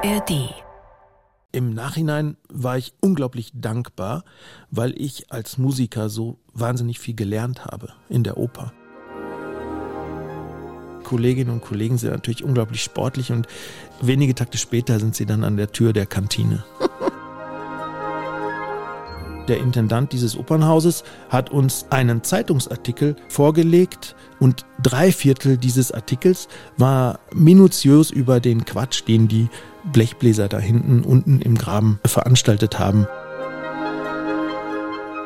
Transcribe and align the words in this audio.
ARD. 0.00 0.54
Im 1.50 1.74
Nachhinein 1.74 2.36
war 2.48 2.78
ich 2.78 2.92
unglaublich 3.00 3.50
dankbar, 3.52 4.22
weil 4.70 4.94
ich 4.96 5.32
als 5.32 5.58
Musiker 5.58 6.08
so 6.08 6.38
wahnsinnig 6.54 7.00
viel 7.00 7.16
gelernt 7.16 7.64
habe 7.64 7.94
in 8.08 8.22
der 8.22 8.36
Oper. 8.36 8.72
Kolleginnen 11.02 11.50
und 11.50 11.62
Kollegen 11.62 11.98
sind 11.98 12.10
natürlich 12.10 12.44
unglaublich 12.44 12.84
sportlich 12.84 13.32
und 13.32 13.48
wenige 14.00 14.36
Takte 14.36 14.56
später 14.56 15.00
sind 15.00 15.16
sie 15.16 15.26
dann 15.26 15.42
an 15.42 15.56
der 15.56 15.72
Tür 15.72 15.92
der 15.92 16.06
Kantine. 16.06 16.64
Der 19.48 19.58
Intendant 19.58 20.12
dieses 20.12 20.36
Opernhauses 20.36 21.04
hat 21.30 21.50
uns 21.50 21.86
einen 21.88 22.22
Zeitungsartikel 22.22 23.16
vorgelegt 23.28 24.14
und 24.40 24.66
drei 24.82 25.10
Viertel 25.10 25.56
dieses 25.56 25.90
Artikels 25.90 26.48
war 26.76 27.18
minutiös 27.32 28.10
über 28.10 28.40
den 28.40 28.66
Quatsch, 28.66 29.04
den 29.08 29.26
die 29.26 29.48
Blechbläser 29.84 30.48
da 30.48 30.58
hinten 30.58 31.02
unten 31.02 31.40
im 31.40 31.56
Graben 31.56 31.98
veranstaltet 32.04 32.78
haben. 32.78 33.06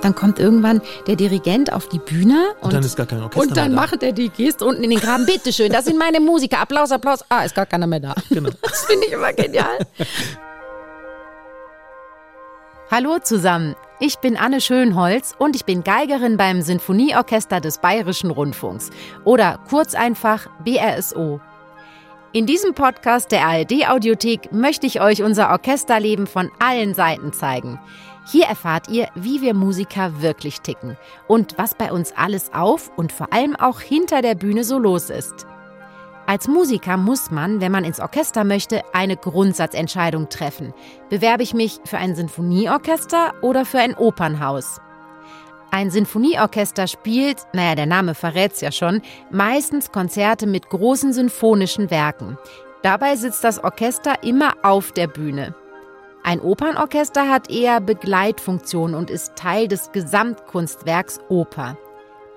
Dann 0.03 0.15
kommt 0.15 0.39
irgendwann 0.39 0.81
der 1.07 1.17
Dirigent 1.17 1.73
auf 1.73 1.89
die 1.89 1.99
Bühne 1.99 2.55
Und, 2.61 2.67
und, 2.67 2.73
dann 2.75 2.83
ist 2.85 2.97
gar 2.97 3.07
kein 3.07 3.23
Orchester 3.23 3.41
und 3.41 3.57
dann 3.57 3.73
mehr 3.73 3.81
da. 3.81 3.91
macht 3.91 4.03
er 4.03 4.13
die 4.13 4.29
Geste 4.31 4.65
unten 4.65 4.85
in 4.85 4.91
den 4.91 5.01
Graben. 5.01 5.27
Bitteschön, 5.27 5.71
das 5.73 5.85
sind 5.85 5.99
meine 5.99 6.21
Musiker. 6.21 6.61
Applaus, 6.61 6.91
Applaus. 6.93 7.25
Ah, 7.29 7.43
ist 7.43 7.55
gar 7.55 7.67
keiner 7.67 7.87
mehr 7.89 8.01
da. 8.01 8.15
Genau. 8.29 8.51
Das 8.63 8.85
finde 8.85 9.07
ich 9.07 9.13
immer 9.13 9.33
genial. 9.33 9.79
Hallo 12.91 13.19
zusammen, 13.23 13.75
ich 14.05 14.19
bin 14.19 14.37
Anne 14.37 14.61
Schönholz 14.61 15.33
und 15.39 15.55
ich 15.55 15.65
bin 15.65 15.85
Geigerin 15.85 16.37
beim 16.37 16.61
Sinfonieorchester 16.61 17.61
des 17.61 17.79
Bayerischen 17.79 18.33
Rundfunks 18.33 18.91
oder 19.25 19.61
kurz 19.71 19.95
einfach 19.95 20.49
BRSO. 20.65 21.41
In 22.33 22.45
diesem 22.45 22.75
Podcast 22.75 23.31
der 23.31 23.47
ARD 23.47 23.89
Audiothek 23.89 24.53
möchte 24.53 24.89
ich 24.89 25.01
euch 25.01 25.23
unser 25.23 25.51
Orchesterleben 25.51 26.27
von 26.27 26.51
allen 26.59 26.95
Seiten 26.95 27.33
zeigen. 27.33 27.79
Hier 28.29 28.47
erfahrt 28.47 28.89
ihr, 28.89 29.07
wie 29.15 29.41
wir 29.41 29.55
Musiker 29.55 30.21
wirklich 30.21 30.63
ticken 30.63 30.97
und 31.29 31.57
was 31.57 31.77
bei 31.77 31.93
uns 31.93 32.13
alles 32.17 32.53
auf 32.53 32.91
und 32.97 33.13
vor 33.13 33.33
allem 33.33 33.55
auch 33.55 33.81
hinter 33.81 34.21
der 34.21 34.35
Bühne 34.35 34.65
so 34.65 34.81
los 34.81 35.11
ist. 35.11 35.47
Als 36.33 36.49
Musiker 36.49 36.97
muss 36.97 37.31
man, 37.31 37.61
wenn 37.61 37.71
man 37.71 37.85
ins 37.85 38.01
Orchester 38.01 38.43
möchte, 38.43 38.81
eine 38.95 39.19
Grundsatzentscheidung 39.19 40.31
treffen. 40.31 40.73
Bewerbe 41.11 41.43
ich 41.43 41.53
mich 41.53 41.79
für 41.85 41.99
ein 41.99 42.15
Sinfonieorchester 42.15 43.35
oder 43.43 43.67
für 43.67 43.81
ein 43.81 43.95
Opernhaus? 43.95 44.81
Ein 45.71 45.91
Sinfonieorchester 45.91 46.87
spielt, 46.87 47.47
naja, 47.53 47.75
der 47.75 47.85
Name 47.85 48.15
verrät's 48.15 48.63
ja 48.63 48.73
schon, 48.73 49.03
meistens 49.31 49.93
Konzerte 49.93 50.47
mit 50.47 50.71
großen 50.71 51.13
symphonischen 51.13 51.91
Werken. 51.91 52.39
Dabei 52.83 53.17
sitzt 53.17 53.45
das 53.45 53.63
Orchester 53.63 54.25
immer 54.25 54.55
auf 54.63 54.93
der 54.93 55.09
Bühne. 55.09 55.55
Ein 56.23 56.41
Opernorchester 56.41 57.29
hat 57.29 57.51
eher 57.51 57.79
Begleitfunktion 57.83 58.95
und 58.95 59.11
ist 59.11 59.37
Teil 59.37 59.69
des 59.69 59.93
Gesamtkunstwerks 59.93 61.21
Oper. 61.29 61.77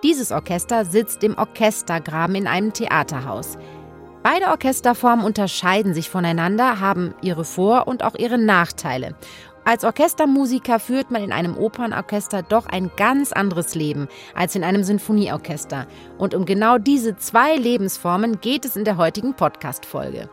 Dieses 0.03 0.33
Orchester 0.33 0.83
sitzt 0.83 1.23
im 1.23 1.37
Orchestergraben 1.37 2.35
in 2.35 2.47
einem 2.47 2.73
Theaterhaus. 2.73 3.57
Beide 4.25 4.47
Orchesterformen 4.47 5.23
unterscheiden 5.23 5.93
sich 5.93 6.09
voneinander, 6.09 6.79
haben 6.79 7.13
ihre 7.21 7.45
Vor- 7.45 7.87
und 7.87 8.03
auch 8.03 8.15
ihre 8.15 8.39
Nachteile. 8.39 9.13
Als 9.65 9.83
Orchestermusiker 9.83 10.79
führt 10.79 11.11
man 11.11 11.21
in 11.21 11.31
einem 11.31 11.55
Opernorchester 11.55 12.41
doch 12.41 12.65
ein 12.65 12.89
ganz 12.97 13.31
anderes 13.33 13.75
Leben 13.75 14.07
als 14.33 14.55
in 14.55 14.63
einem 14.63 14.83
Sinfonieorchester. 14.83 15.85
Und 16.17 16.33
um 16.33 16.45
genau 16.45 16.79
diese 16.79 17.15
zwei 17.17 17.55
Lebensformen 17.55 18.41
geht 18.41 18.65
es 18.65 18.75
in 18.75 18.83
der 18.83 18.97
heutigen 18.97 19.35
Podcast-Folge. 19.35 20.27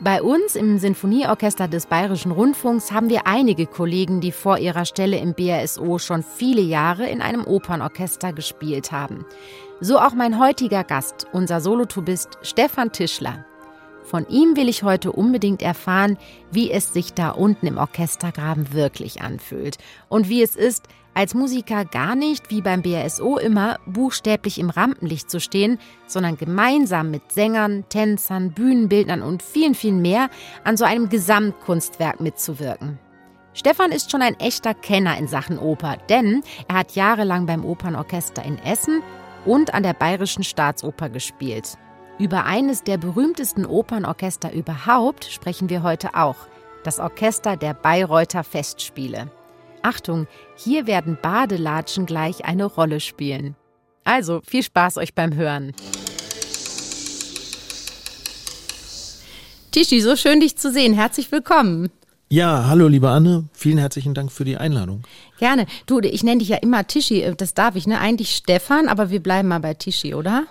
Bei 0.00 0.20
uns 0.20 0.54
im 0.54 0.78
Sinfonieorchester 0.78 1.68
des 1.68 1.86
Bayerischen 1.86 2.32
Rundfunks 2.32 2.92
haben 2.92 3.08
wir 3.08 3.26
einige 3.26 3.66
Kollegen, 3.66 4.20
die 4.20 4.32
vor 4.32 4.58
ihrer 4.58 4.84
Stelle 4.84 5.16
im 5.16 5.32
BRSO 5.32 5.98
schon 5.98 6.22
viele 6.22 6.60
Jahre 6.60 7.08
in 7.08 7.22
einem 7.22 7.46
Opernorchester 7.46 8.34
gespielt 8.34 8.92
haben. 8.92 9.24
So 9.84 9.98
auch 9.98 10.14
mein 10.14 10.38
heutiger 10.38 10.84
Gast, 10.84 11.26
unser 11.32 11.60
Solotubist 11.60 12.38
Stefan 12.42 12.92
Tischler. 12.92 13.44
Von 14.04 14.28
ihm 14.28 14.56
will 14.56 14.68
ich 14.68 14.84
heute 14.84 15.10
unbedingt 15.10 15.60
erfahren, 15.60 16.18
wie 16.52 16.70
es 16.70 16.92
sich 16.92 17.14
da 17.14 17.30
unten 17.30 17.66
im 17.66 17.78
Orchestergraben 17.78 18.72
wirklich 18.72 19.22
anfühlt 19.22 19.78
und 20.08 20.28
wie 20.28 20.40
es 20.40 20.54
ist, 20.54 20.86
als 21.14 21.34
Musiker 21.34 21.84
gar 21.84 22.14
nicht, 22.14 22.48
wie 22.48 22.62
beim 22.62 22.82
BRSO 22.82 23.38
immer, 23.38 23.80
buchstäblich 23.84 24.60
im 24.60 24.70
Rampenlicht 24.70 25.28
zu 25.28 25.40
stehen, 25.40 25.80
sondern 26.06 26.36
gemeinsam 26.36 27.10
mit 27.10 27.32
Sängern, 27.32 27.84
Tänzern, 27.88 28.52
Bühnenbildnern 28.52 29.20
und 29.20 29.42
vielen, 29.42 29.74
vielen 29.74 30.00
mehr 30.00 30.30
an 30.62 30.76
so 30.76 30.84
einem 30.84 31.08
Gesamtkunstwerk 31.08 32.20
mitzuwirken. 32.20 33.00
Stefan 33.52 33.90
ist 33.90 34.12
schon 34.12 34.22
ein 34.22 34.38
echter 34.38 34.74
Kenner 34.74 35.18
in 35.18 35.26
Sachen 35.26 35.58
Oper, 35.58 35.96
denn 36.08 36.44
er 36.68 36.76
hat 36.76 36.94
jahrelang 36.94 37.46
beim 37.46 37.64
Opernorchester 37.64 38.44
in 38.44 38.58
Essen 38.58 39.02
und 39.44 39.74
an 39.74 39.82
der 39.82 39.94
Bayerischen 39.94 40.44
Staatsoper 40.44 41.08
gespielt. 41.08 41.76
Über 42.18 42.44
eines 42.44 42.82
der 42.84 42.98
berühmtesten 42.98 43.66
Opernorchester 43.66 44.52
überhaupt 44.52 45.24
sprechen 45.24 45.68
wir 45.68 45.82
heute 45.82 46.14
auch, 46.14 46.36
das 46.84 46.98
Orchester 46.98 47.56
der 47.56 47.74
Bayreuther 47.74 48.44
Festspiele. 48.44 49.30
Achtung, 49.82 50.26
hier 50.56 50.86
werden 50.86 51.18
Badelatschen 51.20 52.06
gleich 52.06 52.44
eine 52.44 52.66
Rolle 52.66 53.00
spielen. 53.00 53.56
Also 54.04 54.40
viel 54.46 54.62
Spaß 54.62 54.98
euch 54.98 55.14
beim 55.14 55.34
Hören. 55.34 55.72
Tischi, 59.72 60.00
so 60.00 60.16
schön 60.16 60.40
dich 60.40 60.56
zu 60.56 60.70
sehen. 60.70 60.92
Herzlich 60.92 61.32
willkommen. 61.32 61.90
Ja, 62.32 62.64
hallo 62.66 62.88
liebe 62.88 63.10
Anne, 63.10 63.44
vielen 63.52 63.76
herzlichen 63.76 64.14
Dank 64.14 64.32
für 64.32 64.46
die 64.46 64.56
Einladung. 64.56 65.02
Gerne. 65.38 65.66
Du, 65.84 66.00
ich 66.00 66.22
nenne 66.22 66.38
dich 66.38 66.48
ja 66.48 66.56
immer 66.56 66.86
Tischi, 66.86 67.30
das 67.36 67.52
darf 67.52 67.76
ich, 67.76 67.86
ne? 67.86 68.00
Eigentlich 68.00 68.34
Stefan, 68.34 68.88
aber 68.88 69.10
wir 69.10 69.22
bleiben 69.22 69.48
mal 69.48 69.58
bei 69.58 69.74
Tischi, 69.74 70.14
oder? 70.14 70.46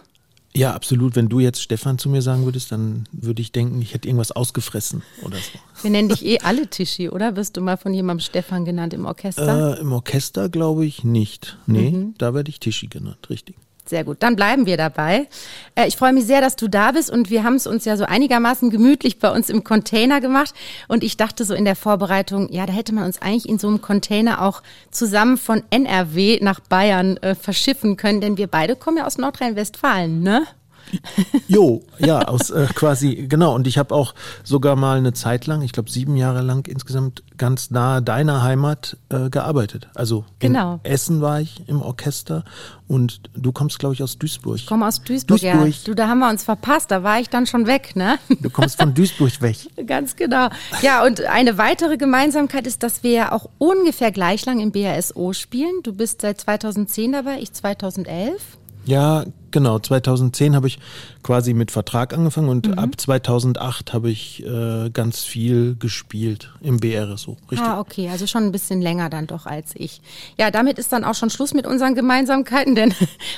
Ja, 0.54 0.76
absolut. 0.76 1.16
Wenn 1.16 1.28
du 1.28 1.40
jetzt 1.40 1.60
Stefan 1.60 1.98
zu 1.98 2.08
mir 2.08 2.22
sagen 2.22 2.46
würdest, 2.46 2.72
dann 2.72 3.10
würde 3.12 3.42
ich 3.42 3.52
denken, 3.52 3.82
ich 3.82 3.96
hätte 3.96 4.08
irgendwas 4.08 4.32
ausgefressen 4.32 5.02
oder 5.24 5.38
so. 5.38 5.58
Wir 5.82 5.90
nennen 5.90 6.10
dich 6.10 6.24
eh 6.24 6.38
alle 6.42 6.68
Tischi, 6.68 7.10
oder? 7.10 7.36
Wirst 7.36 7.58
du 7.58 7.62
mal 7.62 7.78
von 7.78 7.96
jemandem 7.96 8.24
Stefan 8.24 8.64
genannt 8.64 8.94
im 8.94 9.06
Orchester? 9.06 9.80
Äh, 9.80 9.82
Im 9.82 9.92
Orchester 9.92 10.50
glaube 10.50 10.86
ich 10.86 11.04
nicht. 11.04 11.58
Nee, 11.66 12.10
da 12.20 12.36
werde 12.36 12.52
ich 12.52 12.60
Tischi 12.60 12.90
genannt, 12.90 13.28
richtig. 13.32 13.56
Sehr 13.86 14.04
gut, 14.04 14.18
dann 14.20 14.36
bleiben 14.36 14.66
wir 14.66 14.78
dabei. 14.78 15.28
Äh, 15.76 15.88
ich 15.88 15.98
freue 15.98 16.14
mich 16.14 16.26
sehr, 16.26 16.40
dass 16.40 16.56
du 16.56 16.68
da 16.68 16.92
bist 16.92 17.10
und 17.10 17.30
wir 17.30 17.44
haben 17.44 17.56
es 17.56 17.68
uns 17.68 17.84
ja 17.86 17.98
so 17.98 18.06
einigermaßen 18.06 18.70
gemütlich 18.70 19.20
bei 19.20 19.30
uns 19.30 19.50
im 19.50 19.64
Container 19.64 20.22
gemacht 20.22 20.54
und 20.88 21.04
ich 21.04 21.18
dachte 21.18 21.44
so 21.44 21.54
in 21.54 21.66
der 21.66 21.76
Vorbereitung, 21.76 22.52
ja, 22.52 22.66
da 22.66 22.74
hätte 22.74 22.94
man 22.94 23.06
uns 23.06 23.22
eigentlich 23.22 23.50
in 23.50 23.60
so 23.60 23.68
einem 23.68 23.82
Container 23.82 24.44
auch 24.44 24.62
zusammen 24.92 25.38
von 25.38 25.64
NRW 25.72 26.40
nach 26.42 26.60
Bayern 26.60 27.18
äh, 27.18 27.36
verschiffen 27.36 27.98
können, 27.98 28.22
denn 28.22 28.38
wir 28.38 28.48
beide 28.48 28.76
kommen 28.76 28.98
ja 28.98 29.06
aus 29.06 29.18
Nordrhein-Westfalen, 29.18 30.22
ne? 30.22 30.46
Jo, 31.48 31.84
ja, 32.00 32.28
aus 32.28 32.50
äh, 32.50 32.68
quasi, 32.74 33.26
genau. 33.28 33.54
Und 33.56 33.68
ich 33.68 33.78
habe 33.78 33.94
auch 33.94 34.14
sogar 34.44 34.76
mal 34.76 34.98
eine 34.98 35.14
Zeit 35.14 35.48
lang, 35.48 35.62
ich 35.62 35.72
glaube 35.74 35.90
sieben 35.90 36.16
Jahre 36.16 36.42
lang 36.42 36.68
insgesamt 36.68 37.24
ganz 37.38 37.72
nahe 37.72 38.02
deiner 38.02 38.42
Heimat 38.44 38.98
äh, 39.10 39.30
gearbeitet. 39.30 39.90
Also 39.96 40.26
Genau. 40.40 40.80
in 40.84 40.92
Essen 40.92 41.22
war 41.22 41.42
ich 41.42 41.68
im 41.68 41.82
Orchester 41.82 42.44
und 42.88 43.22
du 43.36 43.52
kommst, 43.52 43.80
glaube 43.80 43.96
ich, 43.96 44.04
aus 44.04 44.18
Duisburg. 44.18 44.58
Ich 44.58 44.66
komme 44.66 44.88
aus 44.88 45.02
Duisburg, 45.02 45.40
Duisburg. 45.40 45.68
ja. 45.68 45.74
Du, 45.86 45.94
da 45.94 46.08
haben 46.08 46.20
wir 46.20 46.30
uns 46.30 46.44
verpasst, 46.44 46.92
da 46.92 47.04
war 47.04 47.20
ich 47.20 47.30
dann 47.30 47.46
schon 47.48 47.68
weg, 47.68 47.96
ne? 47.96 48.18
Du 48.42 48.50
kommst 48.50 48.80
von 48.82 48.94
Duisburg 48.94 49.42
weg. 49.42 49.58
Ganz 49.88 50.16
genau. 50.16 50.50
Ja, 50.82 51.06
und 51.06 51.22
eine 51.26 51.58
weitere 51.58 51.98
Gemeinsamkeit 51.98 52.68
ist, 52.68 52.84
dass 52.84 53.04
wir 53.04 53.12
ja 53.12 53.32
auch 53.32 53.50
ungefähr 53.58 54.12
gleich 54.12 54.46
lang 54.46 54.60
im 54.60 54.72
BASO 54.72 55.34
spielen. 55.34 55.82
Du 55.84 55.94
bist 55.94 56.22
seit 56.22 56.40
2010 56.42 57.12
dabei, 57.14 57.40
ich 57.40 57.54
2011. 57.54 58.42
Ja, 58.86 59.24
genau. 59.52 59.80
2010 59.80 60.56
habe 60.56 60.68
ich 60.68 60.80
quasi 61.24 61.54
mit 61.54 61.72
Vertrag 61.72 62.14
angefangen 62.14 62.50
und 62.50 62.68
Mhm. 62.68 62.80
ab 62.80 62.90
2008 63.00 63.94
habe 63.94 64.10
ich 64.10 64.44
äh, 64.46 64.90
ganz 64.92 65.24
viel 65.24 65.76
gespielt 65.80 66.52
im 66.62 66.80
BRSO. 66.80 67.38
Richtig. 67.52 67.60
Ah, 67.68 67.80
okay, 67.80 68.10
also 68.10 68.28
schon 68.28 68.44
ein 68.44 68.52
bisschen 68.52 68.82
länger 68.82 69.10
dann 69.10 69.28
doch 69.28 69.46
als 69.46 69.72
ich. 69.76 70.02
Ja, 70.38 70.52
damit 70.52 70.80
ist 70.80 70.92
dann 70.92 71.04
auch 71.04 71.16
schon 71.16 71.30
Schluss 71.30 71.54
mit 71.54 71.68
unseren 71.68 71.96
Gemeinsamkeiten, 71.96 72.76
denn 72.82 72.94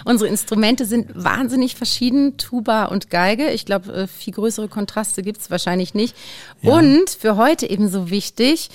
unsere 0.05 0.29
Instrumente 0.29 0.85
sind 0.85 1.11
wahnsinnig 1.15 1.75
verschieden, 1.75 2.37
Tuba 2.37 2.85
und 2.85 3.09
Geige. 3.09 3.49
Ich 3.51 3.65
glaube, 3.65 3.91
äh, 3.93 4.07
viel 4.07 4.33
größere 4.33 4.67
Kontraste 4.67 5.23
gibt's 5.23 5.51
wahrscheinlich 5.51 5.93
nicht. 5.93 6.15
Und 6.61 7.09
für 7.09 7.35
heute 7.35 7.69
ebenso 7.69 8.09
wichtig, 8.09 8.69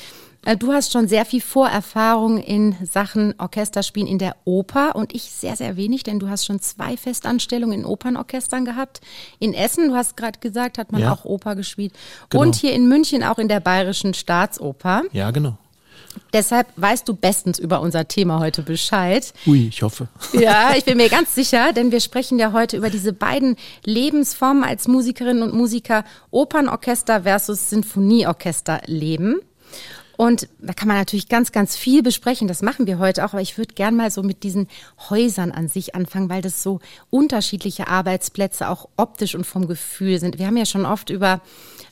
Du 0.56 0.72
hast 0.72 0.92
schon 0.92 1.08
sehr 1.08 1.26
viel 1.26 1.42
Vorerfahrung 1.42 2.38
in 2.38 2.74
Sachen 2.90 3.34
Orchesterspielen 3.38 4.08
in 4.08 4.18
der 4.18 4.34
Oper 4.44 4.96
und 4.96 5.14
ich 5.14 5.24
sehr, 5.24 5.56
sehr 5.56 5.76
wenig, 5.76 6.04
denn 6.04 6.18
du 6.18 6.28
hast 6.30 6.46
schon 6.46 6.60
zwei 6.60 6.96
Festanstellungen 6.96 7.80
in 7.80 7.84
Opernorchestern 7.84 8.64
gehabt. 8.64 9.00
In 9.38 9.52
Essen, 9.52 9.88
du 9.90 9.94
hast 9.94 10.16
gerade 10.16 10.38
gesagt, 10.38 10.78
hat 10.78 10.90
man 10.90 11.02
Ja. 11.02 11.12
auch 11.12 11.24
Oper 11.26 11.54
gespielt. 11.54 11.92
Genau. 12.30 12.42
Und 12.44 12.54
hier 12.56 12.72
in 12.72 12.88
München 12.88 13.22
auch 13.22 13.38
in 13.38 13.48
der 13.48 13.60
Bayerischen 13.60 14.14
Staatsoper. 14.14 15.02
Ja, 15.12 15.30
genau. 15.32 15.58
Deshalb 16.32 16.66
weißt 16.76 17.06
du 17.06 17.14
bestens 17.14 17.58
über 17.58 17.80
unser 17.80 18.08
Thema 18.08 18.40
heute 18.40 18.62
Bescheid. 18.62 19.32
Ui, 19.46 19.68
ich 19.68 19.82
hoffe. 19.82 20.08
Ja, 20.32 20.72
ich 20.76 20.84
bin 20.84 20.96
mir 20.96 21.10
ganz 21.10 21.34
sicher, 21.34 21.72
denn 21.74 21.92
wir 21.92 22.00
sprechen 22.00 22.38
ja 22.38 22.52
heute 22.52 22.76
über 22.78 22.88
diese 22.90 23.12
beiden 23.12 23.56
Lebensformen 23.84 24.64
als 24.64 24.88
Musikerinnen 24.88 25.42
und 25.42 25.54
Musiker 25.54 26.04
Opernorchester 26.30 27.22
versus 27.22 27.68
Sinfonieorchester 27.70 28.80
leben. 28.86 29.40
Und 30.18 30.48
da 30.58 30.72
kann 30.72 30.88
man 30.88 30.96
natürlich 30.96 31.28
ganz, 31.28 31.52
ganz 31.52 31.76
viel 31.76 32.02
besprechen. 32.02 32.48
Das 32.48 32.60
machen 32.60 32.88
wir 32.88 32.98
heute 32.98 33.24
auch. 33.24 33.34
Aber 33.34 33.40
ich 33.40 33.56
würde 33.56 33.74
gern 33.74 33.94
mal 33.94 34.10
so 34.10 34.24
mit 34.24 34.42
diesen 34.42 34.66
Häusern 35.10 35.52
an 35.52 35.68
sich 35.68 35.94
anfangen, 35.94 36.28
weil 36.28 36.42
das 36.42 36.60
so 36.60 36.80
unterschiedliche 37.08 37.86
Arbeitsplätze 37.86 38.68
auch 38.68 38.88
optisch 38.96 39.36
und 39.36 39.46
vom 39.46 39.68
Gefühl 39.68 40.18
sind. 40.18 40.40
Wir 40.40 40.48
haben 40.48 40.56
ja 40.56 40.66
schon 40.66 40.86
oft 40.86 41.10
über 41.10 41.40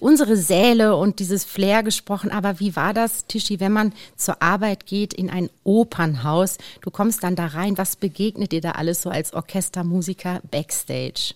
unsere 0.00 0.37
Säle 0.37 0.96
und 0.96 1.20
dieses 1.20 1.44
Flair 1.44 1.84
gesprochen. 1.84 2.32
Aber 2.32 2.58
wie 2.58 2.75
war 2.75 2.93
das, 2.93 3.28
Tischi, 3.28 3.61
wenn 3.61 3.70
man 3.70 3.93
zur 4.17 4.43
Arbeit 4.43 4.87
geht 4.87 5.14
in 5.14 5.31
ein 5.31 5.49
Opernhaus? 5.62 6.58
Du 6.81 6.90
kommst 6.90 7.22
dann 7.22 7.37
da 7.37 7.46
rein. 7.46 7.79
Was 7.79 7.94
begegnet 7.94 8.50
dir 8.50 8.61
da 8.61 8.72
alles 8.72 9.02
so 9.02 9.08
als 9.08 9.34
Orchestermusiker 9.34 10.40
backstage? 10.50 11.34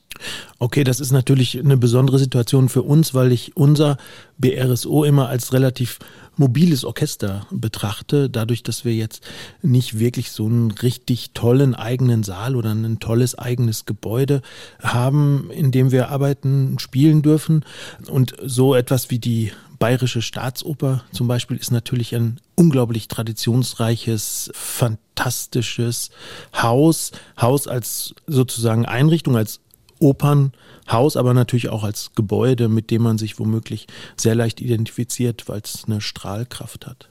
Okay, 0.58 0.82
das 0.82 0.98
ist 0.98 1.12
natürlich 1.12 1.56
eine 1.56 1.76
besondere 1.76 2.18
Situation 2.18 2.68
für 2.68 2.82
uns, 2.82 3.14
weil 3.14 3.30
ich 3.30 3.56
unser 3.56 3.96
BRSO 4.38 5.04
immer 5.04 5.28
als 5.28 5.52
relativ 5.52 6.00
mobiles 6.40 6.86
Orchester 6.86 7.46
betrachte, 7.50 8.30
dadurch, 8.30 8.62
dass 8.62 8.86
wir 8.86 8.94
jetzt 8.94 9.22
nicht 9.60 9.98
wirklich 9.98 10.32
so 10.32 10.46
einen 10.46 10.70
richtig 10.70 11.32
tollen 11.34 11.74
eigenen 11.74 12.22
Saal 12.22 12.56
oder 12.56 12.72
ein 12.72 12.98
tolles 12.98 13.38
eigenes 13.38 13.84
Gebäude 13.84 14.40
haben, 14.82 15.50
in 15.50 15.70
dem 15.70 15.92
wir 15.92 16.08
arbeiten, 16.08 16.78
spielen 16.78 17.20
dürfen. 17.20 17.64
Und 18.08 18.34
so 18.42 18.74
etwas 18.74 19.10
wie 19.10 19.18
die 19.18 19.52
Bayerische 19.78 20.22
Staatsoper 20.22 21.04
zum 21.12 21.28
Beispiel 21.28 21.58
ist 21.58 21.72
natürlich 21.72 22.14
ein 22.14 22.40
unglaublich 22.54 23.08
traditionsreiches, 23.08 24.50
fantastisches 24.54 26.10
Haus. 26.54 27.12
Haus 27.40 27.66
als 27.66 28.14
sozusagen 28.26 28.86
Einrichtung, 28.86 29.36
als 29.36 29.60
Opernhaus, 30.00 31.16
aber 31.16 31.34
natürlich 31.34 31.68
auch 31.68 31.84
als 31.84 32.12
Gebäude, 32.14 32.68
mit 32.68 32.90
dem 32.90 33.02
man 33.02 33.18
sich 33.18 33.38
womöglich 33.38 33.86
sehr 34.16 34.34
leicht 34.34 34.60
identifiziert, 34.60 35.48
weil 35.48 35.60
es 35.60 35.84
eine 35.86 36.00
Strahlkraft 36.00 36.86
hat. 36.86 37.09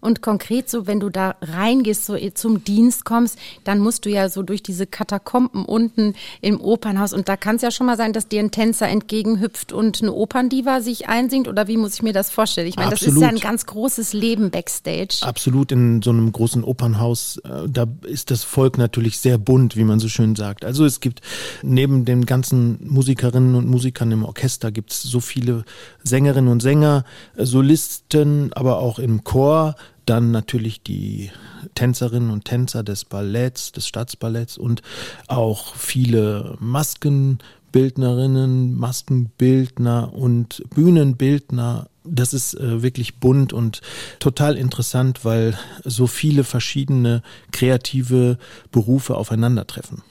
Und 0.00 0.22
konkret 0.22 0.68
so, 0.68 0.86
wenn 0.86 1.00
du 1.00 1.10
da 1.10 1.36
reingehst, 1.40 2.06
so 2.06 2.16
zum 2.34 2.64
Dienst 2.64 3.04
kommst, 3.04 3.38
dann 3.64 3.78
musst 3.78 4.04
du 4.04 4.10
ja 4.10 4.28
so 4.28 4.42
durch 4.42 4.62
diese 4.62 4.86
Katakomben 4.86 5.64
unten 5.64 6.14
im 6.40 6.60
Opernhaus. 6.60 7.12
Und 7.12 7.28
da 7.28 7.36
kann 7.36 7.56
es 7.56 7.62
ja 7.62 7.70
schon 7.70 7.86
mal 7.86 7.96
sein, 7.96 8.12
dass 8.12 8.28
dir 8.28 8.40
ein 8.40 8.50
Tänzer 8.50 8.88
entgegenhüpft 8.88 9.72
und 9.72 10.02
eine 10.02 10.12
Operndiva 10.12 10.80
sich 10.80 11.08
einsingt. 11.08 11.48
Oder 11.48 11.68
wie 11.68 11.76
muss 11.76 11.94
ich 11.94 12.02
mir 12.02 12.12
das 12.12 12.30
vorstellen? 12.30 12.66
Ich 12.66 12.76
meine, 12.76 12.90
das 12.90 13.02
ist 13.02 13.18
ja 13.18 13.28
ein 13.28 13.38
ganz 13.38 13.66
großes 13.66 14.12
Leben 14.12 14.50
backstage. 14.50 15.18
Absolut, 15.22 15.72
in 15.72 16.02
so 16.02 16.10
einem 16.10 16.32
großen 16.32 16.64
Opernhaus, 16.64 17.38
äh, 17.38 17.68
da 17.68 17.86
ist 18.02 18.30
das 18.30 18.44
Volk 18.44 18.78
natürlich 18.78 19.18
sehr 19.18 19.38
bunt, 19.38 19.76
wie 19.76 19.84
man 19.84 20.00
so 20.00 20.08
schön 20.08 20.36
sagt. 20.36 20.64
Also 20.64 20.84
es 20.84 21.00
gibt 21.00 21.20
neben 21.62 22.04
den 22.04 22.26
ganzen 22.26 22.78
Musikerinnen 22.88 23.54
und 23.54 23.68
Musikern 23.68 24.10
im 24.12 24.24
Orchester 24.24 24.70
gibt 24.70 24.92
es 24.92 25.02
so 25.02 25.20
viele 25.20 25.64
Sängerinnen 26.02 26.50
und 26.50 26.60
Sänger, 26.60 27.04
Solisten, 27.36 28.52
aber 28.52 28.78
auch 28.78 28.98
im 28.98 29.24
Chor 29.24 29.59
dann 30.06 30.32
natürlich 30.32 30.82
die 30.82 31.30
Tänzerinnen 31.74 32.30
und 32.30 32.44
Tänzer 32.44 32.82
des 32.82 33.04
Balletts, 33.04 33.72
des 33.72 33.86
Staatsballetts 33.86 34.56
und 34.58 34.82
auch 35.28 35.76
viele 35.76 36.56
Maskenbildnerinnen, 36.58 38.76
Maskenbildner 38.76 40.12
und 40.12 40.64
Bühnenbildner. 40.74 41.86
Das 42.04 42.34
ist 42.34 42.54
äh, 42.54 42.82
wirklich 42.82 43.16
bunt 43.16 43.52
und 43.52 43.80
total 44.18 44.56
interessant, 44.56 45.24
weil 45.24 45.58
so 45.84 46.06
viele 46.06 46.44
verschiedene 46.44 47.22
kreative 47.52 48.38
Berufe 48.72 49.16
aufeinandertreffen. 49.16 50.02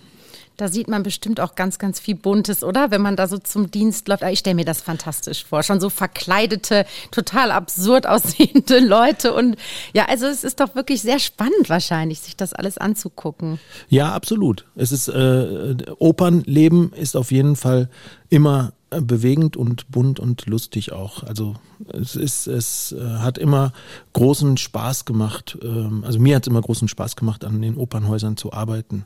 Da 0.60 0.68
sieht 0.68 0.90
man 0.90 1.04
bestimmt 1.04 1.40
auch 1.40 1.56
ganz, 1.56 1.80
ganz 1.80 2.02
viel 2.02 2.16
Buntes, 2.16 2.66
oder? 2.66 2.92
Wenn 2.92 3.02
man 3.02 3.16
da 3.16 3.28
so 3.28 3.38
zum 3.38 3.72
Dienst 3.72 4.10
läuft. 4.10 4.24
Ich 4.24 4.40
stelle 4.40 4.56
mir 4.56 4.66
das 4.66 4.82
fantastisch 4.82 5.46
vor. 5.46 5.64
Schon 5.64 5.80
so 5.80 5.90
verkleidete, 5.90 6.86
total 7.12 7.52
absurd 7.52 8.06
aussehende 8.06 8.80
Leute. 8.86 9.34
Und 9.34 9.56
ja, 9.94 10.10
also 10.10 10.26
es 10.26 10.44
ist 10.44 10.60
doch 10.60 10.76
wirklich 10.76 11.02
sehr 11.02 11.20
spannend 11.20 11.70
wahrscheinlich, 11.70 12.20
sich 12.20 12.36
das 12.36 12.52
alles 12.52 12.78
anzugucken. 12.78 13.58
Ja, 13.88 14.12
absolut. 14.12 14.66
Es 14.76 14.92
ist, 14.92 15.08
äh, 15.08 15.78
Opernleben 15.98 16.92
ist 16.92 17.16
auf 17.16 17.32
jeden 17.32 17.56
Fall 17.56 17.90
immer 18.28 18.74
äh, 18.92 19.00
bewegend 19.00 19.56
und 19.56 19.90
bunt 19.92 20.20
und 20.20 20.46
lustig 20.46 20.92
auch. 20.92 21.24
Also 21.24 21.56
es 21.94 22.18
ist, 22.18 22.48
es 22.48 22.92
äh, 22.92 23.02
hat 23.20 23.38
immer 23.38 23.72
großen 24.12 24.58
Spaß 24.58 25.06
gemacht. 25.06 25.58
Ähm, 25.62 26.04
also 26.06 26.20
mir 26.20 26.36
hat 26.36 26.44
es 26.44 26.48
immer 26.48 26.62
großen 26.62 26.90
Spaß 26.90 27.16
gemacht, 27.16 27.46
an 27.46 27.62
den 27.62 27.78
Opernhäusern 27.78 28.36
zu 28.36 28.52
arbeiten. 28.52 29.06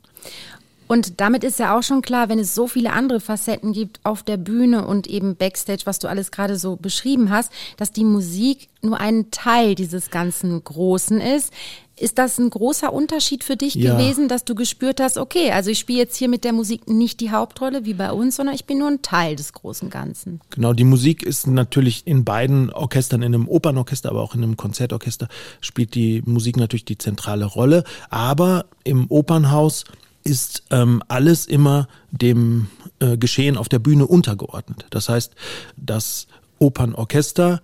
Und 0.87 1.21
damit 1.21 1.43
ist 1.43 1.59
ja 1.59 1.77
auch 1.77 1.83
schon 1.83 2.01
klar, 2.01 2.29
wenn 2.29 2.39
es 2.39 2.55
so 2.55 2.67
viele 2.67 2.91
andere 2.91 3.19
Facetten 3.19 3.73
gibt 3.73 3.99
auf 4.03 4.23
der 4.23 4.37
Bühne 4.37 4.85
und 4.85 5.07
eben 5.07 5.35
Backstage, 5.35 5.83
was 5.85 5.99
du 5.99 6.07
alles 6.07 6.31
gerade 6.31 6.57
so 6.57 6.75
beschrieben 6.75 7.29
hast, 7.29 7.51
dass 7.77 7.91
die 7.91 8.03
Musik 8.03 8.69
nur 8.81 8.99
ein 8.99 9.31
Teil 9.31 9.75
dieses 9.75 10.09
ganzen 10.09 10.63
Großen 10.63 11.21
ist. 11.21 11.53
Ist 11.95 12.17
das 12.17 12.39
ein 12.39 12.49
großer 12.49 12.91
Unterschied 12.91 13.43
für 13.43 13.55
dich 13.55 13.75
ja. 13.75 13.93
gewesen, 13.93 14.27
dass 14.27 14.43
du 14.45 14.55
gespürt 14.55 14.99
hast, 14.99 15.17
okay, 15.17 15.51
also 15.51 15.69
ich 15.69 15.77
spiele 15.77 15.99
jetzt 15.99 16.17
hier 16.17 16.27
mit 16.27 16.43
der 16.43 16.51
Musik 16.51 16.89
nicht 16.89 17.19
die 17.19 17.31
Hauptrolle 17.31 17.85
wie 17.85 17.93
bei 17.93 18.11
uns, 18.11 18.35
sondern 18.35 18.55
ich 18.55 18.65
bin 18.65 18.79
nur 18.79 18.87
ein 18.89 19.03
Teil 19.03 19.35
des 19.35 19.53
großen 19.53 19.91
Ganzen? 19.91 20.41
Genau, 20.49 20.73
die 20.73 20.85
Musik 20.85 21.21
ist 21.21 21.45
natürlich 21.45 22.01
in 22.05 22.25
beiden 22.25 22.71
Orchestern, 22.73 23.21
in 23.21 23.35
einem 23.35 23.47
Opernorchester, 23.47 24.09
aber 24.09 24.21
auch 24.21 24.33
in 24.33 24.43
einem 24.43 24.57
Konzertorchester, 24.57 25.27
spielt 25.61 25.93
die 25.93 26.23
Musik 26.25 26.57
natürlich 26.57 26.85
die 26.85 26.97
zentrale 26.97 27.45
Rolle. 27.45 27.83
Aber 28.09 28.65
im 28.83 29.05
Opernhaus 29.09 29.85
ist 30.23 30.63
ähm, 30.71 31.01
alles 31.07 31.45
immer 31.45 31.87
dem 32.11 32.67
äh, 32.99 33.17
Geschehen 33.17 33.57
auf 33.57 33.69
der 33.69 33.79
Bühne 33.79 34.07
untergeordnet. 34.07 34.85
Das 34.89 35.09
heißt, 35.09 35.33
das 35.77 36.27
Opernorchester 36.59 37.61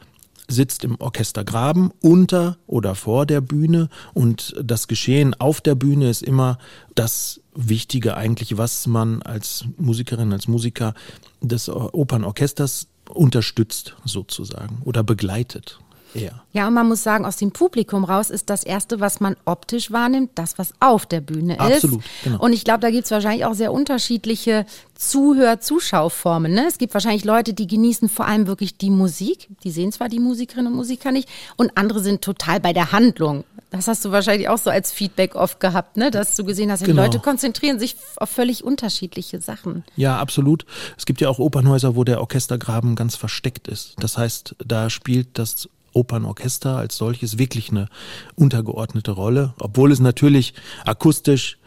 sitzt 0.50 0.84
im 0.84 1.00
Orchestergraben 1.00 1.92
unter 2.02 2.58
oder 2.66 2.96
vor 2.96 3.26
der 3.26 3.40
Bühne 3.40 3.90
und 4.14 4.56
das 4.62 4.88
Geschehen 4.88 5.36
auf 5.36 5.62
der 5.62 5.76
Bühne 5.76 6.10
ist 6.10 6.24
immer 6.24 6.58
das 6.96 7.42
Wichtige 7.54 8.18
eigentlich, 8.18 8.58
was 8.58 8.88
man 8.88 9.22
als 9.22 9.66
Musikerin, 9.78 10.34
als 10.34 10.48
Musiker 10.48 10.96
des 11.42 11.70
Opernorchesters 11.70 12.88
unterstützt 13.10 13.96
sozusagen 14.06 14.82
oder 14.86 15.04
begleitet. 15.04 15.80
Ja. 16.14 16.32
ja, 16.54 16.68
und 16.68 16.74
man 16.74 16.88
muss 16.88 17.04
sagen, 17.04 17.26
aus 17.26 17.38
dem 17.38 17.52
Publikum 17.52 18.04
raus 18.04 18.30
ist 18.30 18.50
das 18.50 18.64
Erste, 18.64 19.00
was 19.00 19.20
man 19.20 19.36
optisch 19.46 19.92
wahrnimmt, 19.92 20.32
das, 20.36 20.58
was 20.58 20.74
auf 20.80 21.06
der 21.06 21.22
Bühne 21.22 21.54
ist. 21.54 21.60
Absolut, 21.60 22.04
genau. 22.24 22.40
Und 22.40 22.54
ich 22.54 22.64
glaube, 22.64 22.80
da 22.80 22.90
gibt 22.90 23.06
es 23.06 23.12
wahrscheinlich 23.12 23.46
auch 23.46 23.54
sehr 23.54 23.72
unterschiedliche 23.72 24.66
Zuhör-Zuschauformen. 24.96 26.54
Ne? 26.54 26.66
Es 26.68 26.78
gibt 26.78 26.94
wahrscheinlich 26.94 27.24
Leute, 27.24 27.54
die 27.54 27.68
genießen 27.68 28.10
vor 28.10 28.26
allem 28.26 28.48
wirklich 28.48 28.78
die 28.78 28.90
Musik. 28.90 29.48
Die 29.64 29.72
sehen 29.72 29.92
zwar 29.92 30.10
die 30.10 30.20
Musikerinnen 30.20 30.72
und 30.72 30.78
Musiker 30.78 31.12
nicht. 31.12 31.30
Und 31.56 31.72
andere 31.76 32.02
sind 32.02 32.22
total 32.22 32.60
bei 32.60 32.74
der 32.74 32.92
Handlung. 32.92 33.44
Das 33.72 33.88
hast 33.88 34.04
du 34.04 34.12
wahrscheinlich 34.12 34.50
auch 34.50 34.58
so 34.58 34.70
als 34.70 34.92
Feedback 34.92 35.36
oft 35.36 35.60
gehabt, 35.60 35.96
ne? 35.96 36.10
dass 36.10 36.36
du 36.36 36.44
gesehen 36.44 36.72
hast, 36.72 36.84
genau. 36.84 37.02
die 37.02 37.08
Leute 37.08 37.20
konzentrieren 37.20 37.80
sich 37.80 37.96
auf 38.16 38.30
völlig 38.30 38.64
unterschiedliche 38.64 39.42
Sachen. 39.42 39.84
Ja, 39.96 40.18
absolut. 40.18 40.66
Es 40.98 41.06
gibt 41.06 41.22
ja 41.22 41.30
auch 41.30 41.40
Opernhäuser, 41.40 41.96
wo 41.96 42.04
der 42.04 42.20
Orchestergraben 42.20 42.96
ganz 42.96 43.16
versteckt 43.16 43.68
ist. 43.68 43.94
Das 44.00 44.18
heißt, 44.18 44.56
da 44.66 44.90
spielt 44.90 45.38
das 45.38 45.70
Opernorchester 45.94 46.78
als 46.78 46.98
solches 46.98 47.38
wirklich 47.38 47.70
eine 47.70 47.88
untergeordnete 48.36 49.12
Rolle, 49.12 49.54
obwohl 49.60 49.92
es 49.92 50.00
natürlich 50.00 50.54
akustisch 50.86 51.58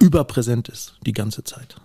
überpräsent 0.00 0.68
ist 0.68 0.96
die 1.04 1.12
ganze 1.12 1.44
Zeit. 1.44 1.76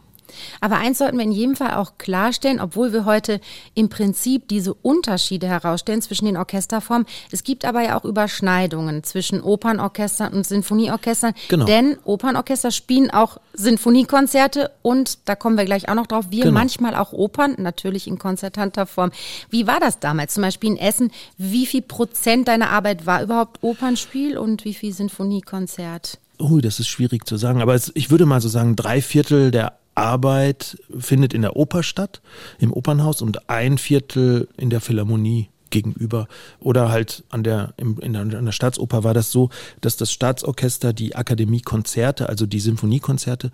Aber 0.61 0.77
eins 0.77 0.97
sollten 0.97 1.17
wir 1.17 1.23
in 1.23 1.31
jedem 1.31 1.55
Fall 1.55 1.75
auch 1.75 1.93
klarstellen, 1.97 2.59
obwohl 2.59 2.93
wir 2.93 3.05
heute 3.05 3.39
im 3.73 3.89
Prinzip 3.89 4.47
diese 4.47 4.73
Unterschiede 4.73 5.47
herausstellen 5.47 6.01
zwischen 6.01 6.25
den 6.25 6.37
Orchesterformen. 6.37 7.07
Es 7.31 7.43
gibt 7.43 7.65
aber 7.65 7.83
ja 7.83 7.99
auch 7.99 8.05
Überschneidungen 8.05 9.03
zwischen 9.03 9.41
Opernorchestern 9.41 10.33
und 10.33 10.45
Sinfonieorchestern. 10.45 11.33
Genau. 11.49 11.65
Denn 11.65 11.97
Opernorchester 12.03 12.71
spielen 12.71 13.11
auch 13.11 13.37
Sinfoniekonzerte 13.53 14.71
und 14.81 15.19
da 15.25 15.35
kommen 15.35 15.57
wir 15.57 15.65
gleich 15.65 15.89
auch 15.89 15.95
noch 15.95 16.07
drauf. 16.07 16.25
Wir 16.29 16.45
genau. 16.45 16.53
manchmal 16.53 16.95
auch 16.95 17.13
Opern, 17.13 17.55
natürlich 17.57 18.07
in 18.07 18.19
konzertanter 18.19 18.85
Form. 18.85 19.11
Wie 19.49 19.67
war 19.67 19.79
das 19.79 19.99
damals? 19.99 20.33
Zum 20.33 20.43
Beispiel 20.43 20.71
in 20.71 20.77
Essen. 20.77 21.11
Wie 21.37 21.65
viel 21.65 21.81
Prozent 21.81 22.47
deiner 22.47 22.69
Arbeit 22.69 23.05
war 23.05 23.21
überhaupt 23.23 23.63
Opernspiel 23.63 24.37
und 24.37 24.65
wie 24.65 24.73
viel 24.73 24.93
Sinfoniekonzert? 24.93 26.19
Ui, 26.39 26.61
das 26.61 26.79
ist 26.79 26.87
schwierig 26.87 27.25
zu 27.25 27.37
sagen, 27.37 27.61
aber 27.61 27.75
es, 27.75 27.91
ich 27.95 28.11
würde 28.11 28.25
mal 28.25 28.41
so 28.41 28.49
sagen, 28.49 28.75
drei 28.75 29.01
Viertel 29.01 29.51
der 29.51 29.73
Arbeit 29.95 30.77
findet 30.97 31.33
in 31.33 31.41
der 31.41 31.55
Oper 31.55 31.83
statt, 31.83 32.21
im 32.59 32.71
Opernhaus 32.71 33.21
und 33.21 33.49
ein 33.49 33.77
Viertel 33.77 34.47
in 34.57 34.69
der 34.69 34.81
Philharmonie 34.81 35.49
gegenüber. 35.69 36.27
Oder 36.59 36.89
halt 36.89 37.23
an 37.29 37.43
der, 37.43 37.73
in 37.77 38.13
der, 38.13 38.21
an 38.21 38.45
der 38.45 38.51
Staatsoper 38.51 39.03
war 39.03 39.13
das 39.13 39.31
so, 39.31 39.49
dass 39.81 39.97
das 39.97 40.11
Staatsorchester 40.11 40.93
die 40.93 41.15
Akademiekonzerte, 41.15 42.29
also 42.29 42.45
die 42.45 42.59
Symphoniekonzerte, 42.59 43.51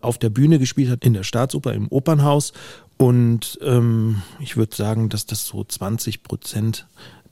auf 0.00 0.18
der 0.18 0.30
Bühne 0.30 0.58
gespielt 0.58 0.90
hat, 0.90 1.04
in 1.04 1.14
der 1.14 1.22
Staatsoper, 1.22 1.72
im 1.72 1.88
Opernhaus. 1.88 2.52
Und 2.98 3.58
ähm, 3.62 4.22
ich 4.40 4.56
würde 4.56 4.76
sagen, 4.76 5.08
dass 5.08 5.26
das 5.26 5.46
so 5.46 5.64
20 5.64 6.22
Prozent 6.22 6.86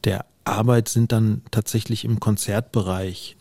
der 0.05 0.25
Arbeit 0.45 0.89
sind 0.89 1.13
dann 1.13 1.43
tatsächlich 1.51 2.05
im 2.05 2.19
Konzertbereich. 2.19 3.37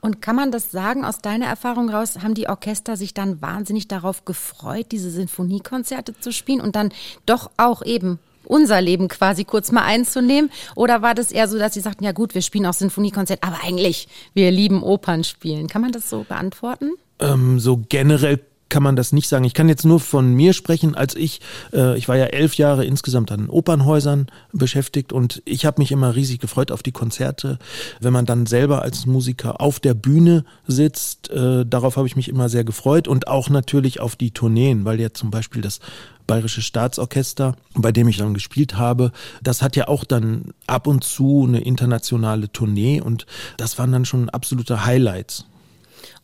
Und 0.00 0.22
kann 0.22 0.36
man 0.36 0.50
das 0.50 0.70
sagen, 0.70 1.04
aus 1.04 1.18
deiner 1.20 1.46
Erfahrung 1.46 1.90
raus, 1.90 2.18
haben 2.22 2.34
die 2.34 2.48
Orchester 2.48 2.96
sich 2.96 3.14
dann 3.14 3.42
wahnsinnig 3.42 3.88
darauf 3.88 4.24
gefreut, 4.24 4.86
diese 4.92 5.10
Sinfoniekonzerte 5.10 6.18
zu 6.18 6.32
spielen 6.32 6.60
und 6.60 6.76
dann 6.76 6.90
doch 7.26 7.50
auch 7.56 7.82
eben 7.82 8.18
unser 8.44 8.80
Leben 8.80 9.08
quasi 9.08 9.44
kurz 9.44 9.72
mal 9.72 9.84
einzunehmen? 9.84 10.50
Oder 10.74 11.02
war 11.02 11.14
das 11.14 11.30
eher 11.30 11.48
so, 11.48 11.58
dass 11.58 11.74
sie 11.74 11.80
sagten, 11.80 12.04
ja 12.04 12.12
gut, 12.12 12.34
wir 12.34 12.42
spielen 12.42 12.66
auch 12.66 12.74
Sinfoniekonzert, 12.74 13.42
aber 13.42 13.58
eigentlich, 13.62 14.08
wir 14.34 14.50
lieben 14.50 14.82
Opern 14.82 15.24
spielen. 15.24 15.68
Kann 15.68 15.82
man 15.82 15.92
das 15.92 16.10
so 16.10 16.24
beantworten? 16.28 16.92
Ähm, 17.20 17.60
so 17.60 17.82
generell 17.88 18.40
kann 18.70 18.82
man 18.82 18.96
das 18.96 19.12
nicht 19.12 19.28
sagen. 19.28 19.44
Ich 19.44 19.52
kann 19.52 19.68
jetzt 19.68 19.84
nur 19.84 20.00
von 20.00 20.32
mir 20.32 20.54
sprechen, 20.54 20.94
als 20.94 21.14
ich, 21.14 21.40
äh, 21.72 21.98
ich 21.98 22.08
war 22.08 22.16
ja 22.16 22.26
elf 22.26 22.54
Jahre 22.54 22.84
insgesamt 22.84 23.30
an 23.32 23.50
Opernhäusern 23.50 24.28
beschäftigt 24.52 25.12
und 25.12 25.42
ich 25.44 25.66
habe 25.66 25.80
mich 25.80 25.92
immer 25.92 26.14
riesig 26.16 26.40
gefreut 26.40 26.70
auf 26.72 26.82
die 26.82 26.92
Konzerte, 26.92 27.58
wenn 28.00 28.12
man 28.12 28.24
dann 28.24 28.46
selber 28.46 28.82
als 28.82 29.04
Musiker 29.04 29.60
auf 29.60 29.80
der 29.80 29.94
Bühne 29.94 30.44
sitzt. 30.66 31.30
Äh, 31.30 31.66
darauf 31.66 31.96
habe 31.96 32.06
ich 32.06 32.16
mich 32.16 32.28
immer 32.28 32.48
sehr 32.48 32.64
gefreut 32.64 33.08
und 33.08 33.28
auch 33.28 33.50
natürlich 33.50 34.00
auf 34.00 34.16
die 34.16 34.30
Tourneen, 34.30 34.84
weil 34.84 35.00
ja 35.00 35.12
zum 35.12 35.30
Beispiel 35.30 35.60
das 35.60 35.80
Bayerische 36.26 36.62
Staatsorchester, 36.62 37.56
bei 37.74 37.90
dem 37.90 38.06
ich 38.06 38.18
dann 38.18 38.34
gespielt 38.34 38.76
habe, 38.76 39.10
das 39.42 39.62
hat 39.62 39.74
ja 39.74 39.88
auch 39.88 40.04
dann 40.04 40.54
ab 40.68 40.86
und 40.86 41.02
zu 41.02 41.44
eine 41.44 41.60
internationale 41.60 42.52
Tournee 42.52 43.00
und 43.00 43.26
das 43.56 43.78
waren 43.78 43.90
dann 43.90 44.04
schon 44.04 44.28
absolute 44.28 44.84
Highlights. 44.84 45.46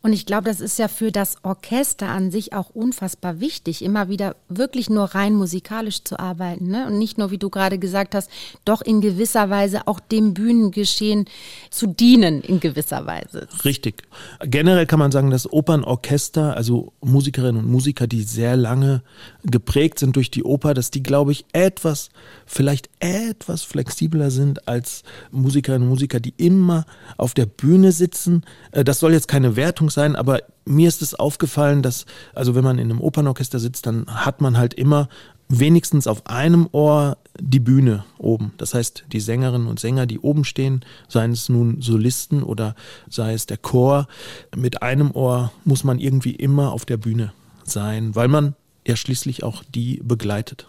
Und 0.06 0.12
ich 0.12 0.24
glaube, 0.24 0.44
das 0.44 0.60
ist 0.60 0.78
ja 0.78 0.86
für 0.86 1.10
das 1.10 1.34
Orchester 1.42 2.06
an 2.06 2.30
sich 2.30 2.52
auch 2.52 2.70
unfassbar 2.70 3.40
wichtig, 3.40 3.82
immer 3.82 4.08
wieder 4.08 4.36
wirklich 4.48 4.88
nur 4.88 5.16
rein 5.16 5.34
musikalisch 5.34 6.04
zu 6.04 6.20
arbeiten. 6.20 6.68
Ne? 6.68 6.86
Und 6.86 6.96
nicht 6.96 7.18
nur, 7.18 7.32
wie 7.32 7.38
du 7.38 7.50
gerade 7.50 7.76
gesagt 7.76 8.14
hast, 8.14 8.30
doch 8.64 8.82
in 8.82 9.00
gewisser 9.00 9.50
Weise 9.50 9.88
auch 9.88 9.98
dem 9.98 10.32
Bühnengeschehen 10.32 11.24
zu 11.70 11.88
dienen, 11.88 12.40
in 12.42 12.60
gewisser 12.60 13.04
Weise. 13.04 13.48
Richtig. 13.64 14.04
Generell 14.44 14.86
kann 14.86 15.00
man 15.00 15.10
sagen, 15.10 15.30
dass 15.30 15.52
Opernorchester, 15.52 16.56
also 16.56 16.92
Musikerinnen 17.00 17.64
und 17.64 17.68
Musiker, 17.68 18.06
die 18.06 18.22
sehr 18.22 18.56
lange 18.56 19.02
geprägt 19.42 19.98
sind 19.98 20.14
durch 20.14 20.30
die 20.30 20.44
Oper, 20.44 20.72
dass 20.72 20.92
die, 20.92 21.02
glaube 21.02 21.32
ich, 21.32 21.46
etwas, 21.52 22.10
vielleicht 22.46 22.88
etwas 23.00 23.62
flexibler 23.62 24.30
sind 24.30 24.66
als 24.68 25.02
Musikerinnen 25.30 25.82
und 25.82 25.90
Musiker, 25.90 26.20
die 26.20 26.34
immer 26.36 26.86
auf 27.16 27.34
der 27.34 27.46
Bühne 27.46 27.92
sitzen. 27.92 28.44
Äh, 28.70 28.84
das 28.84 29.00
soll 29.00 29.12
jetzt 29.12 29.28
keine 29.28 29.56
Wertung 29.56 29.90
sein, 29.90 30.16
aber 30.16 30.40
mir 30.64 30.88
ist 30.88 31.02
es 31.02 31.14
aufgefallen, 31.14 31.82
dass, 31.82 32.06
also 32.34 32.54
wenn 32.54 32.64
man 32.64 32.78
in 32.78 32.90
einem 32.90 33.00
Opernorchester 33.00 33.58
sitzt, 33.58 33.86
dann 33.86 34.06
hat 34.06 34.40
man 34.40 34.56
halt 34.56 34.74
immer 34.74 35.08
wenigstens 35.48 36.06
auf 36.06 36.26
einem 36.26 36.68
Ohr 36.72 37.18
die 37.38 37.60
Bühne 37.60 38.04
oben. 38.18 38.52
Das 38.58 38.74
heißt, 38.74 39.04
die 39.12 39.20
Sängerinnen 39.20 39.68
und 39.68 39.78
Sänger, 39.78 40.06
die 40.06 40.18
oben 40.18 40.44
stehen, 40.44 40.84
seien 41.08 41.32
es 41.32 41.48
nun 41.48 41.82
Solisten 41.82 42.42
oder 42.42 42.74
sei 43.08 43.32
es 43.32 43.46
der 43.46 43.58
Chor, 43.58 44.08
mit 44.56 44.82
einem 44.82 45.12
Ohr 45.12 45.52
muss 45.64 45.84
man 45.84 45.98
irgendwie 45.98 46.34
immer 46.34 46.72
auf 46.72 46.84
der 46.84 46.96
Bühne 46.96 47.32
sein, 47.64 48.14
weil 48.14 48.28
man 48.28 48.54
ja 48.86 48.96
schließlich 48.96 49.42
auch 49.42 49.62
die 49.72 50.00
begleitet 50.02 50.66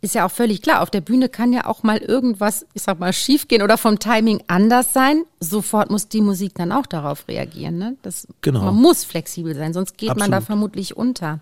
ist 0.00 0.14
ja 0.14 0.26
auch 0.26 0.30
völlig 0.30 0.62
klar. 0.62 0.82
Auf 0.82 0.90
der 0.90 1.00
Bühne 1.00 1.28
kann 1.28 1.52
ja 1.52 1.66
auch 1.66 1.82
mal 1.82 1.98
irgendwas, 1.98 2.66
ich 2.74 2.82
sag 2.82 2.98
mal, 2.98 3.12
schiefgehen 3.12 3.62
oder 3.62 3.78
vom 3.78 3.98
Timing 3.98 4.42
anders 4.48 4.92
sein. 4.92 5.22
Sofort 5.40 5.90
muss 5.90 6.08
die 6.08 6.20
Musik 6.20 6.54
dann 6.56 6.72
auch 6.72 6.86
darauf 6.86 7.28
reagieren. 7.28 7.78
Ne? 7.78 7.96
Das, 8.02 8.26
genau. 8.40 8.64
Man 8.64 8.74
muss 8.74 9.04
flexibel 9.04 9.54
sein, 9.54 9.72
sonst 9.72 9.96
geht 9.96 10.10
Absolut. 10.10 10.30
man 10.30 10.40
da 10.40 10.44
vermutlich 10.44 10.96
unter. 10.96 11.40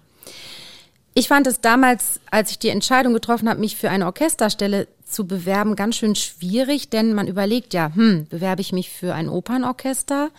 Ich 1.14 1.28
fand 1.28 1.46
es 1.46 1.60
damals, 1.60 2.20
als 2.30 2.52
ich 2.52 2.58
die 2.58 2.68
Entscheidung 2.68 3.14
getroffen 3.14 3.48
habe, 3.48 3.58
mich 3.58 3.76
für 3.76 3.90
eine 3.90 4.06
Orchesterstelle 4.06 4.86
zu 5.04 5.26
bewerben, 5.26 5.74
ganz 5.74 5.96
schön 5.96 6.14
schwierig, 6.14 6.88
denn 6.88 7.14
man 7.14 7.26
überlegt 7.26 7.74
ja, 7.74 7.90
hm, 7.94 8.26
bewerbe 8.30 8.60
ich 8.60 8.72
mich 8.72 8.90
für 8.90 9.14
ein 9.14 9.28
Opernorchester 9.28 10.30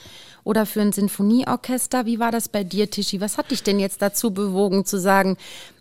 oder 0.44 0.66
für 0.66 0.82
ein 0.82 0.92
Sinfonieorchester? 0.92 2.06
Wie 2.06 2.20
war 2.20 2.32
das 2.32 2.50
bei 2.50 2.64
dir, 2.64 2.90
Tischi? 2.90 3.22
Was 3.22 3.38
hat 3.38 3.52
dich 3.52 3.64
denn 3.64 3.80
jetzt 3.80 4.02
dazu 4.02 4.32
bewogen 4.32 4.86
zu 4.86 5.00
sagen, 5.00 5.38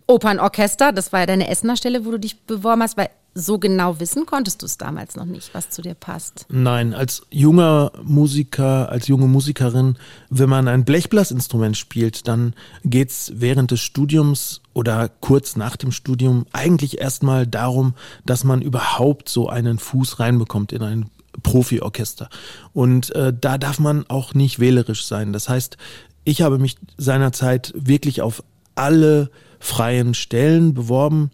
Opernorchester, 0.07 0.91
das 0.91 1.13
war 1.13 1.21
ja 1.21 1.25
deine 1.25 1.47
Essener 1.47 1.77
Stelle, 1.77 2.05
wo 2.05 2.11
du 2.11 2.19
dich 2.19 2.41
beworben 2.41 2.83
hast, 2.83 2.97
weil 2.97 3.09
so 3.33 3.59
genau 3.59 3.99
wissen 3.99 4.25
konntest 4.25 4.61
du 4.61 4.65
es 4.65 4.77
damals 4.77 5.15
noch 5.15 5.25
nicht, 5.25 5.53
was 5.53 5.69
zu 5.69 5.81
dir 5.81 5.93
passt. 5.93 6.45
Nein, 6.49 6.93
als 6.93 7.21
junger 7.29 7.91
Musiker, 8.03 8.89
als 8.89 9.07
junge 9.07 9.27
Musikerin, 9.27 9.95
wenn 10.29 10.49
man 10.49 10.67
ein 10.67 10.83
Blechblasinstrument 10.83 11.77
spielt, 11.77 12.27
dann 12.27 12.53
geht 12.83 13.11
es 13.11 13.31
während 13.35 13.71
des 13.71 13.79
Studiums 13.79 14.61
oder 14.73 15.07
kurz 15.07 15.55
nach 15.55 15.77
dem 15.77 15.91
Studium 15.91 16.45
eigentlich 16.51 16.99
erstmal 16.99 17.47
darum, 17.47 17.93
dass 18.25 18.43
man 18.43 18.61
überhaupt 18.61 19.29
so 19.29 19.47
einen 19.47 19.79
Fuß 19.79 20.19
reinbekommt 20.19 20.73
in 20.73 20.83
ein 20.83 21.09
Profiorchester. 21.43 22.29
Und 22.73 23.13
äh, 23.15 23.33
da 23.39 23.57
darf 23.57 23.79
man 23.79 24.05
auch 24.07 24.33
nicht 24.33 24.59
wählerisch 24.59 25.05
sein. 25.05 25.33
Das 25.33 25.49
heißt, 25.49 25.77
ich 26.23 26.41
habe 26.41 26.59
mich 26.59 26.75
seinerzeit 26.97 27.73
wirklich 27.75 28.21
auf 28.21 28.43
alle 28.75 29.31
freien 29.59 30.13
Stellen 30.13 30.73
beworben, 30.73 31.31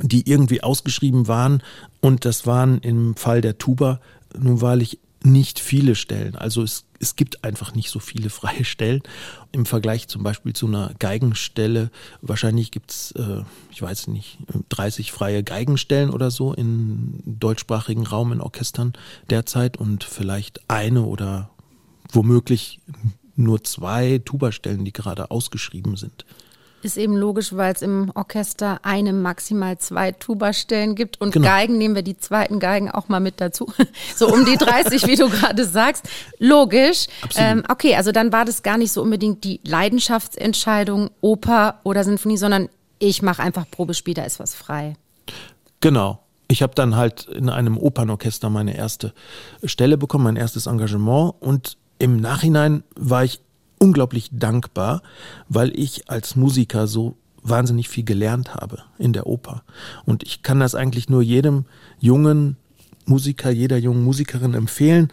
die 0.00 0.28
irgendwie 0.28 0.62
ausgeschrieben 0.62 1.28
waren. 1.28 1.62
Und 2.00 2.24
das 2.24 2.46
waren 2.46 2.78
im 2.78 3.16
Fall 3.16 3.40
der 3.40 3.58
Tuba 3.58 4.00
nun 4.38 4.60
wahrlich 4.60 4.98
nicht 5.22 5.60
viele 5.60 5.94
Stellen. 5.94 6.34
Also 6.34 6.62
es, 6.62 6.84
es 7.02 7.16
gibt 7.16 7.44
einfach 7.44 7.74
nicht 7.74 7.90
so 7.90 7.98
viele 7.98 8.30
freie 8.30 8.64
Stellen 8.64 9.02
im 9.50 9.66
Vergleich 9.66 10.06
zum 10.06 10.22
Beispiel 10.22 10.52
zu 10.52 10.68
einer 10.68 10.94
Geigenstelle. 11.00 11.90
Wahrscheinlich 12.22 12.70
gibt 12.70 12.92
es, 12.92 13.12
äh, 13.12 13.42
ich 13.72 13.82
weiß 13.82 14.06
nicht, 14.06 14.38
30 14.68 15.10
freie 15.10 15.42
Geigenstellen 15.42 16.10
oder 16.10 16.30
so 16.30 16.54
im 16.54 17.20
deutschsprachigen 17.26 18.06
Raum 18.06 18.32
in 18.32 18.40
Orchestern 18.40 18.92
derzeit 19.28 19.76
und 19.76 20.04
vielleicht 20.04 20.70
eine 20.70 21.02
oder 21.02 21.50
womöglich 22.12 22.80
nur 23.34 23.64
zwei 23.64 24.20
Tubastellen, 24.24 24.84
die 24.84 24.92
gerade 24.92 25.30
ausgeschrieben 25.32 25.96
sind. 25.96 26.24
Ist 26.82 26.96
eben 26.96 27.16
logisch, 27.16 27.56
weil 27.56 27.72
es 27.72 27.82
im 27.82 28.10
Orchester 28.14 28.80
eine, 28.82 29.12
maximal 29.12 29.78
zwei 29.78 30.12
Tubastellen 30.12 30.94
gibt. 30.94 31.20
Und 31.20 31.32
genau. 31.32 31.46
Geigen 31.46 31.78
nehmen 31.78 31.94
wir 31.94 32.02
die 32.02 32.16
zweiten 32.16 32.58
Geigen 32.58 32.90
auch 32.90 33.08
mal 33.08 33.20
mit 33.20 33.40
dazu. 33.40 33.72
so 34.16 34.28
um 34.32 34.44
die 34.44 34.56
30, 34.56 35.06
wie 35.06 35.16
du 35.16 35.28
gerade 35.28 35.64
sagst. 35.64 36.08
Logisch. 36.38 37.06
Ähm, 37.36 37.62
okay, 37.68 37.94
also 37.94 38.12
dann 38.12 38.32
war 38.32 38.44
das 38.44 38.62
gar 38.62 38.78
nicht 38.78 38.92
so 38.92 39.02
unbedingt 39.02 39.44
die 39.44 39.60
Leidenschaftsentscheidung, 39.64 41.10
Oper 41.20 41.80
oder 41.84 42.04
Sinfonie, 42.04 42.36
sondern 42.36 42.68
ich 42.98 43.22
mache 43.22 43.42
einfach 43.42 43.68
Probespiel, 43.70 44.14
da 44.14 44.24
ist 44.24 44.38
was 44.38 44.54
frei. 44.54 44.96
Genau. 45.80 46.20
Ich 46.48 46.62
habe 46.62 46.74
dann 46.74 46.96
halt 46.96 47.24
in 47.24 47.48
einem 47.48 47.78
Opernorchester 47.78 48.50
meine 48.50 48.76
erste 48.76 49.12
Stelle 49.64 49.96
bekommen, 49.96 50.24
mein 50.24 50.36
erstes 50.36 50.66
Engagement. 50.66 51.34
Und 51.40 51.78
im 51.98 52.16
Nachhinein 52.20 52.84
war 52.94 53.24
ich 53.24 53.40
unglaublich 53.82 54.30
dankbar, 54.32 55.02
weil 55.48 55.76
ich 55.76 56.08
als 56.08 56.36
Musiker 56.36 56.86
so 56.86 57.16
wahnsinnig 57.42 57.88
viel 57.88 58.04
gelernt 58.04 58.54
habe 58.54 58.78
in 58.96 59.12
der 59.12 59.26
Oper. 59.26 59.64
Und 60.04 60.22
ich 60.22 60.42
kann 60.44 60.60
das 60.60 60.76
eigentlich 60.76 61.08
nur 61.08 61.20
jedem 61.20 61.64
jungen 61.98 62.56
Musiker, 63.06 63.50
jeder 63.50 63.78
jungen 63.78 64.04
Musikerin 64.04 64.54
empfehlen, 64.54 65.08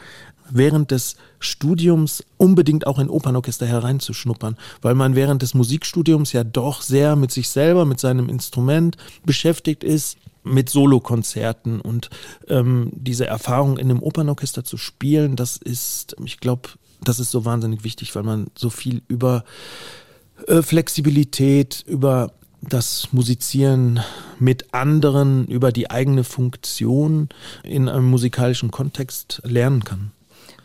während 0.51 0.91
des 0.91 1.15
Studiums 1.39 2.23
unbedingt 2.37 2.85
auch 2.85 2.99
in 2.99 3.09
Opernorchester 3.09 3.65
hereinzuschnuppern, 3.65 4.55
weil 4.83 4.93
man 4.93 5.15
während 5.15 5.41
des 5.41 5.55
Musikstudiums 5.55 6.31
ja 6.33 6.43
doch 6.43 6.83
sehr 6.83 7.15
mit 7.15 7.31
sich 7.31 7.49
selber, 7.49 7.85
mit 7.85 7.99
seinem 7.99 8.29
Instrument 8.29 8.97
beschäftigt 9.25 9.83
ist, 9.83 10.19
mit 10.43 10.69
Solokonzerten 10.69 11.81
und 11.81 12.11
ähm, 12.47 12.91
diese 12.93 13.25
Erfahrung 13.25 13.79
in 13.79 13.89
einem 13.89 14.03
Opernorchester 14.03 14.63
zu 14.63 14.77
spielen, 14.77 15.35
das 15.35 15.57
ist, 15.57 16.15
ich 16.23 16.39
glaube, 16.39 16.69
das 17.01 17.19
ist 17.19 17.31
so 17.31 17.45
wahnsinnig 17.45 17.83
wichtig, 17.83 18.15
weil 18.15 18.23
man 18.23 18.47
so 18.57 18.69
viel 18.69 19.01
über 19.07 19.43
äh, 20.47 20.61
Flexibilität, 20.61 21.83
über 21.87 22.33
das 22.61 23.09
Musizieren 23.11 24.01
mit 24.37 24.73
anderen, 24.73 25.47
über 25.47 25.71
die 25.71 25.89
eigene 25.89 26.23
Funktion 26.23 27.29
in 27.63 27.87
einem 27.87 28.09
musikalischen 28.09 28.71
Kontext 28.71 29.41
lernen 29.45 29.83
kann. 29.83 30.11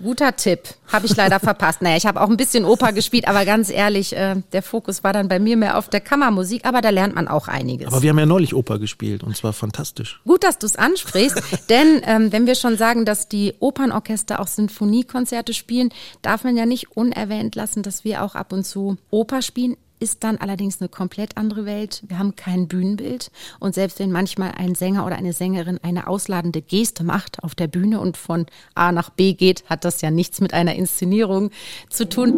Guter 0.05 0.37
Tipp. 0.37 0.61
Habe 0.93 1.07
ich 1.07 1.17
leider 1.17 1.41
verpasst. 1.41 1.81
Naja, 1.81 1.97
ich 1.97 2.07
habe 2.07 2.21
auch 2.21 2.29
ein 2.29 2.37
bisschen 2.37 2.65
Oper 2.65 2.93
gespielt, 2.93 3.27
aber 3.27 3.45
ganz 3.45 3.71
ehrlich, 3.71 4.15
äh, 4.15 4.37
der 4.53 4.63
Fokus 4.63 5.03
war 5.03 5.15
dann 5.15 5.29
bei 5.29 5.39
mir 5.39 5.57
mehr 5.57 5.79
auf 5.79 5.89
der 5.89 6.01
Kammermusik, 6.01 6.67
aber 6.67 6.83
da 6.83 6.91
lernt 6.91 7.15
man 7.15 7.27
auch 7.27 7.49
einiges. 7.49 7.89
Aber 7.89 8.03
wir 8.03 8.11
haben 8.11 8.19
ja 8.19 8.27
neulich 8.27 8.55
Oper 8.55 8.79
gespielt 8.79 9.25
und 9.25 9.35
zwar 9.35 9.55
fantastisch. 9.55 10.21
Gut, 10.25 10.45
dass 10.45 10.59
du 10.59 10.67
es 10.67 10.77
ansprichst, 10.77 11.43
denn 11.71 12.03
ähm, 12.05 12.33
wenn 12.33 12.47
wir 12.47 12.55
schon 12.55 12.77
sagen, 12.77 13.07
dass 13.07 13.29
die 13.29 13.55
Opernorchester 13.61 14.41
auch 14.41 14.47
Sinfoniekonzerte 14.47 15.55
spielen, 15.55 15.89
darf 16.21 16.45
man 16.45 16.57
ja 16.57 16.67
nicht 16.67 16.97
unerwähnt 16.97 17.55
lassen, 17.55 17.83
dass 17.83 18.05
wir 18.05 18.23
auch 18.23 18.35
ab 18.35 18.53
und 18.53 18.65
zu 18.65 18.99
Oper 19.11 19.41
spielen 19.41 19.77
ist 20.05 20.23
dann 20.23 20.37
allerdings 20.37 20.83
eine 20.83 20.91
komplett 20.91 21.39
andere 21.39 21.65
Welt. 21.65 22.03
Wir 22.07 22.19
haben 22.19 22.37
kein 22.37 22.69
Bühnenbild. 22.69 23.31
Und 23.59 23.75
selbst 23.75 23.99
wenn 23.99 24.13
manchmal 24.13 24.53
ein 24.53 24.75
Sänger 24.75 25.07
oder 25.07 25.17
eine 25.17 25.33
Sängerin 25.33 25.81
eine 25.83 26.07
ausladende 26.07 26.61
Geste 26.61 27.05
macht 27.05 27.43
auf 27.43 27.55
der 27.55 27.69
Bühne 27.69 28.01
und 28.01 28.19
von 28.19 28.45
A 28.75 28.93
nach 28.93 29.09
B 29.09 29.33
geht, 29.33 29.65
hat 29.71 29.87
das 29.87 30.03
ja 30.03 30.11
nichts 30.11 30.43
mit 30.43 30.53
einer 30.53 30.75
Inszenierung 30.75 31.51
zu 31.89 32.07
tun. 32.07 32.35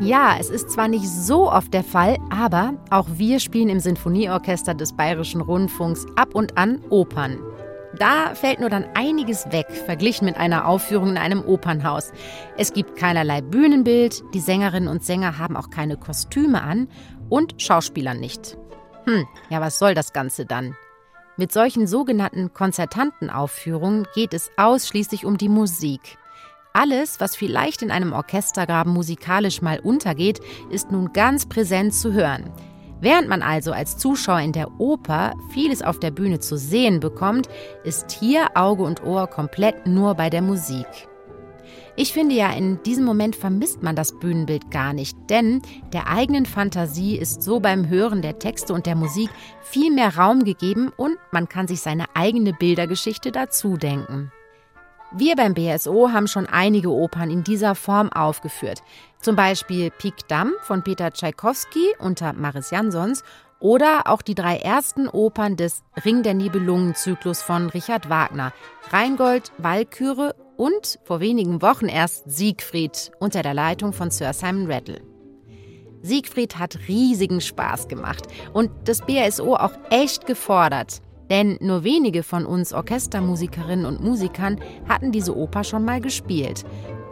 Ja, 0.00 0.36
es 0.38 0.50
ist 0.50 0.70
zwar 0.70 0.86
nicht 0.86 1.08
so 1.08 1.50
oft 1.50 1.74
der 1.74 1.84
Fall, 1.84 2.16
aber 2.30 2.74
auch 2.90 3.08
wir 3.16 3.40
spielen 3.40 3.68
im 3.68 3.80
Sinfonieorchester 3.80 4.74
des 4.74 4.92
Bayerischen 4.92 5.40
Rundfunks 5.40 6.06
ab 6.14 6.34
und 6.34 6.56
an 6.56 6.80
Opern. 6.90 7.38
Da 8.02 8.34
fällt 8.34 8.58
nur 8.58 8.68
dann 8.68 8.84
einiges 8.94 9.52
weg, 9.52 9.68
verglichen 9.70 10.24
mit 10.24 10.36
einer 10.36 10.66
Aufführung 10.66 11.10
in 11.10 11.18
einem 11.18 11.44
Opernhaus. 11.44 12.10
Es 12.56 12.72
gibt 12.72 12.96
keinerlei 12.96 13.42
Bühnenbild, 13.42 14.24
die 14.34 14.40
Sängerinnen 14.40 14.88
und 14.88 15.04
Sänger 15.04 15.38
haben 15.38 15.56
auch 15.56 15.70
keine 15.70 15.96
Kostüme 15.96 16.62
an 16.62 16.88
und 17.28 17.62
Schauspieler 17.62 18.14
nicht. 18.14 18.58
Hm, 19.04 19.24
ja, 19.50 19.60
was 19.60 19.78
soll 19.78 19.94
das 19.94 20.12
Ganze 20.12 20.46
dann? 20.46 20.74
Mit 21.36 21.52
solchen 21.52 21.86
sogenannten 21.86 22.52
Konzertantenaufführungen 22.52 24.08
geht 24.16 24.34
es 24.34 24.50
ausschließlich 24.56 25.24
um 25.24 25.38
die 25.38 25.48
Musik. 25.48 26.18
Alles, 26.72 27.20
was 27.20 27.36
vielleicht 27.36 27.82
in 27.82 27.92
einem 27.92 28.12
Orchestergraben 28.12 28.92
musikalisch 28.92 29.62
mal 29.62 29.78
untergeht, 29.78 30.40
ist 30.70 30.90
nun 30.90 31.12
ganz 31.12 31.46
präsent 31.46 31.94
zu 31.94 32.12
hören. 32.12 32.50
Während 33.02 33.28
man 33.28 33.42
also 33.42 33.72
als 33.72 33.98
Zuschauer 33.98 34.38
in 34.38 34.52
der 34.52 34.80
Oper 34.80 35.34
vieles 35.50 35.82
auf 35.82 35.98
der 35.98 36.12
Bühne 36.12 36.38
zu 36.38 36.56
sehen 36.56 37.00
bekommt, 37.00 37.48
ist 37.82 38.12
hier 38.12 38.46
Auge 38.54 38.84
und 38.84 39.02
Ohr 39.02 39.26
komplett 39.26 39.88
nur 39.88 40.14
bei 40.14 40.30
der 40.30 40.40
Musik. 40.40 40.86
Ich 41.96 42.12
finde 42.12 42.36
ja, 42.36 42.52
in 42.52 42.80
diesem 42.84 43.04
Moment 43.04 43.34
vermisst 43.34 43.82
man 43.82 43.96
das 43.96 44.16
Bühnenbild 44.20 44.70
gar 44.70 44.92
nicht, 44.92 45.16
denn 45.30 45.62
der 45.92 46.06
eigenen 46.06 46.46
Fantasie 46.46 47.16
ist 47.16 47.42
so 47.42 47.58
beim 47.58 47.88
Hören 47.88 48.22
der 48.22 48.38
Texte 48.38 48.72
und 48.72 48.86
der 48.86 48.94
Musik 48.94 49.30
viel 49.62 49.92
mehr 49.92 50.16
Raum 50.16 50.44
gegeben 50.44 50.92
und 50.96 51.16
man 51.32 51.48
kann 51.48 51.66
sich 51.66 51.80
seine 51.80 52.04
eigene 52.14 52.52
Bildergeschichte 52.52 53.32
dazu 53.32 53.76
denken. 53.76 54.30
Wir 55.14 55.36
beim 55.36 55.52
BSO 55.52 56.10
haben 56.10 56.26
schon 56.26 56.46
einige 56.46 56.90
Opern 56.90 57.30
in 57.30 57.44
dieser 57.44 57.74
Form 57.74 58.10
aufgeführt. 58.10 58.82
Zum 59.22 59.36
Beispiel 59.36 59.92
Pik 59.92 60.26
Dam 60.26 60.52
von 60.62 60.82
Peter 60.82 61.12
Tschaikowski 61.12 61.94
unter 62.00 62.32
Maris 62.32 62.72
Jansons 62.72 63.22
oder 63.60 64.08
auch 64.08 64.20
die 64.20 64.34
drei 64.34 64.56
ersten 64.56 65.06
Opern 65.06 65.54
des 65.54 65.84
Ring 66.04 66.24
der 66.24 66.34
Nibelungen-Zyklus 66.34 67.40
von 67.40 67.70
Richard 67.70 68.10
Wagner, 68.10 68.52
Rheingold, 68.90 69.52
Walküre 69.58 70.34
und 70.56 70.98
vor 71.04 71.20
wenigen 71.20 71.62
Wochen 71.62 71.86
erst 71.86 72.28
Siegfried 72.28 73.12
unter 73.20 73.42
der 73.42 73.54
Leitung 73.54 73.92
von 73.92 74.10
Sir 74.10 74.32
Simon 74.32 74.68
Rattle. 74.68 75.00
Siegfried 76.02 76.58
hat 76.58 76.88
riesigen 76.88 77.40
Spaß 77.40 77.86
gemacht 77.86 78.26
und 78.52 78.72
das 78.86 79.02
BSO 79.02 79.54
auch 79.54 79.74
echt 79.90 80.26
gefordert. 80.26 81.00
Denn 81.30 81.56
nur 81.60 81.84
wenige 81.84 82.24
von 82.24 82.44
uns 82.44 82.72
Orchestermusikerinnen 82.72 83.86
und 83.86 84.02
Musikern 84.02 84.60
hatten 84.88 85.12
diese 85.12 85.36
Oper 85.36 85.62
schon 85.62 85.84
mal 85.84 86.00
gespielt. 86.00 86.64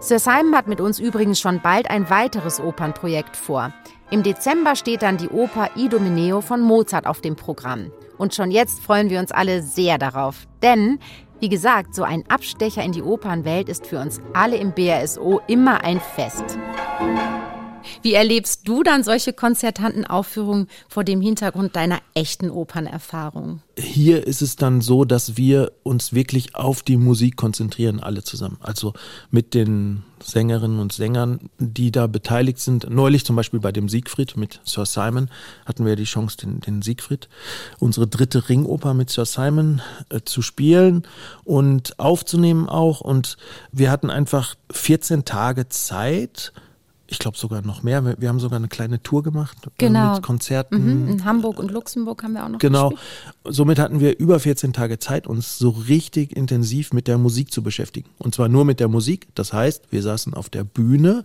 Sir 0.02 0.18
Simon 0.18 0.56
hat 0.56 0.66
mit 0.66 0.80
uns 0.80 0.98
übrigens 0.98 1.38
schon 1.38 1.60
bald 1.60 1.90
ein 1.90 2.08
weiteres 2.08 2.58
Opernprojekt 2.58 3.36
vor. 3.36 3.74
Im 4.10 4.22
Dezember 4.22 4.74
steht 4.74 5.02
dann 5.02 5.18
die 5.18 5.28
Oper 5.28 5.68
Idomeneo 5.76 6.40
von 6.40 6.62
Mozart 6.62 7.06
auf 7.06 7.20
dem 7.20 7.36
Programm. 7.36 7.92
Und 8.16 8.34
schon 8.34 8.50
jetzt 8.50 8.80
freuen 8.80 9.10
wir 9.10 9.20
uns 9.20 9.30
alle 9.30 9.62
sehr 9.62 9.98
darauf. 9.98 10.46
Denn, 10.62 11.00
wie 11.38 11.50
gesagt, 11.50 11.94
so 11.94 12.02
ein 12.02 12.24
Abstecher 12.30 12.82
in 12.82 12.92
die 12.92 13.02
Opernwelt 13.02 13.68
ist 13.68 13.86
für 13.86 13.98
uns 13.98 14.22
alle 14.32 14.56
im 14.56 14.72
BRSO 14.72 15.42
immer 15.46 15.84
ein 15.84 16.00
Fest. 16.00 16.58
Wie 18.02 18.14
erlebst 18.14 18.66
du 18.68 18.82
dann 18.82 19.02
solche 19.02 19.32
Konzertantenaufführungen 19.32 20.68
vor 20.88 21.04
dem 21.04 21.20
Hintergrund 21.20 21.76
deiner 21.76 22.00
echten 22.14 22.50
Opernerfahrung? 22.50 23.62
Hier 23.76 24.26
ist 24.26 24.42
es 24.42 24.56
dann 24.56 24.80
so, 24.80 25.04
dass 25.04 25.36
wir 25.36 25.72
uns 25.82 26.12
wirklich 26.12 26.54
auf 26.54 26.82
die 26.82 26.96
Musik 26.96 27.36
konzentrieren, 27.36 28.00
alle 28.00 28.22
zusammen. 28.22 28.58
Also 28.60 28.92
mit 29.30 29.54
den 29.54 30.02
Sängerinnen 30.22 30.80
und 30.80 30.92
Sängern, 30.92 31.50
die 31.58 31.90
da 31.90 32.06
beteiligt 32.06 32.58
sind. 32.58 32.88
Neulich 32.90 33.24
zum 33.24 33.36
Beispiel 33.36 33.60
bei 33.60 33.72
dem 33.72 33.88
Siegfried 33.88 34.36
mit 34.36 34.60
Sir 34.64 34.84
Simon 34.86 35.30
hatten 35.64 35.86
wir 35.86 35.96
die 35.96 36.04
Chance, 36.04 36.36
den, 36.36 36.60
den 36.60 36.82
Siegfried, 36.82 37.28
unsere 37.78 38.06
dritte 38.06 38.48
Ringoper 38.48 38.94
mit 38.94 39.10
Sir 39.10 39.24
Simon 39.24 39.80
äh, 40.10 40.20
zu 40.24 40.42
spielen 40.42 41.04
und 41.44 41.98
aufzunehmen 41.98 42.68
auch. 42.68 43.00
Und 43.00 43.36
wir 43.72 43.90
hatten 43.90 44.10
einfach 44.10 44.56
14 44.70 45.24
Tage 45.24 45.68
Zeit, 45.68 46.52
ich 47.10 47.18
glaube 47.18 47.36
sogar 47.36 47.60
noch 47.62 47.82
mehr. 47.82 48.04
Wir, 48.04 48.16
wir, 48.18 48.28
haben 48.28 48.38
sogar 48.38 48.56
eine 48.56 48.68
kleine 48.68 49.02
Tour 49.02 49.22
gemacht 49.24 49.56
äh, 49.66 49.70
genau. 49.78 50.14
mit 50.14 50.22
Konzerten. 50.22 51.02
Mhm, 51.02 51.08
in 51.08 51.24
Hamburg 51.24 51.58
und 51.58 51.70
Luxemburg 51.70 52.22
haben 52.22 52.34
wir 52.34 52.44
auch 52.44 52.48
noch 52.48 52.60
Genau. 52.60 52.90
Gespielt. 52.90 53.56
Somit 53.56 53.78
hatten 53.80 53.98
wir 53.98 54.18
über 54.18 54.38
14 54.38 54.72
Tage 54.72 54.98
Zeit, 55.00 55.26
uns 55.26 55.58
so 55.58 55.70
richtig 55.70 56.36
intensiv 56.36 56.92
mit 56.92 57.08
der 57.08 57.18
Musik 57.18 57.52
zu 57.52 57.62
beschäftigen. 57.62 58.08
Und 58.18 58.34
zwar 58.34 58.48
nur 58.48 58.64
mit 58.64 58.78
der 58.78 58.88
Musik. 58.88 59.26
Das 59.34 59.52
heißt, 59.52 59.90
wir 59.90 60.02
saßen 60.02 60.34
auf 60.34 60.48
der 60.48 60.62
Bühne 60.62 61.24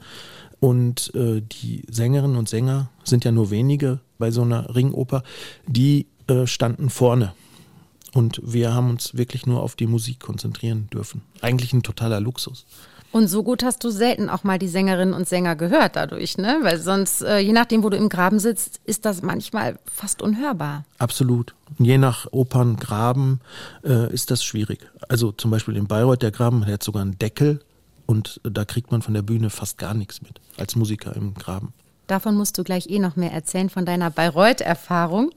und 0.59 1.13
äh, 1.13 1.41
die 1.41 1.83
Sängerinnen 1.89 2.35
und 2.35 2.49
Sänger 2.49 2.89
sind 3.03 3.23
ja 3.23 3.31
nur 3.31 3.51
wenige 3.51 3.99
bei 4.17 4.31
so 4.31 4.41
einer 4.41 4.75
Ringoper, 4.75 5.21
die 5.67 6.07
äh, 6.27 6.47
standen 6.47 6.89
vorne. 6.89 7.33
Und 8.13 8.41
wir 8.43 8.73
haben 8.73 8.89
uns 8.89 9.15
wirklich 9.15 9.45
nur 9.45 9.61
auf 9.61 9.75
die 9.75 9.87
Musik 9.87 10.19
konzentrieren 10.19 10.87
dürfen. 10.91 11.21
Eigentlich 11.41 11.73
ein 11.73 11.83
totaler 11.83 12.21
Luxus. 12.21 12.65
Und 13.15 13.29
so 13.29 13.43
gut 13.43 13.63
hast 13.63 13.81
du 13.85 13.91
selten 13.91 14.29
auch 14.29 14.43
mal 14.43 14.59
die 14.59 14.67
Sängerinnen 14.67 15.13
und 15.13 15.25
Sänger 15.25 15.55
gehört 15.55 15.95
dadurch, 15.95 16.37
ne? 16.37 16.59
Weil 16.63 16.81
sonst, 16.81 17.21
äh, 17.21 17.39
je 17.39 17.53
nachdem, 17.53 17.81
wo 17.81 17.89
du 17.89 17.95
im 17.95 18.09
Graben 18.09 18.39
sitzt, 18.39 18.81
ist 18.83 19.05
das 19.05 19.21
manchmal 19.21 19.79
fast 19.85 20.21
unhörbar. 20.21 20.83
Absolut. 20.97 21.55
Je 21.79 21.97
nach 21.97 22.27
Operngraben 22.31 23.39
äh, 23.85 24.13
ist 24.13 24.31
das 24.31 24.43
schwierig. 24.43 24.79
Also 25.07 25.31
zum 25.31 25.49
Beispiel 25.49 25.77
in 25.77 25.87
Bayreuth, 25.87 26.23
der 26.23 26.31
Graben, 26.31 26.65
hat 26.65 26.83
sogar 26.83 27.03
einen 27.03 27.17
Deckel 27.17 27.61
und 28.05 28.41
da 28.43 28.65
kriegt 28.65 28.91
man 28.91 29.01
von 29.01 29.13
der 29.13 29.21
Bühne 29.21 29.49
fast 29.49 29.77
gar 29.77 29.93
nichts 29.93 30.21
mit, 30.21 30.41
als 30.57 30.75
Musiker 30.75 31.15
im 31.15 31.35
Graben. 31.35 31.71
Davon 32.07 32.35
musst 32.35 32.57
du 32.57 32.65
gleich 32.65 32.89
eh 32.89 32.99
noch 32.99 33.15
mehr 33.15 33.31
erzählen, 33.31 33.69
von 33.69 33.85
deiner 33.85 34.11
Bayreuth-Erfahrung. 34.11 35.31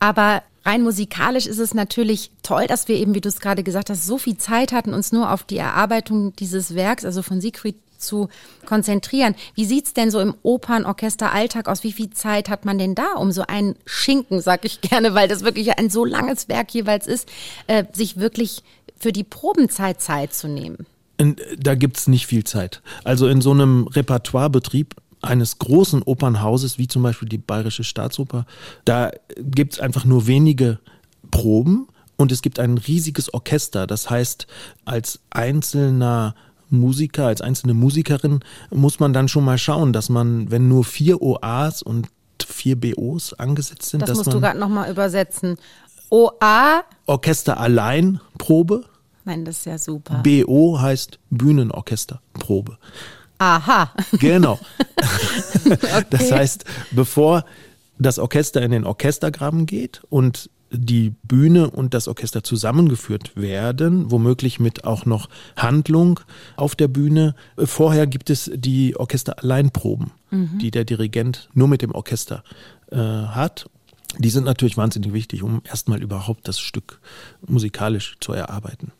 Aber 0.00 0.42
rein 0.64 0.82
musikalisch 0.82 1.46
ist 1.46 1.58
es 1.58 1.74
natürlich 1.74 2.32
toll, 2.42 2.66
dass 2.66 2.88
wir 2.88 2.96
eben, 2.96 3.14
wie 3.14 3.20
du 3.20 3.28
es 3.28 3.40
gerade 3.40 3.62
gesagt 3.62 3.90
hast, 3.90 4.06
so 4.06 4.18
viel 4.18 4.36
Zeit 4.36 4.72
hatten, 4.72 4.92
uns 4.92 5.12
nur 5.12 5.32
auf 5.32 5.44
die 5.44 5.58
Erarbeitung 5.58 6.34
dieses 6.36 6.74
Werks, 6.74 7.04
also 7.04 7.22
von 7.22 7.40
Siegfried 7.40 7.76
zu 7.98 8.28
konzentrieren. 8.64 9.34
Wie 9.54 9.66
sieht's 9.66 9.92
denn 9.92 10.10
so 10.10 10.20
im 10.20 10.34
Opernorchester-Alltag 10.42 11.68
aus? 11.68 11.84
Wie 11.84 11.92
viel 11.92 12.10
Zeit 12.10 12.48
hat 12.48 12.64
man 12.64 12.78
denn 12.78 12.94
da, 12.94 13.12
um 13.16 13.30
so 13.30 13.42
einen 13.42 13.76
Schinken, 13.84 14.40
sag 14.40 14.64
ich 14.64 14.80
gerne, 14.80 15.14
weil 15.14 15.28
das 15.28 15.44
wirklich 15.44 15.78
ein 15.78 15.90
so 15.90 16.04
langes 16.04 16.48
Werk 16.48 16.72
jeweils 16.72 17.06
ist, 17.06 17.28
äh, 17.66 17.84
sich 17.92 18.16
wirklich 18.16 18.62
für 18.98 19.12
die 19.12 19.24
Probenzeit 19.24 20.00
Zeit 20.00 20.34
zu 20.34 20.48
nehmen? 20.48 20.86
Da 21.58 21.74
gibt's 21.74 22.08
nicht 22.08 22.26
viel 22.26 22.44
Zeit. 22.44 22.80
Also 23.04 23.28
in 23.28 23.42
so 23.42 23.50
einem 23.50 23.86
Repertoirebetrieb 23.86 24.94
eines 25.22 25.58
großen 25.58 26.02
Opernhauses, 26.02 26.78
wie 26.78 26.88
zum 26.88 27.02
Beispiel 27.02 27.28
die 27.28 27.38
Bayerische 27.38 27.84
Staatsoper, 27.84 28.46
da 28.84 29.10
gibt 29.38 29.74
es 29.74 29.80
einfach 29.80 30.04
nur 30.04 30.26
wenige 30.26 30.78
Proben 31.30 31.88
und 32.16 32.32
es 32.32 32.42
gibt 32.42 32.58
ein 32.58 32.78
riesiges 32.78 33.32
Orchester. 33.32 33.86
Das 33.86 34.10
heißt, 34.10 34.46
als 34.84 35.20
einzelner 35.30 36.34
Musiker, 36.70 37.26
als 37.26 37.40
einzelne 37.40 37.74
Musikerin 37.74 38.40
muss 38.70 39.00
man 39.00 39.12
dann 39.12 39.28
schon 39.28 39.44
mal 39.44 39.58
schauen, 39.58 39.92
dass 39.92 40.08
man, 40.08 40.50
wenn 40.50 40.68
nur 40.68 40.84
vier 40.84 41.20
OAs 41.20 41.82
und 41.82 42.08
vier 42.46 42.78
BOs 42.78 43.34
angesetzt 43.34 43.90
sind, 43.90 44.02
das 44.02 44.10
dass 44.10 44.18
musst 44.18 44.26
man 44.28 44.36
du 44.36 44.40
gerade 44.40 44.58
nochmal 44.58 44.90
übersetzen. 44.90 45.56
OA. 46.10 46.82
Orchester 47.06 47.58
allein 47.58 48.20
Probe. 48.38 48.84
Nein, 49.24 49.44
das 49.44 49.58
ist 49.58 49.66
ja 49.66 49.78
super. 49.78 50.22
BO 50.22 50.80
heißt 50.80 51.18
Bühnenorchester 51.30 52.20
Probe. 52.34 52.78
Aha. 53.40 53.90
Genau. 54.18 54.60
okay. 55.64 56.04
Das 56.10 56.30
heißt, 56.30 56.64
bevor 56.90 57.44
das 57.98 58.18
Orchester 58.18 58.60
in 58.60 58.70
den 58.70 58.84
Orchestergraben 58.84 59.64
geht 59.64 60.02
und 60.10 60.50
die 60.70 61.14
Bühne 61.24 61.70
und 61.70 61.94
das 61.94 62.06
Orchester 62.06 62.44
zusammengeführt 62.44 63.34
werden, 63.36 64.10
womöglich 64.10 64.60
mit 64.60 64.84
auch 64.84 65.06
noch 65.06 65.28
Handlung 65.56 66.20
auf 66.56 66.76
der 66.76 66.88
Bühne. 66.88 67.34
Vorher 67.56 68.06
gibt 68.06 68.28
es 68.28 68.50
die 68.54 68.94
Orchester-Alleinproben, 68.96 70.10
mhm. 70.30 70.58
die 70.58 70.70
der 70.70 70.84
Dirigent 70.84 71.48
nur 71.54 71.66
mit 71.66 71.80
dem 71.80 71.92
Orchester 71.92 72.44
äh, 72.92 72.96
hat. 72.96 73.70
Die 74.18 74.30
sind 74.30 74.44
natürlich 74.44 74.76
wahnsinnig 74.76 75.14
wichtig, 75.14 75.42
um 75.42 75.62
erstmal 75.64 76.02
überhaupt 76.02 76.46
das 76.46 76.60
Stück 76.60 77.00
musikalisch 77.46 78.16
zu 78.20 78.32
erarbeiten. 78.32 78.92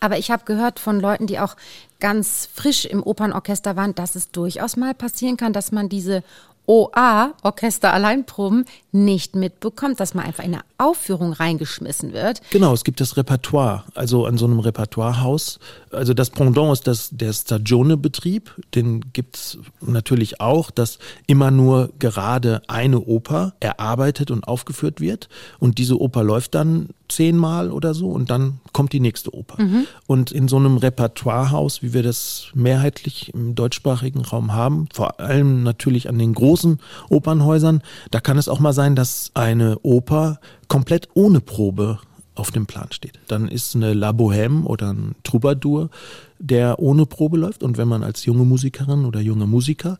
Aber 0.00 0.18
ich 0.18 0.30
habe 0.30 0.44
gehört 0.44 0.78
von 0.78 1.00
Leuten, 1.00 1.26
die 1.26 1.38
auch 1.38 1.56
ganz 2.00 2.48
frisch 2.52 2.84
im 2.84 3.02
Opernorchester 3.02 3.76
waren, 3.76 3.94
dass 3.94 4.14
es 4.14 4.30
durchaus 4.30 4.76
mal 4.76 4.94
passieren 4.94 5.36
kann, 5.36 5.52
dass 5.52 5.72
man 5.72 5.88
diese 5.88 6.22
OA, 6.66 7.34
Orchester 7.42 7.92
Alleinproben, 7.92 8.66
nicht 8.92 9.34
mitbekommt, 9.34 9.98
dass 9.98 10.14
man 10.14 10.24
einfach 10.24 10.44
in 10.44 10.54
eine 10.54 10.62
Aufführung 10.78 11.32
reingeschmissen 11.32 12.12
wird. 12.12 12.40
Genau, 12.50 12.72
es 12.72 12.84
gibt 12.84 13.00
das 13.00 13.16
Repertoire, 13.16 13.84
also 13.94 14.26
an 14.26 14.38
so 14.38 14.46
einem 14.46 14.60
Repertoirehaus. 14.60 15.58
Also 15.90 16.14
das 16.14 16.30
Pendant 16.30 16.72
ist 16.72 16.86
das, 16.86 17.10
der 17.10 17.32
Stagione-Betrieb, 17.32 18.54
den 18.74 19.12
gibt 19.12 19.36
es 19.36 19.58
natürlich 19.80 20.40
auch, 20.40 20.70
dass 20.70 20.98
immer 21.26 21.50
nur 21.50 21.90
gerade 21.98 22.62
eine 22.68 23.00
Oper 23.00 23.54
erarbeitet 23.58 24.30
und 24.30 24.46
aufgeführt 24.46 25.00
wird. 25.00 25.28
Und 25.58 25.78
diese 25.78 26.00
Oper 26.00 26.22
läuft 26.22 26.54
dann 26.54 26.90
zehnmal 27.14 27.70
oder 27.70 27.94
so 27.94 28.08
und 28.08 28.30
dann 28.30 28.60
kommt 28.72 28.92
die 28.92 29.00
nächste 29.00 29.34
Oper. 29.34 29.62
Mhm. 29.62 29.86
Und 30.06 30.32
in 30.32 30.48
so 30.48 30.56
einem 30.56 30.76
Repertoirehaus, 30.76 31.82
wie 31.82 31.92
wir 31.92 32.02
das 32.02 32.48
mehrheitlich 32.54 33.32
im 33.34 33.54
deutschsprachigen 33.54 34.22
Raum 34.22 34.52
haben, 34.52 34.88
vor 34.92 35.20
allem 35.20 35.62
natürlich 35.62 36.08
an 36.08 36.18
den 36.18 36.34
großen 36.34 36.78
Opernhäusern, 37.08 37.82
da 38.10 38.20
kann 38.20 38.38
es 38.38 38.48
auch 38.48 38.60
mal 38.60 38.72
sein, 38.72 38.96
dass 38.96 39.30
eine 39.34 39.78
Oper 39.82 40.40
komplett 40.68 41.08
ohne 41.14 41.40
Probe 41.40 41.98
auf 42.34 42.50
dem 42.50 42.66
Plan 42.66 42.88
steht. 42.92 43.18
Dann 43.28 43.48
ist 43.48 43.76
eine 43.76 43.92
La 43.92 44.10
Bohème 44.10 44.64
oder 44.64 44.92
ein 44.92 45.14
Troubadour, 45.22 45.90
der 46.38 46.78
ohne 46.78 47.06
Probe 47.06 47.36
läuft. 47.36 47.62
Und 47.62 47.76
wenn 47.76 47.88
man 47.88 48.02
als 48.02 48.24
junge 48.24 48.44
Musikerin 48.44 49.04
oder 49.04 49.20
junger 49.20 49.46
Musiker 49.46 49.98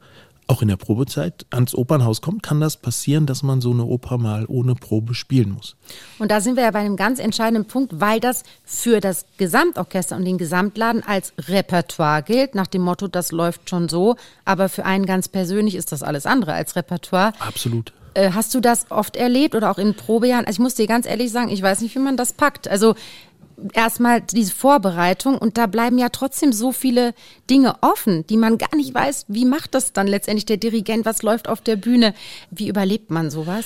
auch 0.52 0.60
in 0.60 0.68
der 0.68 0.76
Probezeit 0.76 1.46
ans 1.50 1.74
Opernhaus 1.74 2.20
kommt, 2.20 2.42
kann 2.42 2.60
das 2.60 2.76
passieren, 2.76 3.24
dass 3.24 3.42
man 3.42 3.62
so 3.62 3.70
eine 3.70 3.84
Oper 3.84 4.18
mal 4.18 4.44
ohne 4.48 4.74
Probe 4.74 5.14
spielen 5.14 5.52
muss. 5.52 5.76
Und 6.18 6.30
da 6.30 6.42
sind 6.42 6.56
wir 6.56 6.64
ja 6.64 6.70
bei 6.70 6.80
einem 6.80 6.96
ganz 6.96 7.18
entscheidenden 7.18 7.64
Punkt, 7.64 8.00
weil 8.00 8.20
das 8.20 8.42
für 8.64 9.00
das 9.00 9.24
Gesamtorchester 9.38 10.14
und 10.14 10.26
den 10.26 10.36
Gesamtladen 10.36 11.02
als 11.02 11.32
Repertoire 11.38 12.22
gilt, 12.22 12.54
nach 12.54 12.66
dem 12.66 12.82
Motto, 12.82 13.08
das 13.08 13.32
läuft 13.32 13.70
schon 13.70 13.88
so, 13.88 14.16
aber 14.44 14.68
für 14.68 14.84
einen 14.84 15.06
ganz 15.06 15.26
persönlich 15.28 15.74
ist 15.74 15.90
das 15.90 16.02
alles 16.02 16.26
andere 16.26 16.52
als 16.52 16.76
Repertoire. 16.76 17.32
Absolut. 17.38 17.94
Äh, 18.14 18.32
hast 18.32 18.54
du 18.54 18.60
das 18.60 18.90
oft 18.90 19.16
erlebt 19.16 19.54
oder 19.54 19.70
auch 19.70 19.78
in 19.78 19.94
Probejahren? 19.94 20.44
Also 20.44 20.56
ich 20.56 20.62
muss 20.62 20.74
dir 20.74 20.86
ganz 20.86 21.06
ehrlich 21.06 21.32
sagen, 21.32 21.48
ich 21.48 21.62
weiß 21.62 21.80
nicht, 21.80 21.94
wie 21.94 22.00
man 22.00 22.18
das 22.18 22.34
packt. 22.34 22.68
Also 22.68 22.94
erstmal 23.72 24.20
diese 24.20 24.52
Vorbereitung 24.52 25.38
und 25.38 25.58
da 25.58 25.66
bleiben 25.66 25.98
ja 25.98 26.08
trotzdem 26.08 26.52
so 26.52 26.72
viele 26.72 27.14
Dinge 27.48 27.76
offen, 27.80 28.26
die 28.26 28.36
man 28.36 28.58
gar 28.58 28.74
nicht 28.76 28.94
weiß, 28.94 29.26
wie 29.28 29.44
macht 29.44 29.74
das 29.74 29.92
dann 29.92 30.06
letztendlich 30.06 30.46
der 30.46 30.56
Dirigent, 30.56 31.04
was 31.04 31.22
läuft 31.22 31.48
auf 31.48 31.60
der 31.60 31.76
Bühne, 31.76 32.14
wie 32.50 32.68
überlebt 32.68 33.10
man 33.10 33.30
sowas? 33.30 33.64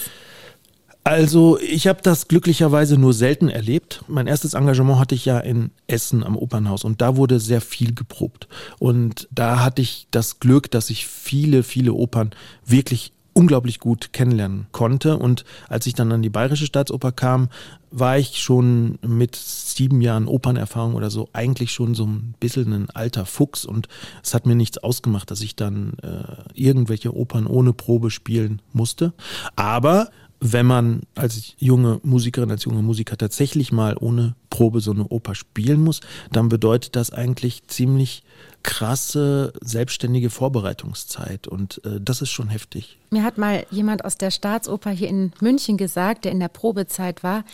Also 1.06 1.56
ich 1.60 1.86
habe 1.86 2.02
das 2.02 2.26
glücklicherweise 2.26 2.98
nur 2.98 3.12
selten 3.12 3.48
erlebt. 3.48 4.02
Mein 4.08 4.26
erstes 4.26 4.54
Engagement 4.54 4.98
hatte 4.98 5.14
ich 5.14 5.24
ja 5.24 5.38
in 5.38 5.70
Essen 5.86 6.24
am 6.24 6.36
Opernhaus 6.36 6.82
und 6.82 7.00
da 7.00 7.16
wurde 7.16 7.38
sehr 7.38 7.60
viel 7.60 7.94
geprobt. 7.94 8.48
Und 8.80 9.28
da 9.30 9.62
hatte 9.64 9.82
ich 9.82 10.08
das 10.10 10.40
Glück, 10.40 10.68
dass 10.68 10.90
ich 10.90 11.06
viele, 11.06 11.62
viele 11.62 11.92
Opern 11.92 12.30
wirklich 12.64 13.12
unglaublich 13.34 13.78
gut 13.78 14.12
kennenlernen 14.12 14.66
konnte. 14.72 15.16
Und 15.16 15.44
als 15.68 15.86
ich 15.86 15.94
dann 15.94 16.10
an 16.10 16.22
die 16.22 16.28
Bayerische 16.30 16.66
Staatsoper 16.66 17.12
kam, 17.12 17.50
war 17.98 18.18
ich 18.18 18.42
schon 18.42 18.98
mit 19.06 19.36
sieben 19.36 20.02
Jahren 20.02 20.28
Opernerfahrung 20.28 20.94
oder 20.94 21.10
so 21.10 21.30
eigentlich 21.32 21.72
schon 21.72 21.94
so 21.94 22.04
ein 22.04 22.34
bisschen 22.38 22.72
ein 22.72 22.90
alter 22.90 23.24
Fuchs 23.24 23.64
und 23.64 23.88
es 24.22 24.34
hat 24.34 24.44
mir 24.44 24.54
nichts 24.54 24.76
ausgemacht, 24.78 25.30
dass 25.30 25.40
ich 25.40 25.56
dann 25.56 25.94
äh, 26.02 26.42
irgendwelche 26.52 27.16
Opern 27.16 27.46
ohne 27.46 27.72
Probe 27.72 28.10
spielen 28.10 28.60
musste. 28.72 29.14
Aber 29.56 30.10
wenn 30.40 30.66
man 30.66 31.02
als 31.14 31.54
junge 31.58 32.00
Musikerin, 32.02 32.50
als 32.50 32.64
junger 32.64 32.82
Musiker 32.82 33.16
tatsächlich 33.16 33.72
mal 33.72 33.96
ohne 33.98 34.34
Probe 34.50 34.80
so 34.80 34.90
eine 34.90 35.08
Oper 35.08 35.34
spielen 35.34 35.80
muss, 35.80 36.00
dann 36.30 36.50
bedeutet 36.50 36.96
das 36.96 37.10
eigentlich 37.10 37.66
ziemlich 37.68 38.22
krasse 38.62 39.52
selbstständige 39.62 40.28
Vorbereitungszeit 40.28 41.46
und 41.46 41.82
äh, 41.84 42.00
das 42.00 42.20
ist 42.20 42.30
schon 42.30 42.48
heftig. 42.48 42.98
Mir 43.10 43.22
hat 43.22 43.38
mal 43.38 43.64
jemand 43.70 44.04
aus 44.04 44.18
der 44.18 44.30
Staatsoper 44.30 44.90
hier 44.90 45.08
in 45.08 45.32
München 45.40 45.76
gesagt, 45.76 46.24
der 46.24 46.32
in 46.32 46.40
der 46.40 46.48
Probezeit 46.48 47.22
war, 47.22 47.44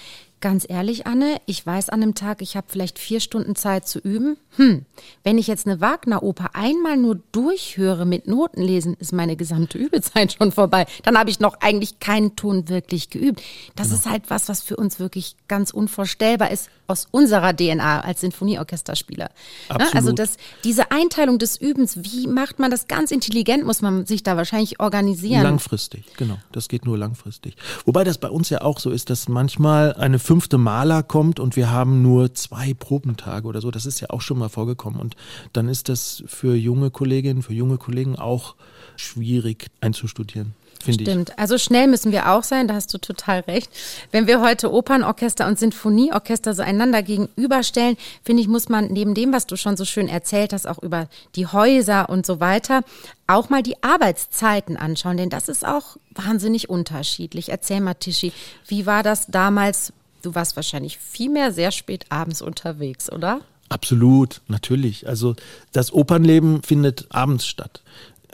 Ganz 0.43 0.67
ehrlich, 0.69 1.07
Anne, 1.07 1.41
ich 1.47 1.65
weiß 1.65 1.89
an 1.89 2.03
einem 2.03 2.17
Tag, 2.17 2.43
ich 2.43 2.57
habe 2.57 2.67
vielleicht 2.69 2.99
vier 2.99 3.21
Stunden 3.21 3.55
Zeit 3.55 3.87
zu 3.87 4.01
üben. 4.01 4.37
Hm, 4.57 4.85
wenn 5.23 5.39
ich 5.39 5.47
jetzt 5.47 5.69
eine 5.69 5.81
Wagner-Oper 5.81 6.51
einmal 6.55 6.97
nur 6.97 7.21
durchhöre 7.31 8.05
mit 8.05 8.27
Notenlesen, 8.27 8.95
ist 8.95 9.13
meine 9.13 9.37
gesamte 9.37 9.79
Übezeit 9.79 10.33
schon 10.33 10.51
vorbei. 10.51 10.87
Dann 11.05 11.17
habe 11.17 11.31
ich 11.31 11.39
noch 11.39 11.61
eigentlich 11.61 12.01
keinen 12.01 12.35
Ton 12.35 12.69
wirklich 12.69 13.09
geübt. 13.09 13.41
Das 13.77 13.91
genau. 13.91 14.01
ist 14.01 14.11
halt 14.11 14.31
was, 14.31 14.49
was 14.49 14.63
für 14.63 14.75
uns 14.75 14.99
wirklich 14.99 15.37
ganz 15.47 15.71
unvorstellbar 15.71 16.51
ist 16.51 16.69
aus 16.89 17.07
unserer 17.11 17.57
DNA 17.57 18.01
als 18.01 18.21
Sinfonieorchesterspieler. 18.21 19.27
Ne? 19.27 19.31
Absolut. 19.77 19.95
Also 19.95 20.13
das, 20.13 20.37
diese 20.65 20.91
Einteilung 20.91 21.39
des 21.39 21.57
Übens, 21.57 22.03
wie 22.03 22.27
macht 22.27 22.59
man 22.59 22.71
das 22.71 22.89
ganz 22.89 23.13
intelligent, 23.13 23.65
muss 23.65 23.81
man 23.81 24.07
sich 24.07 24.23
da 24.23 24.37
wahrscheinlich 24.37 24.81
organisieren. 24.81 25.45
Langfristig, 25.45 26.05
genau. 26.17 26.39
Das 26.51 26.69
geht 26.69 26.85
nur 26.85 26.99
langfristig. 26.99 27.57
Wobei 27.87 28.05
das 28.05 28.19
bei 28.19 28.29
uns 28.29 28.51
ja 28.51 28.61
auch 28.61 28.79
so 28.81 28.91
ist, 28.91 29.09
dass 29.09 29.29
manchmal 29.29 29.95
eine 29.95 30.19
fünfte 30.33 30.57
Maler 30.57 31.03
kommt 31.03 31.41
und 31.41 31.57
wir 31.57 31.71
haben 31.71 32.01
nur 32.01 32.33
zwei 32.33 32.73
Probentage 32.73 33.47
oder 33.47 33.61
so. 33.61 33.71
Das 33.71 33.85
ist 33.85 34.01
ja 34.01 34.09
auch 34.09 34.23
schon 34.23 34.39
mal 34.39 34.49
vorgekommen. 34.49 34.99
Und 34.99 35.15
dann 35.53 35.69
ist 35.69 35.91
das 35.91 36.25
für 36.27 36.55
junge 36.55 36.91
Kolleginnen, 36.91 37.43
für 37.43 37.53
junge 37.53 37.77
Kollegen 37.77 38.17
auch 38.17 38.55
schwierig 38.97 39.67
einzustudieren. 39.83 40.55
Stimmt. 40.89 41.29
Ich. 41.29 41.39
Also 41.39 41.59
schnell 41.59 41.87
müssen 41.87 42.13
wir 42.13 42.33
auch 42.33 42.45
sein, 42.45 42.67
da 42.67 42.73
hast 42.73 42.95
du 42.95 42.99
total 42.99 43.41
recht. 43.41 43.71
Wenn 44.11 44.27
wir 44.27 44.41
heute 44.41 44.73
Opernorchester 44.73 45.47
und 45.47 45.59
Sinfonieorchester 45.59 46.55
so 46.55 46.63
einander 46.63 47.03
gegenüberstellen, 47.03 47.99
finde 48.25 48.41
ich, 48.41 48.49
muss 48.49 48.71
man 48.71 48.87
neben 48.87 49.13
dem, 49.13 49.35
was 49.35 49.47
du 49.47 49.57
schon 49.57 49.77
so 49.77 49.85
schön 49.85 50.09
erzählt 50.09 50.55
hast, 50.55 50.67
auch 50.67 50.83
über 50.83 51.09
die 51.35 51.47
Häuser 51.47 52.09
und 52.09 52.25
so 52.25 52.41
weiter, 52.41 52.85
auch 53.27 53.51
mal 53.51 53.63
die 53.63 53.83
Arbeitszeiten 53.83 54.79
anschauen, 54.79 55.19
denn 55.19 55.29
das 55.29 55.51
ist 55.51 55.67
auch 55.67 55.99
wahnsinnig 56.15 56.71
unterschiedlich. 56.71 57.51
Erzähl 57.51 57.83
mal, 57.83 57.95
Tischi, 57.95 58.33
wie 58.67 58.87
war 58.87 59.03
das 59.03 59.27
damals 59.27 59.93
Du 60.23 60.35
warst 60.35 60.57
wahrscheinlich 60.57 60.99
viel 60.99 61.31
mehr 61.31 61.53
sehr 61.53 61.73
spät 61.73 62.07
abends 62.09 62.43
unterwegs, 62.43 63.11
oder? 63.11 63.41
Absolut, 63.69 64.41
natürlich. 64.49 65.09
Also 65.09 65.35
das 65.73 65.93
Opernleben 65.93 66.63
findet 66.63 67.07
abends 67.11 67.47
statt. 67.47 67.83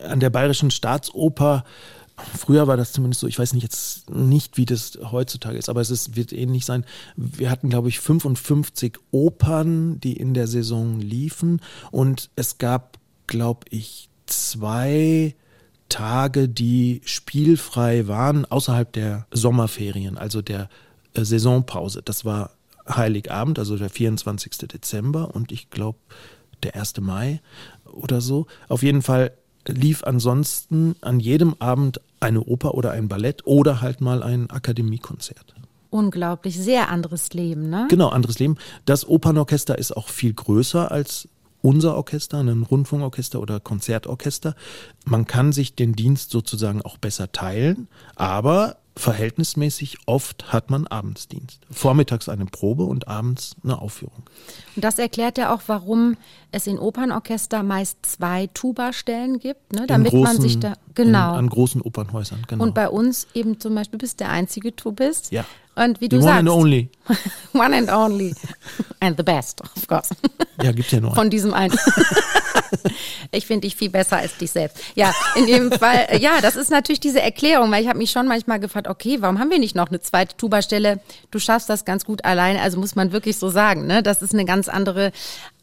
An 0.03 0.21
der 0.21 0.31
Bayerischen 0.31 0.71
Staatsoper 0.71 1.65
Früher 2.37 2.67
war 2.67 2.77
das 2.77 2.93
zumindest 2.93 3.21
so, 3.21 3.27
ich 3.27 3.39
weiß 3.39 3.53
nicht 3.53 3.63
jetzt 3.63 4.11
nicht, 4.11 4.57
wie 4.57 4.65
das 4.65 4.99
heutzutage 5.13 5.57
ist, 5.57 5.69
aber 5.69 5.81
es 5.81 5.91
ist, 5.91 6.17
wird 6.17 6.33
ähnlich 6.33 6.65
sein. 6.65 6.85
Wir 7.17 7.51
hatten, 7.51 7.71
glaube 7.71 7.89
ich, 7.89 8.01
55 8.01 8.99
Opern, 9.13 10.01
die 10.01 10.15
in 10.15 10.35
der 10.35 10.49
Saison 10.49 10.99
liefen 10.99 11.61
und 11.91 12.31
es 12.35 12.59
gab, 12.59 12.99
glaube 13.27 13.67
ich, 13.71 14.09
zwei 14.27 15.37
Tage, 15.89 16.49
die 16.49 17.01
spielfrei 17.05 18.09
waren 18.09 18.45
außerhalb 18.45 18.93
der 18.93 19.27
Sommerferien, 19.31 20.19
also 20.19 20.43
der 20.43 20.69
Saisonpause. 21.25 22.03
Das 22.03 22.25
war 22.25 22.51
Heiligabend, 22.89 23.59
also 23.59 23.77
der 23.77 23.91
24. 23.91 24.69
Dezember 24.69 25.35
und 25.35 25.53
ich 25.53 25.71
glaube 25.71 25.99
der 26.63 26.75
1. 26.75 27.01
Mai 27.01 27.41
oder 27.85 28.21
so. 28.21 28.47
Auf 28.69 28.83
jeden 28.83 29.03
Fall 29.03 29.33
lief 29.67 30.05
ansonsten 30.05 30.97
an 31.01 31.21
jedem 31.21 31.55
Abend 31.59 32.01
eine 32.21 32.43
Oper 32.43 32.75
oder 32.75 32.91
ein 32.93 33.09
Ballett 33.09 33.47
oder 33.47 33.81
halt 33.81 34.01
mal 34.01 34.23
ein 34.23 34.51
Akademiekonzert. 34.51 35.55
Unglaublich, 35.91 36.59
sehr 36.59 36.91
anderes 36.91 37.33
Leben, 37.33 37.71
ne? 37.71 37.87
Genau, 37.89 38.09
anderes 38.09 38.39
Leben. 38.39 38.57
Das 38.85 39.09
Opernorchester 39.09 39.79
ist 39.79 39.97
auch 39.97 40.09
viel 40.09 40.35
größer 40.35 40.91
als 40.91 41.29
unser 41.63 41.97
Orchester, 41.97 42.39
ein 42.39 42.63
Rundfunkorchester 42.63 43.41
oder 43.41 43.59
Konzertorchester. 43.59 44.55
Man 45.05 45.27
kann 45.27 45.53
sich 45.53 45.75
den 45.75 45.95
Dienst 45.95 46.31
sozusagen 46.31 46.83
auch 46.83 46.99
besser 46.99 47.33
teilen, 47.33 47.89
aber 48.17 48.77
verhältnismäßig 48.99 49.99
oft 50.07 50.53
hat 50.53 50.71
man 50.71 50.87
Abendsdienst. 50.87 51.61
Vormittags 51.71 52.29
eine 52.29 52.47
Probe 52.47 52.85
und 52.85 53.09
abends 53.09 53.57
eine 53.63 53.81
Aufführung. 53.81 54.25
Und 54.77 54.85
das 54.85 54.99
erklärt 54.99 55.39
ja 55.39 55.55
auch, 55.55 55.63
warum 55.67 56.17
es 56.51 56.67
in 56.67 56.79
Opernorchester 56.79 57.63
meist 57.63 57.99
zwei 58.05 58.49
Tuba-Stellen 58.53 59.39
gibt, 59.39 59.73
ne, 59.73 59.87
damit 59.87 60.11
großen, 60.11 60.23
man 60.23 60.41
sich 60.41 60.59
da 60.59 60.75
genau 60.95 61.33
in, 61.33 61.39
an 61.39 61.49
großen 61.49 61.81
Opernhäusern. 61.81 62.45
Genau. 62.49 62.65
Und 62.65 62.75
bei 62.75 62.89
uns 62.89 63.27
eben 63.35 63.61
zum 63.61 63.75
Beispiel 63.75 63.99
bist 63.99 64.21
der 64.21 64.31
einzige 64.31 64.75
Tubist. 64.75 65.31
Ja. 65.31 65.45
Und 65.79 66.01
wie 66.01 66.09
du 66.09 66.17
the 66.17 66.23
sagst. 66.23 66.41
One 66.41 66.51
and 66.51 66.61
only. 66.61 66.91
one 67.53 67.77
and 67.77 67.91
only. 67.91 68.35
And 69.01 69.17
the 69.17 69.23
best, 69.23 69.61
of 69.61 69.87
course. 69.87 70.11
Ja, 70.63 70.73
gibt's 70.73 70.91
ja 70.91 71.01
nur. 71.01 71.15
Von 71.15 71.31
diesem 71.31 71.55
einen. 71.55 71.79
ich 73.31 73.47
finde 73.47 73.67
dich 73.67 73.77
viel 73.77 73.91
besser 73.91 74.17
als 74.17 74.37
dich 74.37 74.51
selbst. 74.51 74.79
Ja, 74.95 75.15
in 75.37 75.47
dem 75.47 75.71
Fall, 75.71 76.19
ja, 76.21 76.41
das 76.41 76.57
ist 76.57 76.71
natürlich 76.71 77.01
diese 77.01 77.23
Erklärung, 77.23 77.71
weil 77.71 77.83
ich 77.83 77.89
habe 77.89 77.99
mich 77.99 78.11
schon 78.11 78.27
manchmal 78.27 78.59
gefragt, 78.59 78.89
okay, 78.89 79.19
warum 79.21 79.39
haben 79.39 79.51
wir 79.51 79.59
nicht 79.59 79.77
noch 79.77 79.89
eine 79.89 80.01
zweite 80.01 80.37
Tubastelle? 80.37 81.01
Du 81.31 81.39
schaffst 81.39 81.69
das 81.69 81.85
ganz 81.85 82.05
gut 82.05 82.25
alleine, 82.25 82.61
also 82.61 82.79
muss 82.79 82.97
man 82.97 83.13
wirklich 83.13 83.39
so 83.39 83.49
sagen, 83.49 83.87
ne? 83.87 84.03
Das 84.03 84.23
ist 84.23 84.35
eine 84.35 84.45
ganz 84.45 84.69
andere 84.69 85.13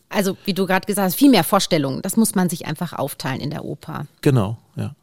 also 0.07 0.37
wie 0.45 0.53
du 0.53 0.65
gerade 0.65 0.85
gesagt 0.85 1.07
hast, 1.07 1.15
viel 1.15 1.29
mehr 1.29 1.43
Vorstellungen. 1.43 2.01
Das 2.01 2.15
muss 2.15 2.35
man 2.35 2.47
sich 2.47 2.65
einfach 2.65 2.93
aufteilen 2.93 3.41
in 3.41 3.49
der 3.49 3.65
Oper. 3.65 4.05
Genau, 4.21 4.57
ja. 4.75 4.95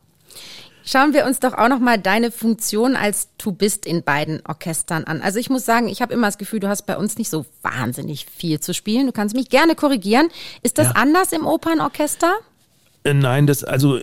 Schauen 0.84 1.14
wir 1.14 1.26
uns 1.26 1.40
doch 1.40 1.54
auch 1.54 1.68
noch 1.68 1.78
mal 1.78 1.98
deine 1.98 2.30
Funktion 2.30 2.96
als 2.96 3.28
Tubist 3.38 3.86
in 3.86 4.02
beiden 4.02 4.42
Orchestern 4.46 5.04
an. 5.04 5.22
Also 5.22 5.38
ich 5.38 5.50
muss 5.50 5.64
sagen, 5.64 5.88
ich 5.88 6.02
habe 6.02 6.12
immer 6.12 6.26
das 6.26 6.38
Gefühl, 6.38 6.60
du 6.60 6.68
hast 6.68 6.82
bei 6.86 6.96
uns 6.96 7.18
nicht 7.18 7.30
so 7.30 7.46
wahnsinnig 7.62 8.26
viel 8.26 8.60
zu 8.60 8.74
spielen. 8.74 9.06
Du 9.06 9.12
kannst 9.12 9.34
mich 9.34 9.48
gerne 9.48 9.74
korrigieren. 9.74 10.28
Ist 10.62 10.78
das 10.78 10.88
ja. 10.88 10.92
anders 10.94 11.32
im 11.32 11.46
Opernorchester? 11.46 12.34
Äh, 13.04 13.14
nein, 13.14 13.46
das 13.46 13.64
also 13.64 14.00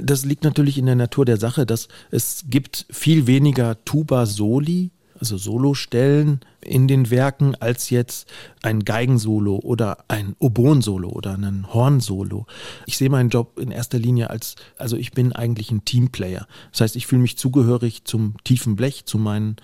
das 0.00 0.24
liegt 0.24 0.42
natürlich 0.42 0.78
in 0.78 0.86
der 0.86 0.96
Natur 0.96 1.24
der 1.24 1.36
Sache, 1.36 1.64
dass 1.64 1.88
es 2.10 2.44
gibt 2.48 2.86
viel 2.90 3.26
weniger 3.26 3.84
Tuba 3.84 4.26
Soli 4.26 4.90
also 5.18 5.36
Solostellen 5.36 6.40
in 6.60 6.88
den 6.88 7.10
Werken, 7.10 7.54
als 7.54 7.90
jetzt 7.90 8.28
ein 8.62 8.84
Geigensolo 8.84 9.56
oder 9.56 9.98
ein 10.08 10.36
Oboen-Solo 10.38 11.08
oder 11.08 11.34
ein 11.34 11.72
Horn-Solo. 11.72 12.46
Ich 12.86 12.96
sehe 12.96 13.10
meinen 13.10 13.30
Job 13.30 13.58
in 13.58 13.70
erster 13.70 13.98
Linie 13.98 14.30
als, 14.30 14.56
also 14.76 14.96
ich 14.96 15.12
bin 15.12 15.32
eigentlich 15.32 15.70
ein 15.70 15.84
Teamplayer. 15.84 16.46
Das 16.72 16.80
heißt, 16.82 16.96
ich 16.96 17.06
fühle 17.06 17.22
mich 17.22 17.38
zugehörig 17.38 18.04
zum 18.04 18.34
tiefen 18.44 18.76
Blech, 18.76 19.06
zu 19.06 19.18
meinen 19.18 19.56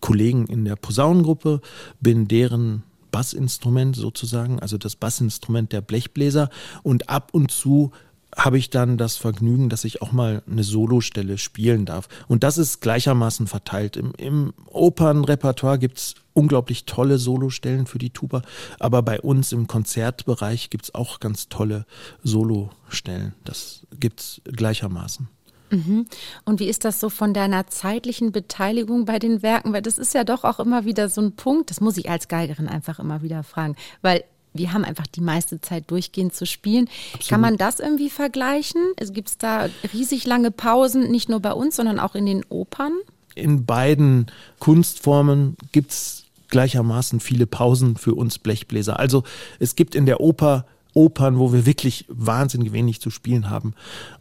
Kollegen 0.00 0.46
in 0.46 0.64
der 0.64 0.76
Posaunengruppe, 0.76 1.60
bin 2.00 2.28
deren 2.28 2.82
Bassinstrument 3.10 3.96
sozusagen, 3.96 4.60
also 4.60 4.78
das 4.78 4.96
Bassinstrument 4.96 5.72
der 5.72 5.80
Blechbläser 5.80 6.50
und 6.82 7.08
ab 7.08 7.30
und 7.32 7.50
zu 7.50 7.92
habe 8.38 8.56
ich 8.56 8.70
dann 8.70 8.96
das 8.96 9.16
Vergnügen, 9.16 9.68
dass 9.68 9.84
ich 9.84 10.00
auch 10.00 10.12
mal 10.12 10.42
eine 10.48 10.62
Solostelle 10.62 11.38
spielen 11.38 11.84
darf. 11.84 12.08
Und 12.28 12.44
das 12.44 12.56
ist 12.56 12.80
gleichermaßen 12.80 13.48
verteilt. 13.48 13.96
Im, 13.96 14.12
im 14.16 14.54
Opernrepertoire 14.66 15.78
gibt 15.78 15.98
es 15.98 16.14
unglaublich 16.34 16.84
tolle 16.84 17.18
Solostellen 17.18 17.86
für 17.86 17.98
die 17.98 18.10
Tuba, 18.10 18.42
aber 18.78 19.02
bei 19.02 19.20
uns 19.20 19.50
im 19.50 19.66
Konzertbereich 19.66 20.70
gibt 20.70 20.84
es 20.84 20.94
auch 20.94 21.18
ganz 21.18 21.48
tolle 21.48 21.84
Solostellen. 22.22 23.34
Das 23.44 23.86
gibt 23.98 24.20
es 24.20 24.40
gleichermaßen. 24.44 25.28
Mhm. 25.70 26.06
Und 26.44 26.60
wie 26.60 26.68
ist 26.68 26.84
das 26.84 27.00
so 27.00 27.10
von 27.10 27.34
deiner 27.34 27.66
zeitlichen 27.66 28.30
Beteiligung 28.30 29.04
bei 29.04 29.18
den 29.18 29.42
Werken? 29.42 29.72
Weil 29.72 29.82
das 29.82 29.98
ist 29.98 30.14
ja 30.14 30.22
doch 30.22 30.44
auch 30.44 30.60
immer 30.60 30.84
wieder 30.84 31.08
so 31.08 31.20
ein 31.20 31.32
Punkt, 31.32 31.70
das 31.70 31.80
muss 31.80 31.96
ich 31.96 32.08
als 32.08 32.28
Geigerin 32.28 32.68
einfach 32.68 33.00
immer 33.00 33.22
wieder 33.22 33.42
fragen, 33.42 33.74
weil 34.00 34.22
wir 34.58 34.72
haben 34.72 34.84
einfach 34.84 35.06
die 35.06 35.20
meiste 35.20 35.60
Zeit 35.60 35.90
durchgehend 35.90 36.34
zu 36.34 36.46
spielen. 36.46 36.88
Absolut. 37.12 37.28
Kann 37.28 37.40
man 37.40 37.56
das 37.56 37.80
irgendwie 37.80 38.10
vergleichen? 38.10 38.82
Gibt 39.12 39.28
es 39.28 39.38
da 39.38 39.68
riesig 39.92 40.26
lange 40.26 40.50
Pausen, 40.50 41.10
nicht 41.10 41.28
nur 41.28 41.40
bei 41.40 41.52
uns, 41.52 41.76
sondern 41.76 41.98
auch 41.98 42.14
in 42.14 42.26
den 42.26 42.44
Opern? 42.48 42.92
In 43.34 43.64
beiden 43.64 44.26
Kunstformen 44.58 45.56
gibt 45.72 45.92
es 45.92 46.24
gleichermaßen 46.48 47.20
viele 47.20 47.46
Pausen 47.46 47.96
für 47.96 48.14
uns 48.14 48.38
Blechbläser. 48.38 48.98
Also 48.98 49.22
es 49.58 49.76
gibt 49.76 49.94
in 49.94 50.06
der 50.06 50.20
Oper 50.20 50.66
Opern, 50.94 51.38
wo 51.38 51.52
wir 51.52 51.64
wirklich 51.64 52.06
wahnsinnig 52.08 52.72
wenig 52.72 53.00
zu 53.00 53.10
spielen 53.10 53.50
haben. 53.50 53.74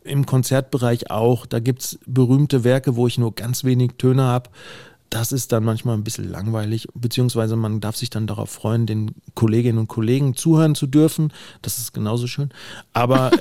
Im 0.04 0.26
Konzertbereich 0.28 1.10
auch. 1.10 1.48
Da 1.48 1.60
gibt 1.60 1.82
es 1.82 2.00
berühmte 2.06 2.64
Werke, 2.64 2.96
wo 2.96 3.08
ich 3.08 3.18
nur 3.18 3.34
ganz 3.34 3.64
wenig 3.64 3.94
Töne 3.98 4.24
habe. 4.24 4.50
Das 5.10 5.32
ist 5.32 5.52
dann 5.52 5.64
manchmal 5.64 5.96
ein 5.96 6.04
bisschen 6.04 6.30
langweilig, 6.30 6.88
beziehungsweise 6.94 7.56
man 7.56 7.80
darf 7.80 7.96
sich 7.96 8.10
dann 8.10 8.28
darauf 8.28 8.50
freuen, 8.50 8.86
den 8.86 9.16
Kolleginnen 9.36 9.78
und 9.78 9.88
Kollegen 9.88 10.36
zuhören 10.36 10.76
zu 10.76 10.86
dürfen. 10.86 11.32
Das 11.62 11.78
ist 11.78 11.94
genauso 11.94 12.28
schön. 12.28 12.50
Aber, 12.94 13.32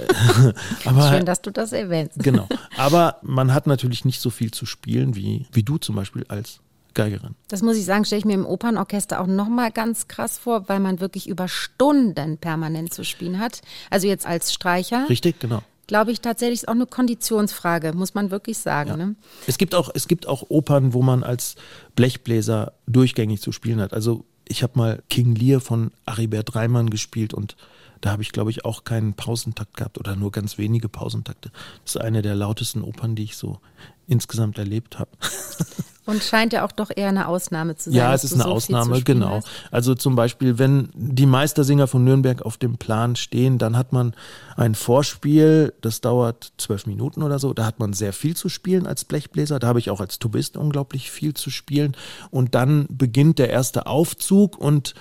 aber 0.84 1.08
schön, 1.10 1.26
dass 1.26 1.42
du 1.42 1.50
das 1.50 1.72
erwähnst. 1.72 2.18
Genau. 2.18 2.48
Aber 2.76 3.16
man 3.22 3.52
hat 3.52 3.66
natürlich 3.66 4.04
nicht 4.04 4.20
so 4.20 4.30
viel 4.30 4.52
zu 4.52 4.64
spielen 4.64 5.16
wie, 5.16 5.46
wie 5.52 5.64
du 5.64 5.78
zum 5.78 5.96
Beispiel 5.96 6.24
als 6.28 6.60
Geigerin. 6.94 7.34
Das 7.48 7.62
muss 7.62 7.76
ich 7.76 7.84
sagen, 7.84 8.04
stelle 8.04 8.20
ich 8.20 8.24
mir 8.24 8.34
im 8.34 8.46
Opernorchester 8.46 9.20
auch 9.20 9.26
nochmal 9.26 9.70
ganz 9.70 10.08
krass 10.08 10.38
vor, 10.38 10.68
weil 10.68 10.80
man 10.80 11.00
wirklich 11.00 11.28
über 11.28 11.48
Stunden 11.48 12.38
permanent 12.38 12.94
zu 12.94 13.04
spielen 13.04 13.38
hat. 13.38 13.60
Also 13.90 14.06
jetzt 14.06 14.26
als 14.26 14.52
Streicher. 14.52 15.08
Richtig, 15.08 15.40
genau 15.40 15.62
glaube 15.86 16.12
ich, 16.12 16.20
tatsächlich 16.20 16.62
ist 16.62 16.68
auch 16.68 16.74
eine 16.74 16.86
Konditionsfrage, 16.86 17.92
muss 17.92 18.14
man 18.14 18.30
wirklich 18.30 18.58
sagen. 18.58 18.90
Ja. 18.90 18.96
Ne? 18.96 19.14
Es, 19.46 19.58
gibt 19.58 19.74
auch, 19.74 19.90
es 19.94 20.08
gibt 20.08 20.26
auch 20.26 20.44
Opern, 20.48 20.92
wo 20.92 21.02
man 21.02 21.22
als 21.22 21.54
Blechbläser 21.94 22.72
durchgängig 22.86 23.40
zu 23.40 23.52
spielen 23.52 23.80
hat. 23.80 23.92
Also 23.92 24.24
ich 24.48 24.62
habe 24.62 24.78
mal 24.78 25.02
King 25.08 25.34
Lear 25.34 25.60
von 25.60 25.90
Aribert 26.04 26.54
Reimann 26.54 26.90
gespielt 26.90 27.34
und 27.34 27.56
da 28.00 28.10
habe 28.10 28.22
ich, 28.22 28.32
glaube 28.32 28.50
ich, 28.50 28.64
auch 28.64 28.84
keinen 28.84 29.14
Pausentakt 29.14 29.76
gehabt 29.76 29.98
oder 29.98 30.16
nur 30.16 30.30
ganz 30.30 30.58
wenige 30.58 30.88
Pausentakte. 30.88 31.50
Das 31.84 31.96
ist 31.96 32.00
eine 32.00 32.22
der 32.22 32.34
lautesten 32.34 32.82
Opern, 32.82 33.14
die 33.14 33.24
ich 33.24 33.36
so 33.36 33.58
insgesamt 34.06 34.58
erlebt 34.58 34.98
habe. 34.98 35.10
Und 36.06 36.22
scheint 36.22 36.52
ja 36.52 36.64
auch 36.64 36.70
doch 36.70 36.90
eher 36.94 37.08
eine 37.08 37.26
Ausnahme 37.26 37.74
zu 37.74 37.90
sein. 37.90 37.98
Ja, 37.98 38.14
es 38.14 38.22
ist 38.22 38.34
eine 38.34 38.44
so 38.44 38.50
Ausnahme, 38.50 39.02
genau. 39.02 39.38
Hast. 39.38 39.48
Also 39.72 39.96
zum 39.96 40.14
Beispiel, 40.14 40.56
wenn 40.56 40.88
die 40.94 41.26
Meistersinger 41.26 41.88
von 41.88 42.04
Nürnberg 42.04 42.42
auf 42.42 42.58
dem 42.58 42.78
Plan 42.78 43.16
stehen, 43.16 43.58
dann 43.58 43.76
hat 43.76 43.92
man 43.92 44.14
ein 44.56 44.76
Vorspiel, 44.76 45.74
das 45.80 46.00
dauert 46.00 46.52
zwölf 46.58 46.86
Minuten 46.86 47.24
oder 47.24 47.40
so. 47.40 47.52
Da 47.52 47.66
hat 47.66 47.80
man 47.80 47.92
sehr 47.92 48.12
viel 48.12 48.36
zu 48.36 48.48
spielen 48.48 48.86
als 48.86 49.04
Blechbläser. 49.04 49.58
Da 49.58 49.66
habe 49.66 49.80
ich 49.80 49.90
auch 49.90 50.00
als 50.00 50.20
Tubist 50.20 50.56
unglaublich 50.56 51.10
viel 51.10 51.34
zu 51.34 51.50
spielen. 51.50 51.96
Und 52.30 52.54
dann 52.54 52.86
beginnt 52.88 53.40
der 53.40 53.50
erste 53.50 53.86
Aufzug 53.86 54.58
und 54.58 54.94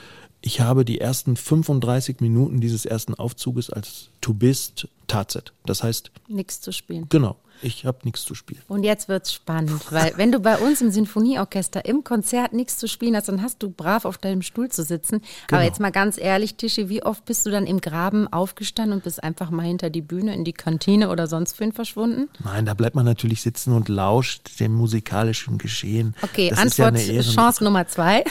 ich 0.46 0.62
habe 0.62 0.86
die 0.86 1.02
ersten 1.02 1.36
35 1.36 2.20
Minuten 2.20 2.62
dieses 2.62 2.86
ersten 2.86 3.16
Aufzuges 3.16 3.72
als 3.72 4.10
Tubist 4.22 4.88
Tazet. 5.08 5.54
Das 5.66 5.82
heißt. 5.82 6.12
Nichts 6.28 6.62
zu 6.62 6.72
spielen. 6.72 7.08
Genau. 7.10 7.36
Ich 7.62 7.86
habe 7.86 8.00
nichts 8.04 8.24
zu 8.24 8.36
spielen. 8.36 8.62
Und 8.68 8.84
jetzt 8.84 9.08
wird 9.08 9.26
es 9.26 9.34
spannend, 9.34 9.92
weil 9.92 10.14
wenn 10.18 10.32
du 10.32 10.40
bei 10.40 10.58
uns 10.58 10.82
im 10.82 10.92
Sinfonieorchester 10.92 11.86
im 11.86 12.04
Konzert 12.04 12.54
nichts 12.54 12.78
zu 12.78 12.88
spielen 12.88 13.16
hast, 13.16 13.28
dann 13.28 13.42
hast 13.42 13.64
du 13.64 13.70
brav 13.70 14.06
auf 14.06 14.18
deinem 14.18 14.42
Stuhl 14.42 14.70
zu 14.70 14.84
sitzen. 14.84 15.22
Genau. 15.48 15.60
Aber 15.60 15.64
jetzt 15.64 15.80
mal 15.80 15.92
ganz 15.92 16.18
ehrlich, 16.18 16.56
Tischi, 16.56 16.90
wie 16.90 17.04
oft 17.04 17.26
bist 17.26 17.46
du 17.46 17.52
dann 17.52 17.66
im 17.66 17.82
Graben 17.82 18.32
aufgestanden 18.32 18.98
und 18.98 19.04
bist 19.04 19.24
einfach 19.24 19.50
mal 19.50 19.66
hinter 19.66 19.90
die 19.90 20.02
Bühne, 20.02 20.34
in 20.34 20.44
die 20.44 20.54
Kantine 20.54 21.10
oder 21.10 21.28
sonst 21.28 21.60
wohin 21.60 21.72
verschwunden? 21.72 22.30
Nein, 22.44 22.66
da 22.66 22.74
bleibt 22.74 22.96
man 22.96 23.06
natürlich 23.06 23.42
sitzen 23.42 23.74
und 23.74 23.90
lauscht 23.90 24.60
dem 24.60 24.74
musikalischen 24.74 25.58
Geschehen. 25.58 26.16
Okay, 26.22 26.50
das 26.50 26.60
Antwort 26.60 27.00
ja 27.00 27.22
Chance 27.22 27.64
Nummer 27.64 27.88
zwei. 27.88 28.24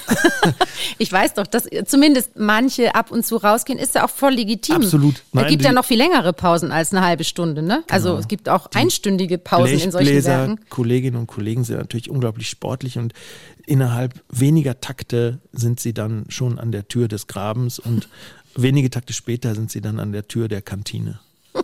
ich 0.98 1.10
weiß 1.10 1.34
doch, 1.34 1.46
dass 1.46 1.68
zumindest 1.86 2.36
manche 2.36 2.94
ab 2.94 3.10
und 3.10 3.26
zu 3.26 3.36
rausgehen, 3.36 3.78
ist 3.78 3.94
ja 3.94 4.04
auch 4.04 4.10
voll 4.10 4.34
legitim. 4.34 4.76
Absolut. 4.76 5.22
Nein, 5.32 5.44
es 5.44 5.50
gibt 5.50 5.64
ja 5.64 5.72
noch 5.72 5.84
viel 5.84 5.98
längere 5.98 6.32
Pausen 6.32 6.70
als 6.70 6.92
eine 6.92 7.04
halbe 7.04 7.24
Stunde, 7.24 7.62
ne? 7.62 7.82
Also 7.90 8.10
genau. 8.10 8.20
es 8.20 8.28
gibt 8.28 8.48
auch 8.48 8.68
einstündige 8.74 9.13
einstündige 9.14 9.38
Pausen 9.38 9.78
in 9.78 9.90
solchen 9.90 10.24
Werken. 10.24 10.60
Kolleginnen 10.68 11.16
und 11.16 11.26
Kollegen 11.26 11.64
sind 11.64 11.78
natürlich 11.78 12.10
unglaublich 12.10 12.48
sportlich 12.48 12.98
und 12.98 13.12
innerhalb 13.66 14.22
weniger 14.30 14.80
Takte 14.80 15.40
sind 15.52 15.80
sie 15.80 15.94
dann 15.94 16.26
schon 16.28 16.58
an 16.58 16.72
der 16.72 16.88
Tür 16.88 17.08
des 17.08 17.26
Grabens 17.26 17.78
und 17.78 18.08
wenige 18.56 18.90
Takte 18.90 19.12
später 19.12 19.54
sind 19.54 19.70
sie 19.70 19.80
dann 19.80 20.00
an 20.00 20.12
der 20.12 20.28
Tür 20.28 20.48
der 20.48 20.62
Kantine. 20.62 21.20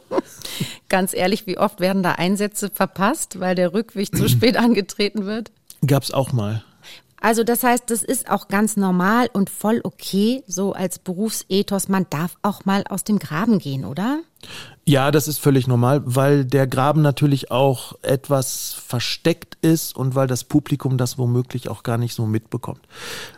Ganz 0.88 1.14
ehrlich, 1.14 1.46
wie 1.46 1.58
oft 1.58 1.80
werden 1.80 2.02
da 2.02 2.12
Einsätze 2.12 2.70
verpasst, 2.72 3.40
weil 3.40 3.54
der 3.54 3.72
Rückweg 3.72 4.14
zu 4.14 4.28
spät 4.28 4.56
angetreten 4.56 5.24
wird? 5.24 5.50
Gab 5.86 6.02
es 6.02 6.12
auch 6.12 6.32
mal. 6.32 6.64
Also 7.22 7.44
das 7.44 7.62
heißt, 7.62 7.90
das 7.90 8.02
ist 8.02 8.30
auch 8.30 8.48
ganz 8.48 8.78
normal 8.78 9.28
und 9.32 9.50
voll 9.50 9.80
okay, 9.84 10.42
so 10.46 10.72
als 10.72 10.98
Berufsethos. 10.98 11.88
Man 11.88 12.06
darf 12.08 12.36
auch 12.40 12.64
mal 12.64 12.84
aus 12.88 13.04
dem 13.04 13.18
Graben 13.18 13.58
gehen, 13.58 13.84
oder? 13.84 14.20
Ja, 14.86 15.10
das 15.10 15.28
ist 15.28 15.38
völlig 15.38 15.66
normal, 15.66 16.02
weil 16.04 16.44
der 16.44 16.66
Graben 16.66 17.02
natürlich 17.02 17.50
auch 17.50 17.94
etwas 18.02 18.72
versteckt 18.72 19.56
ist 19.62 19.94
und 19.94 20.14
weil 20.14 20.26
das 20.26 20.44
Publikum 20.44 20.98
das 20.98 21.18
womöglich 21.18 21.68
auch 21.68 21.82
gar 21.82 21.98
nicht 21.98 22.14
so 22.14 22.26
mitbekommt. 22.26 22.80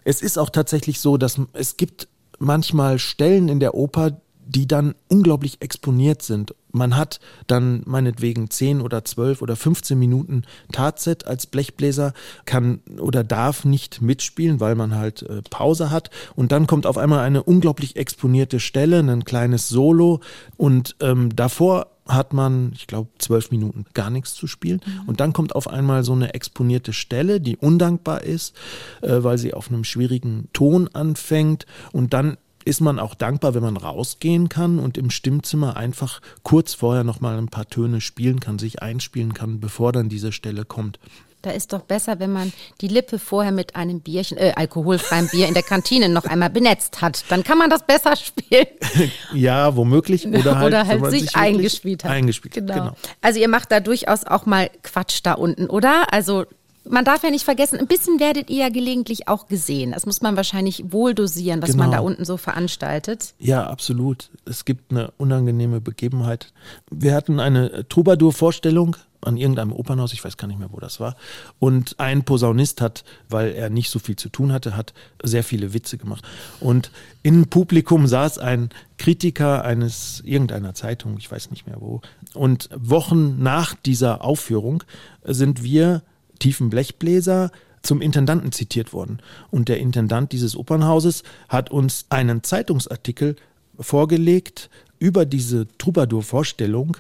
Es 0.05 0.23
ist 0.23 0.39
auch 0.39 0.51
tatsächlich 0.51 1.01
so, 1.01 1.17
dass 1.17 1.41
es 1.53 1.77
gibt 1.77 2.09
manchmal 2.39 2.99
Stellen 2.99 3.49
in 3.49 3.61
der 3.61 3.75
Oper, 3.75 4.21
die 4.47 4.67
dann 4.67 4.95
unglaublich 5.09 5.61
exponiert 5.61 6.23
sind. 6.23 6.55
Man 6.73 6.97
hat 6.97 7.21
dann 7.47 7.83
meinetwegen 7.87 8.51
10 8.51 8.81
oder 8.81 9.05
12 9.05 9.43
oder 9.43 9.57
15 9.57 9.99
Minuten 9.99 10.43
Tatzet 10.73 11.27
als 11.27 11.47
Blechbläser, 11.47 12.13
kann 12.47 12.81
oder 12.99 13.25
darf 13.25 13.65
nicht 13.65 14.03
mitspielen, 14.03 14.61
weil 14.61 14.75
man 14.75 14.95
halt 14.95 15.23
äh, 15.23 15.43
Pause 15.49 15.91
hat. 15.91 16.11
Und 16.35 16.53
dann 16.53 16.67
kommt 16.67 16.87
auf 16.87 16.99
einmal 16.99 17.21
eine 17.21 17.43
unglaublich 17.43 17.97
exponierte 17.97 18.61
Stelle, 18.61 19.01
ein 19.01 19.25
kleines 19.25 19.69
Solo. 19.69 20.21
Und 20.57 20.97
ähm, 21.01 21.35
davor 21.37 21.89
hat 22.07 22.33
man, 22.33 22.73
ich 22.75 22.87
glaube, 22.87 23.11
zwölf 23.19 23.51
Minuten 23.51 23.85
gar 23.95 24.11
nichts 24.11 24.35
zu 24.35 24.47
spielen. 24.47 24.81
Mhm. 24.85 25.09
Und 25.09 25.21
dann 25.21 25.33
kommt 25.33 25.55
auf 25.55 25.69
einmal 25.69 26.03
so 26.03 26.13
eine 26.13 26.35
exponierte 26.35 26.93
Stelle, 26.93 27.41
die 27.41 27.57
undankbar 27.57 28.23
ist, 28.23 28.57
äh, 29.03 29.23
weil 29.23 29.39
sie 29.39 29.55
auf 29.55 29.69
einem 29.69 29.85
schwierigen 29.85 30.49
Ton 30.53 30.89
anfängt. 30.93 31.67
Und 31.93 32.13
dann 32.13 32.39
ist 32.65 32.81
man 32.81 32.99
auch 32.99 33.15
dankbar, 33.15 33.55
wenn 33.55 33.63
man 33.63 33.77
rausgehen 33.77 34.49
kann 34.49 34.79
und 34.79 34.99
im 34.99 35.11
Stimmzimmer 35.11 35.77
einfach 35.77 36.21
kurz 36.43 36.75
vorher 36.75 37.05
noch 37.05 37.21
mal 37.21 37.39
ein 37.39 37.49
paar 37.49 37.69
Töne 37.69 38.01
spielen 38.01 38.41
kann, 38.41 38.59
sich 38.59 38.83
einspielen 38.83 39.35
kann, 39.35 39.61
bevor 39.61 39.93
dann 39.93 40.09
diese 40.09 40.33
Stelle 40.33 40.65
kommt. 40.65 40.99
Da 41.43 41.51
ist 41.51 41.73
doch 41.73 41.83
besser, 41.83 42.21
wenn 42.21 42.33
man 42.33 42.53
die 42.81 42.87
Lippe 42.87 43.19
vorher 43.19 43.51
mit 43.51 43.75
einem 43.75 44.01
Bierchen, 44.01 44.39
äh, 44.39 44.53
alkoholfreiem 44.55 45.29
Bier 45.29 45.49
in 45.49 45.55
der 45.55 45.65
Kantine 45.65 46.09
noch 46.09 46.25
einmal 46.25 46.51
benetzt 46.51 47.03
hat. 47.03 47.25
Dann 47.31 47.43
kann 47.43 47.59
man 47.59 47.69
das 47.69 47.85
besser 47.85 48.15
spielen. 48.15 48.67
ja, 49.35 49.75
womöglich. 49.75 50.25
Oder 50.25 50.57
halt, 50.57 50.69
oder 50.69 50.87
halt 50.87 51.05
sich, 51.11 51.23
sich 51.23 51.37
eingespielt 51.37 52.05
hat. 52.05 52.13
Eingespielt, 52.13 52.55
genau. 52.55 52.75
genau. 52.75 52.97
Also 53.21 53.41
ihr 53.41 53.49
macht 53.49 53.73
da 53.73 53.81
durchaus 53.81 54.25
auch 54.25 54.47
mal 54.47 54.71
Quatsch 54.85 55.19
da 55.25 55.33
unten, 55.33 55.67
oder? 55.67 56.13
Also 56.13 56.47
man 56.85 57.05
darf 57.05 57.23
ja 57.23 57.31
nicht 57.31 57.45
vergessen, 57.45 57.79
ein 57.79 57.87
bisschen 57.87 58.21
werdet 58.21 58.51
ihr 58.51 58.65
ja 58.65 58.69
gelegentlich 58.69 59.29
auch 59.29 59.47
gesehen. 59.47 59.93
Das 59.93 60.07
muss 60.07 60.21
man 60.21 60.37
wahrscheinlich 60.37 60.93
wohl 60.93 61.15
dosieren, 61.15 61.63
was 61.63 61.73
genau. 61.73 61.85
man 61.85 61.93
da 61.93 62.01
unten 62.01 62.25
so 62.25 62.37
veranstaltet. 62.37 63.35
Ja, 63.39 63.67
absolut. 63.67 64.31
Es 64.45 64.65
gibt 64.65 64.91
eine 64.91 65.13
unangenehme 65.17 65.81
Begebenheit. 65.81 66.53
Wir 66.91 67.15
hatten 67.15 67.41
eine 67.41 67.89
Troubadour-Vorstellung 67.89 68.97
an 69.25 69.37
irgendeinem 69.37 69.73
Opernhaus, 69.73 70.13
ich 70.13 70.25
weiß 70.25 70.37
gar 70.37 70.49
nicht 70.49 70.59
mehr, 70.59 70.73
wo 70.73 70.81
das 70.81 70.99
war. 70.99 71.17
Und 71.59 71.99
ein 72.01 72.25
Posaunist 72.25 72.81
hat, 72.81 73.05
weil 73.29 73.53
er 73.53 73.71
nicht 73.71 73.91
so 73.91 73.99
viel 73.99 74.17
zu 74.17 74.29
tun 74.29 74.53
hatte, 74.53 74.77
hat 74.77 74.93
sehr 75.23 75.45
viele 75.45 75.73
Witze 75.75 75.97
gemacht. 75.97 76.25
Und 76.61 76.91
im 77.23 77.47
Publikum 77.47 78.07
saß 78.07 78.39
ein 78.39 78.71
Kritiker 78.99 79.65
eines 79.65 80.23
irgendeiner 80.25 80.75
Zeitung, 80.75 81.17
ich 81.19 81.31
weiß 81.31 81.51
nicht 81.51 81.67
mehr 81.67 81.81
wo. 81.81 82.01
Und 82.35 82.69
Wochen 82.75 83.41
nach 83.43 83.75
dieser 83.75 84.25
Aufführung 84.25 84.83
sind 85.25 85.63
wir 85.63 86.03
tiefen 86.43 86.71
Blechbläser 86.71 87.53
zum 87.83 88.01
Intendanten 88.01 88.51
zitiert 88.51 88.93
worden. 88.93 89.21
Und 89.51 89.69
der 89.69 89.79
Intendant 89.79 90.33
dieses 90.33 90.57
Opernhauses 90.57 91.23
hat 91.49 91.71
uns 91.71 92.07
einen 92.11 92.43
Zeitungsartikel 92.43 93.37
vorgelegt 93.79 94.69
über 94.99 95.25
diese 95.25 95.67
Troubadour-Vorstellung 95.79 96.97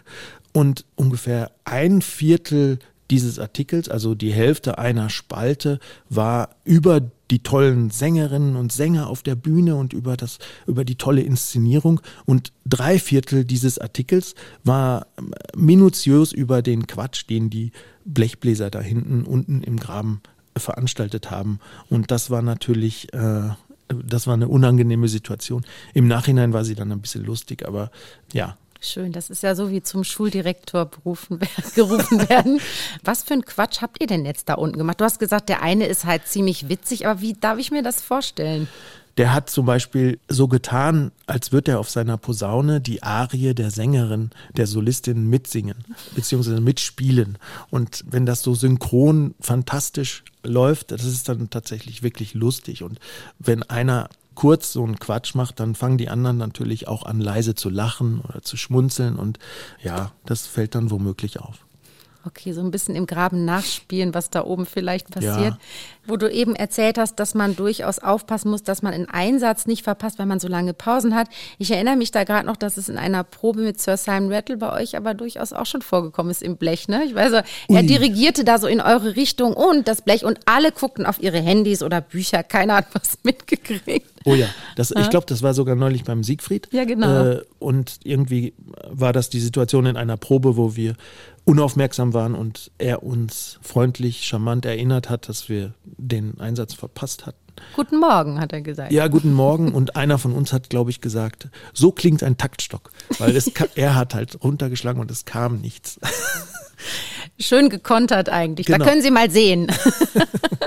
und 0.52 0.84
ungefähr 0.94 1.50
ein 1.64 2.02
Viertel 2.02 2.78
dieses 3.12 3.38
Artikels, 3.38 3.90
also 3.90 4.14
die 4.14 4.32
Hälfte 4.32 4.78
einer 4.78 5.10
Spalte, 5.10 5.78
war 6.08 6.56
über 6.64 7.02
die 7.30 7.42
tollen 7.42 7.90
Sängerinnen 7.90 8.56
und 8.56 8.72
Sänger 8.72 9.08
auf 9.08 9.22
der 9.22 9.34
Bühne 9.34 9.76
und 9.76 9.92
über 9.92 10.16
das, 10.16 10.38
über 10.66 10.84
die 10.84 10.96
tolle 10.96 11.20
Inszenierung. 11.20 12.00
Und 12.24 12.52
drei 12.64 12.98
Viertel 12.98 13.44
dieses 13.44 13.78
Artikels 13.78 14.34
war 14.64 15.06
minutiös 15.54 16.32
über 16.32 16.62
den 16.62 16.86
Quatsch, 16.86 17.28
den 17.28 17.50
die 17.50 17.72
Blechbläser 18.06 18.70
da 18.70 18.80
hinten 18.80 19.24
unten 19.24 19.62
im 19.62 19.78
Graben 19.78 20.22
veranstaltet 20.56 21.30
haben. 21.30 21.60
Und 21.90 22.10
das 22.10 22.30
war 22.30 22.40
natürlich, 22.40 23.12
äh, 23.12 23.50
das 23.88 24.26
war 24.26 24.34
eine 24.34 24.48
unangenehme 24.48 25.08
Situation. 25.08 25.66
Im 25.92 26.08
Nachhinein 26.08 26.54
war 26.54 26.64
sie 26.64 26.74
dann 26.74 26.90
ein 26.92 27.02
bisschen 27.02 27.24
lustig, 27.24 27.68
aber 27.68 27.90
ja, 28.32 28.56
Schön, 28.84 29.12
das 29.12 29.30
ist 29.30 29.44
ja 29.44 29.54
so 29.54 29.70
wie 29.70 29.80
zum 29.80 30.02
Schuldirektor 30.02 30.86
berufen, 30.86 31.38
gerufen 31.76 32.28
werden. 32.28 32.60
Was 33.04 33.22
für 33.22 33.34
ein 33.34 33.44
Quatsch 33.44 33.80
habt 33.80 34.00
ihr 34.00 34.08
denn 34.08 34.24
jetzt 34.26 34.48
da 34.48 34.54
unten 34.54 34.76
gemacht? 34.76 35.00
Du 35.00 35.04
hast 35.04 35.20
gesagt, 35.20 35.48
der 35.48 35.62
eine 35.62 35.86
ist 35.86 36.04
halt 36.04 36.26
ziemlich 36.26 36.68
witzig, 36.68 37.06
aber 37.06 37.20
wie 37.20 37.34
darf 37.34 37.58
ich 37.58 37.70
mir 37.70 37.84
das 37.84 38.02
vorstellen? 38.02 38.66
Der 39.18 39.32
hat 39.32 39.50
zum 39.50 39.66
Beispiel 39.66 40.18
so 40.26 40.48
getan, 40.48 41.12
als 41.26 41.52
würde 41.52 41.72
er 41.72 41.78
auf 41.78 41.90
seiner 41.90 42.16
Posaune 42.16 42.80
die 42.80 43.04
Arie 43.04 43.54
der 43.54 43.70
Sängerin, 43.70 44.30
der 44.56 44.66
Solistin 44.66 45.28
mitsingen, 45.28 45.84
beziehungsweise 46.16 46.60
mitspielen. 46.60 47.38
Und 47.70 48.04
wenn 48.08 48.26
das 48.26 48.42
so 48.42 48.54
synchron 48.54 49.34
fantastisch 49.38 50.24
läuft, 50.42 50.90
das 50.90 51.04
ist 51.04 51.28
dann 51.28 51.50
tatsächlich 51.50 52.02
wirklich 52.02 52.34
lustig. 52.34 52.82
Und 52.82 52.98
wenn 53.38 53.62
einer 53.62 54.08
kurz 54.34 54.72
so 54.72 54.84
einen 54.84 54.98
Quatsch 54.98 55.34
macht, 55.34 55.60
dann 55.60 55.74
fangen 55.74 55.98
die 55.98 56.08
anderen 56.08 56.38
natürlich 56.38 56.88
auch 56.88 57.04
an, 57.04 57.20
leise 57.20 57.54
zu 57.54 57.68
lachen 57.68 58.20
oder 58.20 58.42
zu 58.42 58.56
schmunzeln 58.56 59.16
und 59.16 59.38
ja, 59.82 60.12
das 60.24 60.46
fällt 60.46 60.74
dann 60.74 60.90
womöglich 60.90 61.40
auf. 61.40 61.66
Okay, 62.24 62.52
so 62.52 62.60
ein 62.60 62.70
bisschen 62.70 62.94
im 62.94 63.06
Graben 63.06 63.44
nachspielen, 63.44 64.14
was 64.14 64.30
da 64.30 64.44
oben 64.44 64.64
vielleicht 64.64 65.10
passiert. 65.10 65.54
Ja. 65.54 65.58
Wo 66.06 66.16
du 66.16 66.30
eben 66.30 66.54
erzählt 66.54 66.98
hast, 66.98 67.16
dass 67.16 67.34
man 67.34 67.56
durchaus 67.56 67.98
aufpassen 67.98 68.50
muss, 68.50 68.62
dass 68.62 68.82
man 68.82 68.94
einen 68.94 69.08
Einsatz 69.08 69.66
nicht 69.66 69.82
verpasst, 69.82 70.18
weil 70.18 70.26
man 70.26 70.38
so 70.38 70.46
lange 70.46 70.72
Pausen 70.72 71.14
hat. 71.14 71.28
Ich 71.58 71.70
erinnere 71.72 71.96
mich 71.96 72.12
da 72.12 72.22
gerade 72.22 72.46
noch, 72.46 72.56
dass 72.56 72.76
es 72.76 72.88
in 72.88 72.96
einer 72.96 73.24
Probe 73.24 73.62
mit 73.62 73.80
Sir 73.80 73.96
Simon 73.96 74.32
Rattle 74.32 74.56
bei 74.56 74.72
euch 74.72 74.96
aber 74.96 75.14
durchaus 75.14 75.52
auch 75.52 75.66
schon 75.66 75.82
vorgekommen 75.82 76.30
ist 76.30 76.42
im 76.42 76.56
Blech. 76.56 76.86
Ne? 76.86 77.04
Ich 77.04 77.14
weiß, 77.14 77.32
Ui. 77.32 77.76
er 77.76 77.82
dirigierte 77.82 78.44
da 78.44 78.58
so 78.58 78.68
in 78.68 78.80
eure 78.80 79.16
Richtung 79.16 79.54
und 79.54 79.88
das 79.88 80.02
Blech 80.02 80.24
und 80.24 80.38
alle 80.46 80.70
guckten 80.70 81.06
auf 81.06 81.20
ihre 81.20 81.40
Handys 81.40 81.82
oder 81.82 82.00
Bücher. 82.00 82.44
Keiner 82.44 82.76
hat 82.76 82.86
was 82.92 83.18
mitgekriegt. 83.24 84.06
Oh 84.24 84.34
ja, 84.34 84.46
das, 84.76 84.92
ich 84.92 85.10
glaube, 85.10 85.26
das 85.26 85.42
war 85.42 85.54
sogar 85.54 85.74
neulich 85.74 86.04
beim 86.04 86.22
Siegfried. 86.22 86.68
Ja, 86.70 86.84
genau. 86.84 87.24
Äh, 87.24 87.42
und 87.58 87.98
irgendwie 88.04 88.54
war 88.88 89.12
das 89.12 89.30
die 89.30 89.40
Situation 89.40 89.86
in 89.86 89.96
einer 89.96 90.16
Probe, 90.16 90.56
wo 90.56 90.76
wir 90.76 90.94
unaufmerksam 91.44 92.14
waren 92.14 92.34
und 92.34 92.70
er 92.78 93.02
uns 93.02 93.58
freundlich, 93.62 94.24
charmant 94.24 94.64
erinnert 94.64 95.10
hat, 95.10 95.28
dass 95.28 95.48
wir 95.48 95.74
den 95.84 96.40
Einsatz 96.40 96.74
verpasst 96.74 97.26
hatten. 97.26 97.38
Guten 97.74 97.98
Morgen, 97.98 98.40
hat 98.40 98.52
er 98.52 98.60
gesagt. 98.60 98.92
Ja, 98.92 99.08
guten 99.08 99.32
Morgen. 99.32 99.72
Und 99.72 99.96
einer 99.96 100.18
von 100.18 100.32
uns 100.32 100.52
hat, 100.52 100.70
glaube 100.70 100.90
ich, 100.90 101.00
gesagt, 101.00 101.48
so 101.72 101.92
klingt 101.92 102.22
ein 102.22 102.36
Taktstock. 102.36 102.90
Weil 103.18 103.36
es, 103.36 103.50
er 103.74 103.94
hat 103.94 104.14
halt 104.14 104.42
runtergeschlagen 104.42 105.00
und 105.00 105.10
es 105.10 105.24
kam 105.24 105.60
nichts. 105.60 106.00
Schön 107.38 107.68
gekontert 107.68 108.28
eigentlich. 108.28 108.66
Genau. 108.66 108.78
Da 108.78 108.84
können 108.84 109.02
Sie 109.02 109.10
mal 109.10 109.30
sehen. 109.30 109.70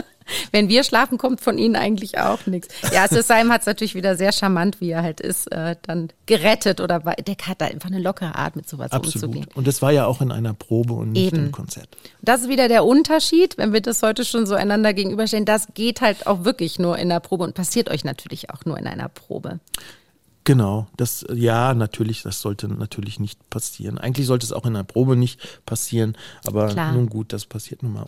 Wenn 0.51 0.69
wir 0.69 0.83
schlafen, 0.83 1.17
kommt 1.17 1.41
von 1.41 1.57
ihnen 1.57 1.75
eigentlich 1.75 2.17
auch 2.17 2.45
nichts. 2.45 2.73
Ja, 2.93 3.07
Sisheim 3.07 3.51
hat 3.51 3.61
es 3.61 3.67
natürlich 3.67 3.95
wieder 3.95 4.15
sehr 4.15 4.31
charmant, 4.31 4.81
wie 4.81 4.91
er 4.91 5.03
halt 5.03 5.19
ist, 5.19 5.51
äh, 5.51 5.75
dann 5.81 6.09
gerettet 6.25 6.81
oder 6.81 6.99
der 6.99 7.35
hat 7.47 7.61
da 7.61 7.65
einfach 7.65 7.89
eine 7.89 7.99
lockere 7.99 8.35
Art, 8.35 8.55
mit 8.55 8.67
sowas 8.67 8.91
Absolut. 8.91 9.15
umzugehen. 9.15 9.47
Und 9.55 9.67
das 9.67 9.81
war 9.81 9.91
ja 9.91 10.05
auch 10.05 10.21
in 10.21 10.31
einer 10.31 10.53
Probe 10.53 10.93
und 10.93 11.11
nicht 11.11 11.33
Eben. 11.33 11.45
im 11.45 11.51
Konzert. 11.51 11.89
Das 12.21 12.41
ist 12.41 12.49
wieder 12.49 12.67
der 12.67 12.85
Unterschied, 12.85 13.57
wenn 13.57 13.73
wir 13.73 13.81
das 13.81 14.01
heute 14.01 14.25
schon 14.25 14.45
so 14.45 14.55
einander 14.55 14.93
gegenüberstellen. 14.93 15.45
Das 15.45 15.67
geht 15.73 16.01
halt 16.01 16.27
auch 16.27 16.43
wirklich 16.43 16.79
nur 16.79 16.97
in 16.97 17.09
der 17.09 17.19
Probe 17.19 17.43
und 17.43 17.53
passiert 17.53 17.89
euch 17.89 18.03
natürlich 18.03 18.49
auch 18.49 18.65
nur 18.65 18.77
in 18.77 18.87
einer 18.87 19.09
Probe. 19.09 19.59
Genau, 20.45 20.85
das 20.95 21.25
ja 21.33 21.73
natürlich, 21.73 22.21
das 22.21 22.39
sollte 22.39 22.67
natürlich 22.67 23.19
nicht 23.19 23.49
passieren. 23.49 23.97
Eigentlich 23.97 24.27
sollte 24.27 24.45
es 24.45 24.53
auch 24.53 24.65
in 24.67 24.75
der 24.75 24.83
Probe 24.83 25.15
nicht 25.15 25.39
passieren, 25.65 26.15
aber 26.45 26.67
Klar. 26.67 26.93
nun 26.93 27.09
gut, 27.09 27.33
das 27.33 27.47
passiert 27.47 27.81
nun 27.81 27.93
mal. 27.93 28.05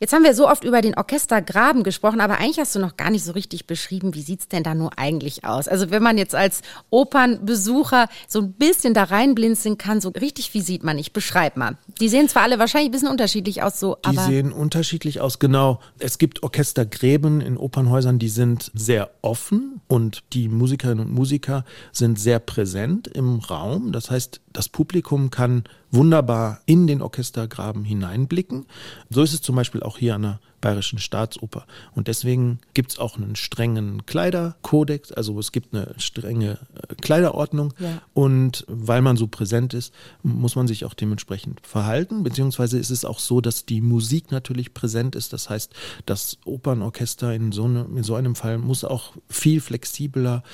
Jetzt 0.00 0.12
haben 0.12 0.24
wir 0.24 0.34
so 0.34 0.48
oft 0.48 0.64
über 0.64 0.80
den 0.80 0.96
Orchestergraben 0.96 1.82
gesprochen, 1.82 2.20
aber 2.20 2.38
eigentlich 2.38 2.58
hast 2.58 2.74
du 2.74 2.78
noch 2.78 2.96
gar 2.96 3.10
nicht 3.10 3.24
so 3.24 3.32
richtig 3.32 3.66
beschrieben, 3.66 4.14
wie 4.14 4.22
sieht 4.22 4.40
es 4.40 4.48
denn 4.48 4.62
da 4.62 4.74
nur 4.74 4.98
eigentlich 4.98 5.44
aus? 5.44 5.68
Also 5.68 5.90
wenn 5.90 6.02
man 6.02 6.18
jetzt 6.18 6.34
als 6.34 6.62
Opernbesucher 6.90 8.08
so 8.28 8.40
ein 8.40 8.52
bisschen 8.52 8.94
da 8.94 9.04
reinblinzeln 9.04 9.78
kann, 9.78 10.00
so 10.00 10.10
richtig, 10.10 10.52
wie 10.54 10.60
sieht 10.60 10.82
man? 10.82 10.98
Ich 10.98 11.12
beschreib 11.12 11.56
mal. 11.56 11.78
Die 12.00 12.08
sehen 12.08 12.28
zwar 12.28 12.42
alle 12.42 12.58
wahrscheinlich 12.58 12.88
ein 12.88 12.92
bisschen 12.92 13.08
unterschiedlich 13.08 13.62
aus, 13.62 13.78
so, 13.78 13.96
die 14.04 14.08
aber. 14.08 14.26
Die 14.26 14.32
sehen 14.32 14.52
unterschiedlich 14.52 15.20
aus, 15.20 15.38
genau. 15.38 15.80
Es 15.98 16.18
gibt 16.18 16.42
Orchestergräben 16.42 17.40
in 17.40 17.56
Opernhäusern, 17.56 18.18
die 18.18 18.28
sind 18.28 18.70
sehr 18.74 19.10
offen 19.22 19.80
und 19.88 20.22
die 20.32 20.48
Musikerinnen 20.48 21.06
und 21.06 21.12
Musiker 21.12 21.64
sind 21.92 22.18
sehr 22.18 22.40
präsent 22.40 23.06
im 23.08 23.38
Raum. 23.38 23.92
Das 23.92 24.10
heißt, 24.10 24.40
das 24.52 24.68
Publikum 24.68 25.30
kann 25.30 25.64
wunderbar 25.94 26.60
in 26.66 26.86
den 26.86 27.02
Orchestergraben 27.02 27.84
hineinblicken. 27.84 28.66
So 29.10 29.22
ist 29.22 29.34
es 29.34 29.42
zum 29.42 29.56
Beispiel 29.56 29.82
auch 29.82 29.98
hier 29.98 30.14
an 30.14 30.22
der 30.22 30.40
Bayerischen 30.64 30.98
Staatsoper. 30.98 31.66
Und 31.94 32.08
deswegen 32.08 32.58
gibt 32.72 32.92
es 32.92 32.98
auch 32.98 33.18
einen 33.18 33.36
strengen 33.36 34.06
Kleiderkodex, 34.06 35.12
also 35.12 35.38
es 35.38 35.52
gibt 35.52 35.74
eine 35.74 35.94
strenge 35.98 36.58
äh, 36.74 36.94
Kleiderordnung. 36.94 37.74
Ja. 37.78 38.00
Und 38.14 38.64
weil 38.66 39.02
man 39.02 39.18
so 39.18 39.26
präsent 39.26 39.74
ist, 39.74 39.92
muss 40.22 40.56
man 40.56 40.66
sich 40.66 40.86
auch 40.86 40.94
dementsprechend 40.94 41.60
verhalten. 41.66 42.22
Beziehungsweise 42.22 42.78
ist 42.78 42.88
es 42.88 43.04
auch 43.04 43.18
so, 43.18 43.42
dass 43.42 43.66
die 43.66 43.82
Musik 43.82 44.32
natürlich 44.32 44.72
präsent 44.72 45.16
ist. 45.16 45.34
Das 45.34 45.50
heißt, 45.50 45.74
das 46.06 46.38
Opernorchester 46.46 47.34
in 47.34 47.52
so, 47.52 47.64
eine, 47.64 47.86
in 47.94 48.02
so 48.02 48.14
einem 48.14 48.34
Fall 48.34 48.56
muss 48.56 48.84
auch 48.84 49.12
viel 49.28 49.60
flexibler 49.60 50.44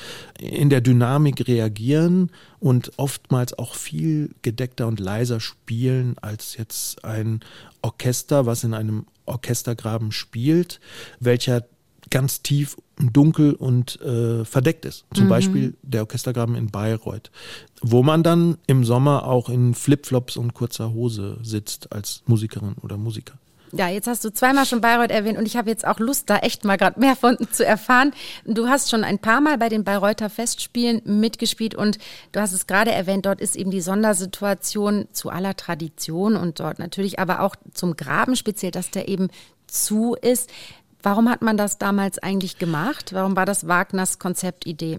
in 0.41 0.71
der 0.71 0.81
Dynamik 0.81 1.47
reagieren 1.47 2.33
und 2.61 2.93
oftmals 2.99 3.59
auch 3.59 3.75
viel 3.75 4.35
gedeckter 4.43 4.87
und 4.87 5.01
leiser 5.01 5.41
spielen 5.41 6.17
als 6.21 6.57
jetzt 6.57 7.05
ein 7.05 7.41
Orchester, 7.83 8.47
was 8.47 8.65
in 8.65 8.75
einem 8.75 9.07
Orchestergraben 9.27 10.13
spielt, 10.13 10.81
welcher 11.19 11.65
ganz 12.11 12.43
tief 12.43 12.77
dunkel 12.97 13.55
und 13.55 14.01
äh, 14.01 14.45
verdeckt 14.45 14.85
ist. 14.85 15.05
Zum 15.15 15.25
mhm. 15.25 15.31
Beispiel 15.31 15.75
der 15.83 16.03
Orchestergraben 16.03 16.55
in 16.55 16.71
Bayreuth, 16.71 17.31
wo 17.81 18.03
man 18.03 18.23
dann 18.23 18.59
im 18.67 18.85
Sommer 18.85 19.25
auch 19.25 19.49
in 19.49 19.75
Flipflops 19.75 20.37
und 20.37 20.55
kurzer 20.55 20.93
Hose 20.93 21.39
sitzt 21.43 21.93
als 21.93 22.23
Musikerin 22.27 22.75
oder 22.83 22.97
Musiker. 22.97 23.39
Ja, 23.73 23.89
jetzt 23.89 24.09
hast 24.09 24.25
du 24.25 24.33
zweimal 24.33 24.67
schon 24.67 24.81
Bayreuth 24.81 25.11
erwähnt 25.11 25.39
und 25.39 25.47
ich 25.47 25.57
habe 25.57 25.71
jetzt 25.71 25.87
auch 25.87 26.01
Lust, 26.01 26.29
da 26.29 26.39
echt 26.39 26.65
mal 26.65 26.77
gerade 26.77 26.99
mehr 26.99 27.15
von 27.15 27.37
zu 27.53 27.65
erfahren. 27.65 28.13
Du 28.45 28.69
hast 28.69 28.91
schon 28.91 29.05
ein 29.05 29.19
paar 29.19 29.41
Mal 29.41 29.59
bei 29.59 29.69
den 29.69 29.85
Bayreuther 29.85 30.29
Festspielen 30.29 31.03
mitgespielt 31.05 31.77
und 31.77 31.99
du 32.33 32.41
hast 32.41 32.53
es 32.53 32.67
gerade 32.67 32.91
erwähnt, 32.91 33.27
dort 33.27 33.41
ist 33.41 33.55
eben 33.55 33.71
die 33.71 33.81
Sondersituation 33.81 35.07
zu 35.13 35.31
aller 35.31 35.57
Tradition 35.57 36.37
und 36.37 36.59
dort 36.59 36.81
natürlich 36.81 37.21
aber 37.21 37.41
auch 37.41 37.55
zum 37.73 37.97
Graben 37.97 38.35
speziell, 38.35 38.73
dass 38.73 38.91
der 38.91 39.09
eben 39.09 39.29
zu 39.69 40.17
ist. 40.21 40.51
Warum 41.03 41.31
hat 41.31 41.41
man 41.41 41.57
das 41.57 41.79
damals 41.79 42.19
eigentlich 42.19 42.59
gemacht? 42.59 43.13
Warum 43.13 43.37
war 43.37 43.47
das 43.47 43.69
Wagners 43.69 44.19
Konzeptidee? 44.19 44.99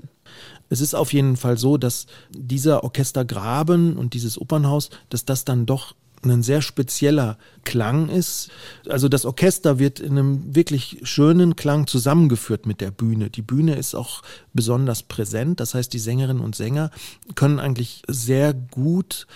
Es 0.70 0.80
ist 0.80 0.96
auf 0.96 1.12
jeden 1.14 1.36
Fall 1.36 1.58
so, 1.58 1.78
dass 1.78 2.08
dieser 2.30 2.84
Orchestergraben 2.84 3.98
und 3.98 4.14
dieses 4.14 4.40
Opernhaus, 4.40 4.90
dass 5.10 5.26
das 5.26 5.46
dann 5.46 5.66
doch 5.66 5.94
ein 6.30 6.44
sehr 6.44 6.62
spezieller 6.62 7.38
Klang 7.64 8.10
ist. 8.10 8.50
Also 8.90 9.08
das 9.08 9.26
Orchester 9.26 9.80
wird 9.80 10.00
in 10.00 10.12
einem 10.12 10.56
wirklich 10.56 11.00
schönen 11.04 11.56
Klang 11.56 11.88
zusammengeführt 11.88 12.66
mit 12.66 12.82
der 12.82 12.92
Bühne. 12.92 13.30
Die 13.30 13.42
Bühne 13.42 13.76
ist 13.76 13.96
auch 13.96 14.22
besonders 14.54 15.04
präsent. 15.04 15.60
Das 15.60 15.74
heißt, 15.74 15.92
die 15.94 16.00
Sängerinnen 16.00 16.44
und 16.44 16.56
Sänger 16.56 16.92
können 17.36 17.60
eigentlich 17.60 18.04
sehr 18.08 18.54
gut 18.54 19.28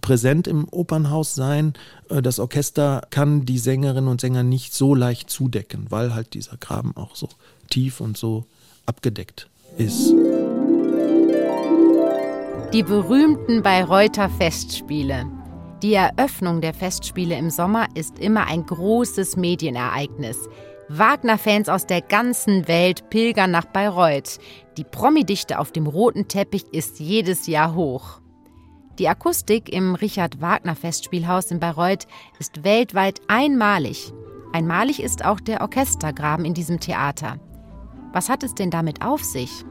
präsent 0.00 0.46
im 0.46 0.66
Opernhaus 0.70 1.34
sein. 1.34 1.74
Äh, 2.08 2.22
das 2.22 2.38
Orchester 2.38 3.02
kann 3.10 3.44
die 3.46 3.58
Sängerinnen 3.58 4.08
und 4.08 4.20
Sänger 4.20 4.42
nicht 4.42 4.74
so 4.74 4.94
leicht 4.94 5.30
zudecken, 5.30 5.86
weil 5.90 6.14
halt 6.14 6.34
dieser 6.34 6.56
Graben 6.56 6.96
auch 6.96 7.16
so 7.16 7.28
tief 7.70 8.00
und 8.00 8.16
so 8.16 8.44
abgedeckt 8.86 9.48
ist. 9.78 10.12
Die 12.72 12.82
berühmten 12.82 13.62
Bayreuther 13.62 14.28
Festspiele. 14.28 15.26
Die 15.82 15.94
Eröffnung 15.94 16.60
der 16.60 16.72
Festspiele 16.72 17.36
im 17.36 17.50
Sommer 17.50 17.88
ist 17.94 18.18
immer 18.18 18.46
ein 18.46 18.64
großes 18.64 19.36
Medienereignis. 19.36 20.48
Wagner-Fans 20.88 21.68
aus 21.68 21.86
der 21.86 22.00
ganzen 22.00 22.68
Welt 22.68 23.10
pilgern 23.10 23.50
nach 23.50 23.64
Bayreuth. 23.64 24.38
Die 24.76 24.84
Promidichte 24.84 25.58
auf 25.58 25.72
dem 25.72 25.86
roten 25.86 26.28
Teppich 26.28 26.64
ist 26.72 27.00
jedes 27.00 27.46
Jahr 27.46 27.74
hoch. 27.74 28.20
Die 28.98 29.08
Akustik 29.08 29.72
im 29.72 29.94
Richard 29.94 30.40
Wagner 30.40 30.76
Festspielhaus 30.76 31.50
in 31.50 31.58
Bayreuth 31.58 32.06
ist 32.38 32.64
weltweit 32.64 33.20
einmalig. 33.28 34.12
Einmalig 34.52 35.02
ist 35.02 35.24
auch 35.24 35.40
der 35.40 35.62
Orchestergraben 35.62 36.44
in 36.44 36.54
diesem 36.54 36.78
Theater. 36.78 37.40
Was 38.12 38.28
hat 38.28 38.44
es 38.44 38.54
denn 38.54 38.70
damit 38.70 39.04
auf 39.04 39.24
sich? 39.24 39.64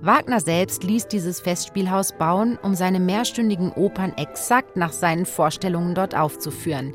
Wagner 0.00 0.38
selbst 0.38 0.84
ließ 0.84 1.08
dieses 1.08 1.40
Festspielhaus 1.40 2.12
bauen, 2.12 2.56
um 2.62 2.74
seine 2.74 3.00
mehrstündigen 3.00 3.72
Opern 3.72 4.12
exakt 4.16 4.76
nach 4.76 4.92
seinen 4.92 5.26
Vorstellungen 5.26 5.94
dort 5.94 6.14
aufzuführen. 6.14 6.94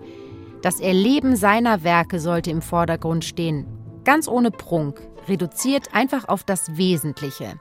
Das 0.61 0.79
Erleben 0.79 1.35
seiner 1.35 1.83
Werke 1.83 2.21
sollte 2.21 2.49
im 2.49 2.61
Vordergrund 2.61 3.25
stehen. 3.25 3.65
Ganz 4.05 4.29
ohne 4.29 4.51
Prunk, 4.51 5.01
reduziert 5.27 5.93
einfach 5.93 6.29
auf 6.29 6.45
das 6.45 6.77
Wesentliche. 6.77 7.59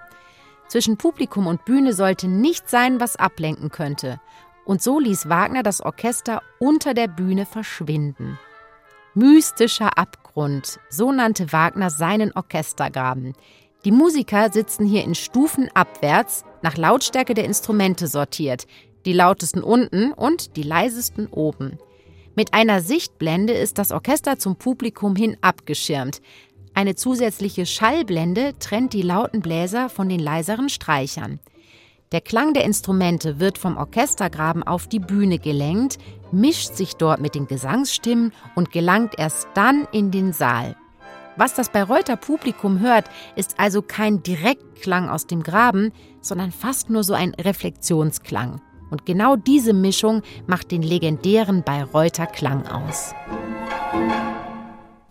Zwischen 0.68 0.96
Publikum 0.96 1.48
und 1.48 1.64
Bühne 1.64 1.92
sollte 1.92 2.28
nichts 2.28 2.70
sein, 2.70 3.00
was 3.00 3.16
ablenken 3.16 3.70
könnte. 3.70 4.20
Und 4.64 4.80
so 4.80 5.00
ließ 5.00 5.28
Wagner 5.28 5.64
das 5.64 5.80
Orchester 5.80 6.40
unter 6.60 6.94
der 6.94 7.08
Bühne 7.08 7.46
verschwinden. 7.46 8.38
Mystischer 9.14 9.98
Abgrund, 9.98 10.80
so 10.88 11.12
nannte 11.12 11.52
Wagner 11.52 11.90
seinen 11.90 12.32
Orchestergraben. 12.32 13.34
Die 13.84 13.90
Musiker 13.90 14.52
sitzen 14.52 14.86
hier 14.86 15.02
in 15.02 15.16
Stufen 15.16 15.68
abwärts, 15.74 16.44
nach 16.62 16.76
Lautstärke 16.76 17.34
der 17.34 17.44
Instrumente 17.44 18.06
sortiert, 18.06 18.66
die 19.04 19.12
lautesten 19.12 19.62
unten 19.62 20.12
und 20.12 20.56
die 20.56 20.62
leisesten 20.62 21.26
oben. 21.26 21.78
Mit 22.36 22.54
einer 22.54 22.80
Sichtblende 22.80 23.52
ist 23.52 23.78
das 23.78 23.90
Orchester 23.90 24.38
zum 24.38 24.54
Publikum 24.54 25.16
hin 25.16 25.36
abgeschirmt. 25.40 26.22
Eine 26.74 26.94
zusätzliche 26.94 27.66
Schallblende 27.66 28.54
trennt 28.60 28.92
die 28.92 29.02
lauten 29.02 29.40
Bläser 29.40 29.88
von 29.88 30.08
den 30.08 30.20
leiseren 30.20 30.68
Streichern. 30.68 31.40
Der 32.12 32.20
Klang 32.20 32.54
der 32.54 32.64
Instrumente 32.64 33.40
wird 33.40 33.58
vom 33.58 33.76
Orchestergraben 33.76 34.62
auf 34.62 34.86
die 34.86 35.00
Bühne 35.00 35.38
gelenkt, 35.38 35.98
mischt 36.30 36.74
sich 36.74 36.94
dort 36.94 37.20
mit 37.20 37.34
den 37.34 37.48
Gesangsstimmen 37.48 38.32
und 38.54 38.70
gelangt 38.70 39.14
erst 39.18 39.48
dann 39.54 39.88
in 39.92 40.10
den 40.12 40.32
Saal. 40.32 40.76
Was 41.36 41.54
das 41.54 41.70
Bayreuther 41.70 42.16
Publikum 42.16 42.80
hört, 42.80 43.06
ist 43.36 43.58
also 43.58 43.80
kein 43.82 44.22
Direktklang 44.22 45.08
aus 45.08 45.26
dem 45.26 45.42
Graben, 45.42 45.92
sondern 46.20 46.52
fast 46.52 46.90
nur 46.90 47.04
so 47.04 47.14
ein 47.14 47.34
Reflexionsklang. 47.34 48.60
Und 48.90 49.06
genau 49.06 49.36
diese 49.36 49.72
Mischung 49.72 50.22
macht 50.46 50.70
den 50.70 50.82
legendären 50.82 51.62
Bayreuther 51.62 52.26
Klang 52.26 52.66
aus 52.66 53.14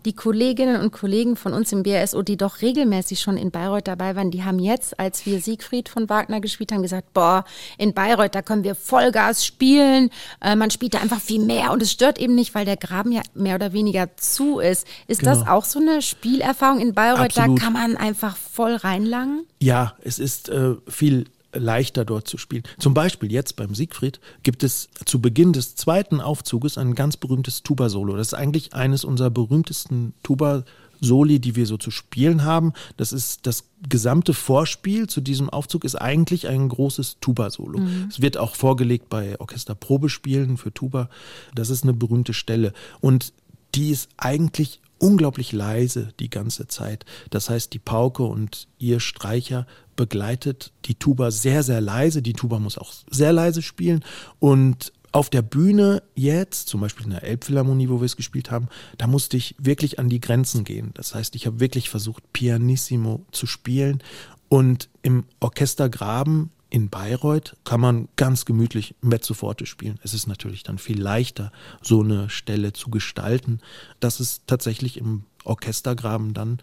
die 0.06 0.14
Kolleginnen 0.14 0.82
und 0.82 0.92
Kollegen 0.92 1.36
von 1.36 1.54
uns 1.54 1.72
im 1.72 1.84
BRSO, 1.84 2.22
die 2.22 2.38
doch 2.38 2.62
regelmäßig 2.62 3.20
schon 3.20 3.38
in 3.38 3.52
Bayreuth 3.52 3.88
dabei 3.88 4.16
waren, 4.16 4.32
die 4.32 4.44
haben 4.44 4.60
jetzt, 4.60 5.00
als 5.00 5.26
wir 5.26 5.40
Siegfried 5.40 5.90
von 5.90 6.10
Wagner 6.10 6.42
gespielt 6.42 6.72
haben, 6.72 6.82
gesagt, 6.82 7.14
boah, 7.14 7.46
in 7.78 7.94
Bayreuth, 7.94 8.36
da 8.36 8.42
können 8.42 8.64
wir 8.64 8.76
Vollgas 8.76 9.46
spielen. 9.46 10.10
Äh, 10.42 10.56
man 10.56 10.72
spielt 10.72 10.94
da 10.94 11.00
einfach 11.00 11.20
viel 11.20 11.44
mehr 11.44 11.72
und 11.72 11.82
es 11.82 11.92
stört 11.92 12.20
eben 12.20 12.36
nicht, 12.36 12.56
weil 12.56 12.66
der 12.66 12.78
Graben 12.78 13.12
ja 13.12 13.22
mehr 13.34 13.56
oder 13.56 13.74
weniger 13.74 14.16
zu 14.18 14.60
ist. 14.60 14.88
Ist 15.08 15.22
genau. 15.22 15.36
das 15.36 15.48
auch 15.48 15.66
so 15.66 15.80
eine 15.80 16.02
Spielerfahrung 16.02 16.80
in 16.80 16.94
Bayreuth? 16.94 17.38
Absolut. 17.38 17.60
Da 17.60 17.64
kann 17.64 17.74
man 17.74 17.98
einfach 17.98 18.36
voll 18.36 18.76
reinlangen? 18.76 19.46
Ja, 19.60 19.96
es 20.02 20.20
ist 20.20 20.50
äh, 20.50 20.76
viel 20.88 21.26
leichter 21.54 22.06
dort 22.06 22.28
zu 22.28 22.38
spielen. 22.38 22.64
Zum 22.80 22.94
Beispiel 22.94 23.32
jetzt 23.32 23.56
beim 23.56 23.76
Siegfried 23.76 24.20
gibt 24.44 24.64
es 24.64 24.90
zu 25.06 25.22
Beginn 25.22 25.54
des 25.54 25.76
zweiten 25.76 26.22
Aufzuges 26.22 26.78
ein 26.78 26.96
ganz 26.96 27.18
berühmtes 27.18 27.64
Tuba-Solo. 27.64 28.16
Das 28.16 28.28
ist 28.28 28.34
eigentlich 28.34 28.74
eines 28.74 29.04
unserer 29.04 29.30
berühmtesten 29.30 30.14
Tuba- 30.24 30.64
Soli, 31.02 31.40
die 31.40 31.56
wir 31.56 31.66
so 31.66 31.78
zu 31.78 31.90
spielen 31.90 32.44
haben. 32.44 32.74
Das 32.96 33.12
ist 33.12 33.48
das 33.48 33.64
gesamte 33.90 34.34
Vorspiel 34.34 35.08
zu 35.08 35.20
diesem 35.20 35.50
Aufzug 35.50 35.84
ist 35.84 35.96
eigentlich 35.96 36.48
ein 36.48 36.70
großes 36.70 37.18
Tuba-Solo. 37.20 37.80
Mhm. 37.80 38.08
Es 38.10 38.22
wird 38.22 38.38
auch 38.38 38.56
vorgelegt 38.56 39.10
bei 39.10 39.40
Orchesterprobespielen 39.40 40.58
für 40.58 40.72
Tuba. 40.72 41.10
Das 41.56 41.72
ist 41.72 41.84
eine 41.84 41.94
berühmte 41.94 42.34
Stelle. 42.34 42.72
Und 43.00 43.34
die 43.74 43.90
ist 43.90 44.10
eigentlich 44.18 44.80
unglaublich 45.02 45.52
leise 45.52 46.14
die 46.20 46.30
ganze 46.30 46.68
Zeit. 46.68 47.06
Das 47.30 47.50
heißt, 47.50 47.74
die 47.74 47.80
Pauke 47.80 48.24
und 48.24 48.68
ihr 48.78 49.00
Streicher 49.00 49.66
begleitet 49.96 50.72
die 50.86 50.96
Tuba 50.96 51.32
sehr, 51.32 51.64
sehr 51.64 51.82
leise. 51.82 52.22
Die 52.22 52.34
Tuba 52.34 52.60
muss 52.60 52.78
auch 52.78 52.94
sehr 53.10 53.34
leise 53.34 53.62
spielen. 53.62 54.04
Und 54.40 54.94
auf 55.12 55.30
der 55.30 55.42
Bühne 55.42 56.04
jetzt, 56.16 56.70
zum 56.70 56.82
Beispiel 56.82 57.06
in 57.06 57.12
der 57.12 57.24
Elbphilharmonie, 57.24 57.90
wo 57.90 58.00
wir 58.00 58.06
es 58.06 58.16
gespielt 58.16 58.50
haben, 58.50 58.68
da 58.98 59.08
musste 59.08 59.36
ich 59.36 59.56
wirklich 59.58 60.00
an 60.00 60.08
die 60.08 60.22
Grenzen 60.22 60.64
gehen. 60.64 60.92
Das 60.94 61.14
heißt, 61.14 61.36
ich 61.36 61.48
habe 61.48 61.60
wirklich 61.60 61.90
versucht, 61.90 62.32
pianissimo 62.32 63.26
zu 63.32 63.46
spielen. 63.48 64.02
Und 64.48 64.90
im 65.02 65.26
Orchestergraben 65.40 66.52
in 66.72 66.90
Bayreuth 66.90 67.58
kann 67.66 67.82
man 67.82 68.08
ganz 68.16 68.46
gemütlich 68.46 68.96
Mezzo 69.02 69.34
forte 69.34 69.66
spielen. 69.66 70.00
Es 70.04 70.14
ist 70.14 70.26
natürlich 70.26 70.64
dann 70.64 70.78
viel 70.78 71.00
leichter, 71.00 71.52
so 71.82 72.02
eine 72.02 72.30
Stelle 72.30 72.72
zu 72.74 72.90
gestalten. 72.90 73.60
Das 74.00 74.20
ist 74.20 74.44
tatsächlich 74.48 74.98
im 74.98 75.26
Orchestergraben 75.44 76.34
dann 76.34 76.60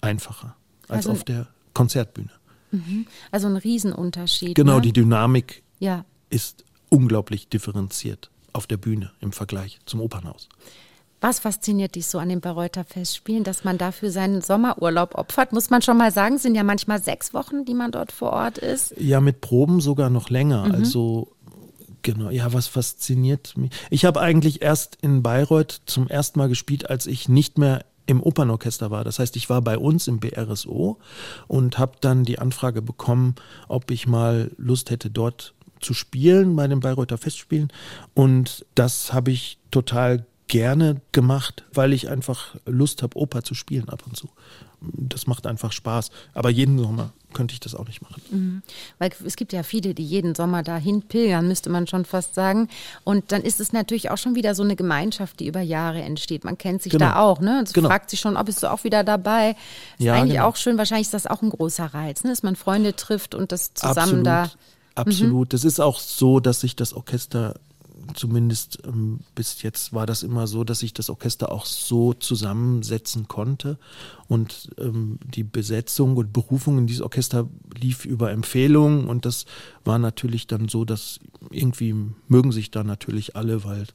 einfacher 0.00 0.56
als 0.88 1.06
also, 1.06 1.12
auf 1.12 1.24
der 1.24 1.46
Konzertbühne. 1.72 2.32
Mhm. 2.72 3.06
Also 3.30 3.46
ein 3.46 3.56
Riesenunterschied. 3.56 4.56
Genau, 4.56 4.76
ne? 4.76 4.82
die 4.82 4.92
Dynamik 4.92 5.62
ja. 5.78 6.04
ist 6.30 6.64
unglaublich 6.88 7.48
differenziert 7.48 8.30
auf 8.52 8.66
der 8.66 8.76
Bühne 8.76 9.12
im 9.20 9.30
Vergleich 9.30 9.78
zum 9.86 10.00
Opernhaus. 10.00 10.48
Was 11.24 11.38
fasziniert 11.38 11.94
dich 11.94 12.06
so 12.06 12.18
an 12.18 12.28
den 12.28 12.42
Bayreuther 12.42 12.84
Festspielen, 12.84 13.44
dass 13.44 13.64
man 13.64 13.78
dafür 13.78 14.10
seinen 14.10 14.42
Sommerurlaub 14.42 15.14
opfert? 15.14 15.54
Muss 15.54 15.70
man 15.70 15.80
schon 15.80 15.96
mal 15.96 16.12
sagen, 16.12 16.36
sind 16.36 16.54
ja 16.54 16.64
manchmal 16.64 17.02
sechs 17.02 17.32
Wochen, 17.32 17.64
die 17.64 17.72
man 17.72 17.92
dort 17.92 18.12
vor 18.12 18.34
Ort 18.34 18.58
ist. 18.58 18.92
Ja, 18.98 19.22
mit 19.22 19.40
Proben 19.40 19.80
sogar 19.80 20.10
noch 20.10 20.28
länger. 20.28 20.66
Mhm. 20.66 20.74
Also 20.74 21.28
Genau, 22.02 22.28
ja, 22.28 22.52
was 22.52 22.66
fasziniert 22.66 23.56
mich? 23.56 23.70
Ich 23.88 24.04
habe 24.04 24.20
eigentlich 24.20 24.60
erst 24.60 24.98
in 25.00 25.22
Bayreuth 25.22 25.80
zum 25.86 26.08
ersten 26.08 26.38
Mal 26.38 26.50
gespielt, 26.50 26.90
als 26.90 27.06
ich 27.06 27.26
nicht 27.30 27.56
mehr 27.56 27.86
im 28.04 28.22
Opernorchester 28.22 28.90
war. 28.90 29.02
Das 29.02 29.18
heißt, 29.18 29.34
ich 29.36 29.48
war 29.48 29.62
bei 29.62 29.78
uns 29.78 30.06
im 30.08 30.20
BRSO 30.20 30.98
und 31.48 31.78
habe 31.78 31.92
dann 32.02 32.24
die 32.24 32.38
Anfrage 32.38 32.82
bekommen, 32.82 33.36
ob 33.66 33.90
ich 33.90 34.06
mal 34.06 34.50
Lust 34.58 34.90
hätte, 34.90 35.08
dort 35.08 35.54
zu 35.80 35.94
spielen 35.94 36.54
bei 36.54 36.68
den 36.68 36.80
Bayreuther 36.80 37.16
Festspielen. 37.16 37.72
Und 38.12 38.66
das 38.74 39.14
habe 39.14 39.30
ich 39.30 39.56
total 39.70 40.26
gerne 40.54 41.00
gemacht, 41.10 41.64
weil 41.72 41.92
ich 41.92 42.08
einfach 42.08 42.54
Lust 42.64 43.02
habe, 43.02 43.18
Oper 43.18 43.42
zu 43.42 43.54
spielen 43.54 43.88
ab 43.88 44.04
und 44.06 44.16
zu. 44.16 44.28
Das 44.80 45.26
macht 45.26 45.48
einfach 45.48 45.72
Spaß. 45.72 46.10
Aber 46.32 46.48
jeden 46.48 46.78
Sommer 46.78 47.10
könnte 47.32 47.54
ich 47.54 47.58
das 47.58 47.74
auch 47.74 47.88
nicht 47.88 48.02
machen. 48.02 48.22
Mhm. 48.30 48.62
Weil 49.00 49.10
es 49.26 49.34
gibt 49.34 49.52
ja 49.52 49.64
viele, 49.64 49.94
die 49.94 50.04
jeden 50.04 50.36
Sommer 50.36 50.62
dahin 50.62 51.02
pilgern, 51.02 51.48
müsste 51.48 51.70
man 51.70 51.88
schon 51.88 52.04
fast 52.04 52.36
sagen. 52.36 52.68
Und 53.02 53.32
dann 53.32 53.42
ist 53.42 53.58
es 53.58 53.72
natürlich 53.72 54.12
auch 54.12 54.16
schon 54.16 54.36
wieder 54.36 54.54
so 54.54 54.62
eine 54.62 54.76
Gemeinschaft, 54.76 55.40
die 55.40 55.48
über 55.48 55.60
Jahre 55.60 56.02
entsteht. 56.02 56.44
Man 56.44 56.56
kennt 56.56 56.82
sich 56.82 56.92
genau. 56.92 57.06
da 57.06 57.16
auch. 57.16 57.40
Ne? 57.40 57.58
Und 57.58 57.74
genau. 57.74 57.88
fragt 57.88 58.10
sich 58.10 58.20
schon, 58.20 58.36
ob 58.36 58.46
bist 58.46 58.62
du 58.62 58.70
auch 58.70 58.84
wieder 58.84 59.02
dabei. 59.02 59.56
Ist 59.98 60.04
ja, 60.04 60.14
eigentlich 60.14 60.34
genau. 60.34 60.46
auch 60.46 60.54
schön. 60.54 60.78
Wahrscheinlich 60.78 61.08
ist 61.08 61.14
das 61.14 61.26
auch 61.26 61.42
ein 61.42 61.50
großer 61.50 61.86
Reiz, 61.86 62.22
ne? 62.22 62.30
dass 62.30 62.44
man 62.44 62.54
Freunde 62.54 62.94
trifft 62.94 63.34
und 63.34 63.50
das 63.50 63.74
zusammen 63.74 64.24
Absolut. 64.24 64.26
da. 64.26 64.50
Absolut. 64.94 65.52
Es 65.52 65.64
mhm. 65.64 65.68
ist 65.68 65.80
auch 65.80 65.98
so, 65.98 66.38
dass 66.38 66.60
sich 66.60 66.76
das 66.76 66.94
Orchester 66.94 67.56
zumindest 68.14 68.80
ähm, 68.86 69.20
bis 69.34 69.62
jetzt 69.62 69.92
war 69.92 70.06
das 70.06 70.22
immer 70.22 70.46
so, 70.46 70.64
dass 70.64 70.82
ich 70.82 70.92
das 70.92 71.10
Orchester 71.10 71.50
auch 71.50 71.66
so 71.66 72.12
zusammensetzen 72.12 73.28
konnte. 73.28 73.78
Und 74.28 74.70
ähm, 74.78 75.18
die 75.22 75.44
Besetzung 75.44 76.16
und 76.16 76.32
Berufung 76.32 76.78
in 76.78 76.86
dieses 76.86 77.02
Orchester 77.02 77.48
lief 77.78 78.04
über 78.04 78.30
Empfehlungen. 78.30 79.06
Und 79.06 79.24
das 79.24 79.46
war 79.84 79.98
natürlich 79.98 80.46
dann 80.46 80.68
so, 80.68 80.84
dass 80.84 81.20
irgendwie 81.50 81.94
mögen 82.28 82.52
sich 82.52 82.70
da 82.70 82.84
natürlich 82.84 83.36
alle, 83.36 83.64
weil, 83.64 83.86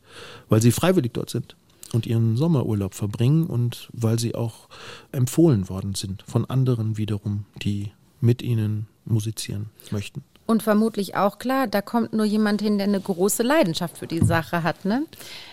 weil 0.50 0.62
sie 0.62 0.72
freiwillig 0.72 1.14
dort 1.14 1.30
sind 1.30 1.56
und 1.94 2.06
ihren 2.06 2.38
Sommerurlaub 2.38 2.94
verbringen 2.94 3.48
und 3.48 3.90
weil 3.94 4.20
sie 4.20 4.36
auch 4.36 4.70
empfohlen 5.12 5.70
worden 5.70 5.96
sind 5.96 6.24
von 6.28 6.46
anderen 6.46 6.98
wiederum, 6.98 7.46
die 7.62 7.92
mit 8.22 8.42
ihnen 8.42 8.88
musizieren 9.06 9.70
möchten. 9.92 10.24
Und 10.50 10.64
vermutlich 10.64 11.16
auch 11.16 11.38
klar, 11.38 11.68
da 11.68 11.84
kommt 11.84 12.12
nur 12.12 12.26
jemand 12.26 12.60
hin, 12.60 12.80
der 12.80 12.88
eine 12.88 13.00
große 13.00 13.44
Leidenschaft 13.44 14.00
für 14.00 14.08
die 14.08 14.26
Sache 14.26 14.64
hat. 14.64 14.84
Ne? 14.84 15.04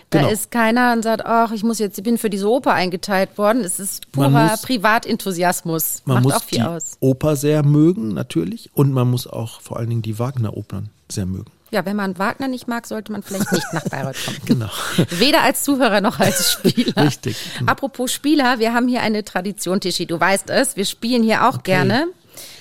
Da 0.09 0.21
genau. 0.21 0.31
ist 0.31 0.51
keiner 0.51 0.95
und 0.95 1.03
sagt, 1.03 1.27
ach, 1.27 1.53
ich 1.53 1.65
muss 1.65 1.79
jetzt, 1.79 1.99
ich 1.99 2.05
bin 2.05 2.17
für 2.17 2.31
diese 2.31 2.49
Oper 2.49 2.73
eingeteilt 2.73 3.37
worden. 3.37 3.63
Es 3.63 3.79
ist 3.79 4.11
purer 4.13 4.31
muss, 4.31 4.63
Privatenthusiasmus. 4.63 6.01
Man 6.07 6.15
Macht 6.15 6.25
muss 6.25 6.33
auch 6.33 6.43
viel 6.45 6.59
die 6.61 6.65
aus. 6.65 6.97
Oper 7.01 7.37
sehr 7.37 7.63
mögen, 7.63 8.15
natürlich. 8.15 8.71
Und 8.73 8.91
man 8.95 9.11
muss 9.11 9.27
auch 9.27 9.61
vor 9.61 9.77
allen 9.77 9.91
Dingen 9.91 10.01
die 10.01 10.19
Wagner-Opern 10.19 10.89
sehr 11.11 11.27
mögen. 11.27 11.53
Ja, 11.71 11.85
wenn 11.85 11.97
man 11.97 12.19
Wagner 12.19 12.49
nicht 12.49 12.67
mag, 12.67 12.87
sollte 12.87 13.13
man 13.13 13.23
vielleicht 13.23 13.53
nicht 13.53 13.67
nach 13.75 13.85
Bayreuth 13.91 14.17
kommen. 14.25 14.39
genau. 14.47 14.71
Weder 15.11 15.43
als 15.43 15.63
Zuhörer 15.63 16.01
noch 16.01 16.21
als 16.21 16.53
Spieler. 16.53 17.05
Richtig. 17.05 17.37
Genau. 17.59 17.71
Apropos 17.71 18.15
Spieler, 18.15 18.61
wir 18.61 18.73
haben 18.73 18.89
hier 18.89 19.03
eine 19.03 19.25
Tradition, 19.25 19.79
Tischi, 19.79 20.07
du 20.07 20.19
weißt 20.19 20.49
es. 20.49 20.77
Wir 20.77 20.87
spielen 20.87 21.23
hier 21.23 21.47
auch 21.47 21.57
okay. 21.57 21.73
gerne. 21.73 22.07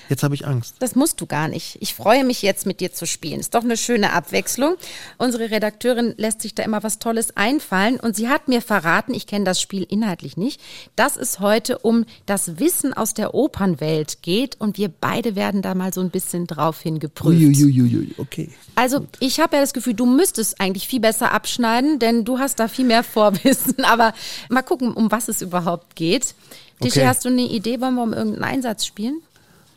Jetzt 0.10 0.24
habe 0.24 0.36
ich 0.36 0.46
Angst. 0.46 0.76
Das 0.80 0.96
musst 0.96 1.22
du 1.22 1.26
gar 1.26 1.48
nicht. 1.48 1.78
Ich 1.82 1.94
freue 1.94 2.24
mich 2.24 2.42
jetzt 2.42 2.66
mit 2.66 2.80
dir 2.80 2.94
zu 2.94 3.06
spielen. 3.06 3.40
Ist 3.40 3.56
doch 3.56 3.64
eine 3.64 3.78
schöne 3.78 4.14
Abwechslung. 4.14 4.76
Unsere 5.18 5.52
Redakteurin 5.52 6.14
lässt 6.18 6.42
sich 6.42 6.56
da 6.56 6.64
immer 6.64 6.84
was 6.84 7.00
Tolles 7.00 7.36
einfallen 7.36 8.00
und 8.00 8.16
sie 8.16 8.30
hat 8.30 8.48
mir 8.48 8.62
verraten, 8.62 9.14
ich 9.14 9.28
kenne 9.28 9.46
das 9.46 9.62
Spiel 9.62 9.84
inhaltlich 9.90 10.38
nicht, 10.38 10.62
dass 10.96 11.18
es 11.18 11.40
heute 11.40 11.80
um 11.80 12.06
das 12.26 12.60
Wissen 12.60 12.94
aus 12.94 13.14
der 13.14 13.34
Opernwelt 13.34 14.22
geht 14.22 14.60
und 14.60 14.78
wir 14.78 14.90
beide 14.90 15.36
werden 15.36 15.62
da 15.62 15.76
mal 15.76 15.94
so 15.94 16.02
ein 16.02 16.10
bisschen 16.10 16.48
drauf 16.48 16.82
hingeprüft. 16.82 17.40
Uiuiui, 17.40 18.14
okay. 18.18 18.50
Also 18.76 19.00
Gut. 19.00 19.18
ich 19.20 19.40
habe 19.40 19.56
ja 19.56 19.62
das 19.62 19.74
Gefühl, 19.74 19.94
du 19.94 20.06
müsstest 20.06 20.60
eigentlich 20.60 20.88
viel 20.88 21.00
besser 21.00 21.32
abschneiden, 21.32 22.00
denn 22.00 22.26
du 22.26 22.40
hast 22.40 22.60
da 22.60 22.68
viel 22.68 22.86
mehr 22.86 23.04
Vorwissen. 23.16 23.84
Aber 23.86 24.14
mal 24.50 24.62
gucken, 24.62 24.94
um 24.94 25.12
was 25.12 25.28
es 25.28 25.42
überhaupt 25.42 25.96
geht. 25.96 26.36
Tischi, 26.82 27.00
okay. 27.00 27.08
hast 27.08 27.26
du 27.26 27.30
eine 27.30 27.44
Idee? 27.44 27.80
Wollen 27.80 27.96
wir 27.96 28.04
um 28.04 28.14
irgendeinen 28.14 28.44
Einsatz 28.44 28.86
spielen? 28.86 29.22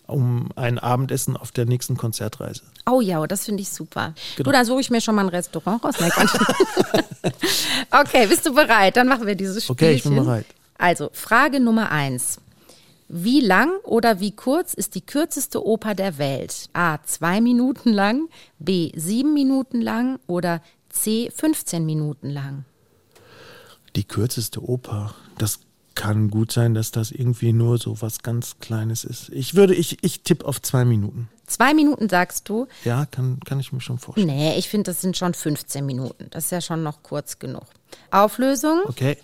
Um 0.08 0.48
ein 0.56 0.78
Abendessen 0.78 1.36
auf 1.36 1.52
der 1.52 1.66
nächsten 1.66 1.96
Konzertreise. 1.96 2.62
Oh 2.90 3.00
ja, 3.00 3.24
das 3.26 3.44
finde 3.44 3.62
ich 3.62 3.68
super. 3.68 4.14
Genau. 4.36 4.50
Du, 4.50 4.52
da 4.52 4.64
suche 4.64 4.80
ich 4.80 4.90
mir 4.90 5.00
schon 5.00 5.14
mal 5.14 5.22
ein 5.22 5.28
Restaurant 5.28 5.84
raus. 5.84 5.94
Okay, 7.90 8.26
bist 8.26 8.46
du 8.46 8.54
bereit? 8.54 8.96
Dann 8.96 9.08
machen 9.08 9.26
wir 9.26 9.34
dieses 9.34 9.64
Spiel. 9.64 9.72
Okay, 9.72 9.92
ich 9.92 10.02
bin 10.02 10.14
bereit. 10.14 10.46
Also, 10.76 11.10
Frage 11.12 11.58
Nummer 11.60 11.90
eins. 11.90 12.38
Wie 13.08 13.40
lang 13.40 13.70
oder 13.84 14.20
wie 14.20 14.32
kurz 14.32 14.74
ist 14.74 14.94
die 14.94 15.00
kürzeste 15.00 15.64
Oper 15.66 15.94
der 15.94 16.18
Welt? 16.18 16.68
A. 16.74 16.98
Zwei 17.04 17.40
Minuten 17.40 17.92
lang, 17.92 18.28
B. 18.58 18.92
Sieben 18.94 19.32
Minuten 19.32 19.80
lang 19.80 20.20
oder 20.26 20.60
C. 20.90 21.30
15 21.34 21.86
Minuten 21.86 22.28
lang? 22.28 22.64
Die 23.96 24.04
kürzeste 24.04 24.62
Oper, 24.62 25.14
das 25.38 25.60
kann 25.98 26.30
gut 26.30 26.52
sein, 26.52 26.74
dass 26.74 26.92
das 26.92 27.10
irgendwie 27.10 27.52
nur 27.52 27.76
so 27.76 28.00
was 28.00 28.22
ganz 28.22 28.60
Kleines 28.60 29.02
ist. 29.02 29.30
Ich 29.30 29.56
würde, 29.56 29.74
ich, 29.74 29.98
ich 30.02 30.22
tippe 30.22 30.46
auf 30.46 30.62
zwei 30.62 30.84
Minuten. 30.84 31.28
Zwei 31.48 31.74
Minuten 31.74 32.08
sagst 32.08 32.48
du? 32.48 32.68
Ja, 32.84 33.04
kann, 33.06 33.40
kann 33.44 33.58
ich 33.58 33.72
mir 33.72 33.80
schon 33.80 33.98
vorstellen. 33.98 34.28
Nee, 34.28 34.56
ich 34.56 34.68
finde, 34.68 34.92
das 34.92 35.00
sind 35.00 35.16
schon 35.16 35.34
15 35.34 35.84
Minuten. 35.84 36.28
Das 36.30 36.44
ist 36.44 36.50
ja 36.52 36.60
schon 36.60 36.84
noch 36.84 37.02
kurz 37.02 37.40
genug. 37.40 37.64
Auflösung? 38.12 38.82
Okay. 38.84 39.18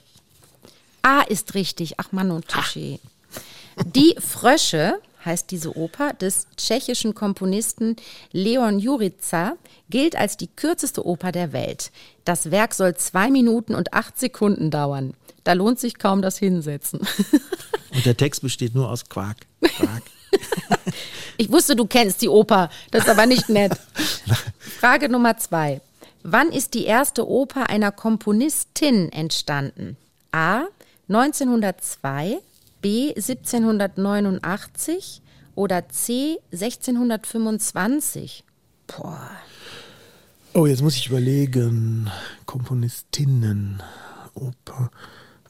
A 1.03 1.20
ist 1.22 1.55
richtig. 1.55 2.01
Ach 2.01 2.11
Mann 2.11 2.33
und 2.33 2.49
Tischi. 2.49 2.99
Die 3.95 4.16
Frösche 4.18 4.99
heißt 5.25 5.51
diese 5.51 5.77
Oper 5.77 6.12
des 6.12 6.47
tschechischen 6.57 7.14
Komponisten 7.14 7.97
Leon 8.33 8.79
Jurica, 8.79 9.55
gilt 9.91 10.16
als 10.16 10.37
die 10.37 10.49
kürzeste 10.49 11.07
Oper 11.07 11.33
der 11.33 11.53
Welt. 11.53 11.91
Das 12.25 12.51
Werk 12.51 12.75
soll 12.75 12.97
zwei 12.97 13.31
Minuten 13.31 13.75
und 13.75 13.95
acht 13.95 14.18
Sekunden 14.18 14.70
dauern. 14.70 15.14
Da 15.45 15.53
lohnt 15.53 15.79
sich 15.79 15.99
kaum 15.99 16.22
das 16.22 16.39
Hinsetzen. 16.39 17.01
Und 17.95 18.07
der 18.07 18.16
Text 18.16 18.43
besteht 18.43 18.75
nur 18.75 18.91
aus 18.91 19.09
Quark. 19.09 19.37
Quark. 19.62 20.03
Ich 21.37 21.51
wusste, 21.51 21.75
du 21.75 21.87
kennst 21.87 22.22
die 22.22 22.29
Oper. 22.29 22.70
Das 22.91 23.05
ist 23.05 23.11
aber 23.11 23.27
nicht 23.27 23.49
nett. 23.49 23.72
Frage 24.81 25.09
Nummer 25.09 25.37
zwei. 25.37 25.81
Wann 26.22 26.51
ist 26.51 26.75
die 26.75 26.85
erste 26.85 27.29
Oper 27.29 27.68
einer 27.68 27.91
Komponistin 27.93 29.11
entstanden? 29.11 29.97
A. 30.33 30.62
1902, 31.09 32.39
B. 32.85 33.14
1789 33.16 35.22
oder 35.55 35.89
C. 35.89 36.37
1625? 36.53 38.45
Boah. 38.87 39.30
Oh, 40.53 40.66
jetzt 40.66 40.82
muss 40.82 40.97
ich 40.97 41.09
überlegen. 41.09 42.11
Komponistinnen, 42.45 43.82
Oper. 44.35 44.91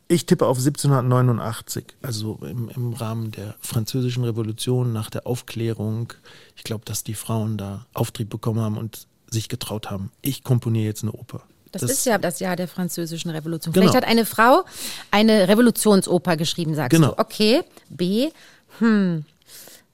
Ich 0.07 0.27
tippe 0.27 0.47
auf 0.47 0.59
1789, 0.59 1.97
also 2.03 2.39
im, 2.43 2.69
im 2.69 2.93
Rahmen 2.93 3.33
der 3.33 3.57
Französischen 3.59 4.23
Revolution 4.23 4.93
nach 4.93 5.11
der 5.11 5.27
Aufklärung. 5.27 6.13
Ich 6.55 6.63
glaube, 6.63 6.85
dass 6.85 7.03
die 7.03 7.15
Frauen 7.15 7.59
da 7.59 7.87
Auftrieb 7.95 8.31
bekommen 8.31 8.61
haben 8.61 8.79
und 8.79 9.09
sich 9.29 9.49
getraut 9.49 9.91
haben. 9.91 10.13
Ich 10.23 10.45
komponiere 10.45 10.85
jetzt 10.85 11.03
eine 11.03 11.11
Oper. 11.11 11.43
Das, 11.75 11.83
das, 11.83 11.91
ist 11.91 12.07
ja 12.07 12.19
das 12.19 12.41
Jahr 12.41 12.57
der 12.57 12.69
Französischen 12.69 13.31
Revolution. 13.31 13.73
Genau. 13.73 13.85
Vielleicht 13.85 13.97
hat 13.97 14.09
eine 14.09 14.25
Frau 14.25 14.65
eine 15.11 15.49
Revolutionsoper 15.49 16.37
geschrieben, 16.37 16.75
sagst 16.75 16.91
genau. 16.91 17.09
du. 17.13 17.19
Okay. 17.19 17.63
B. 17.89 18.31
Hm. 18.79 19.25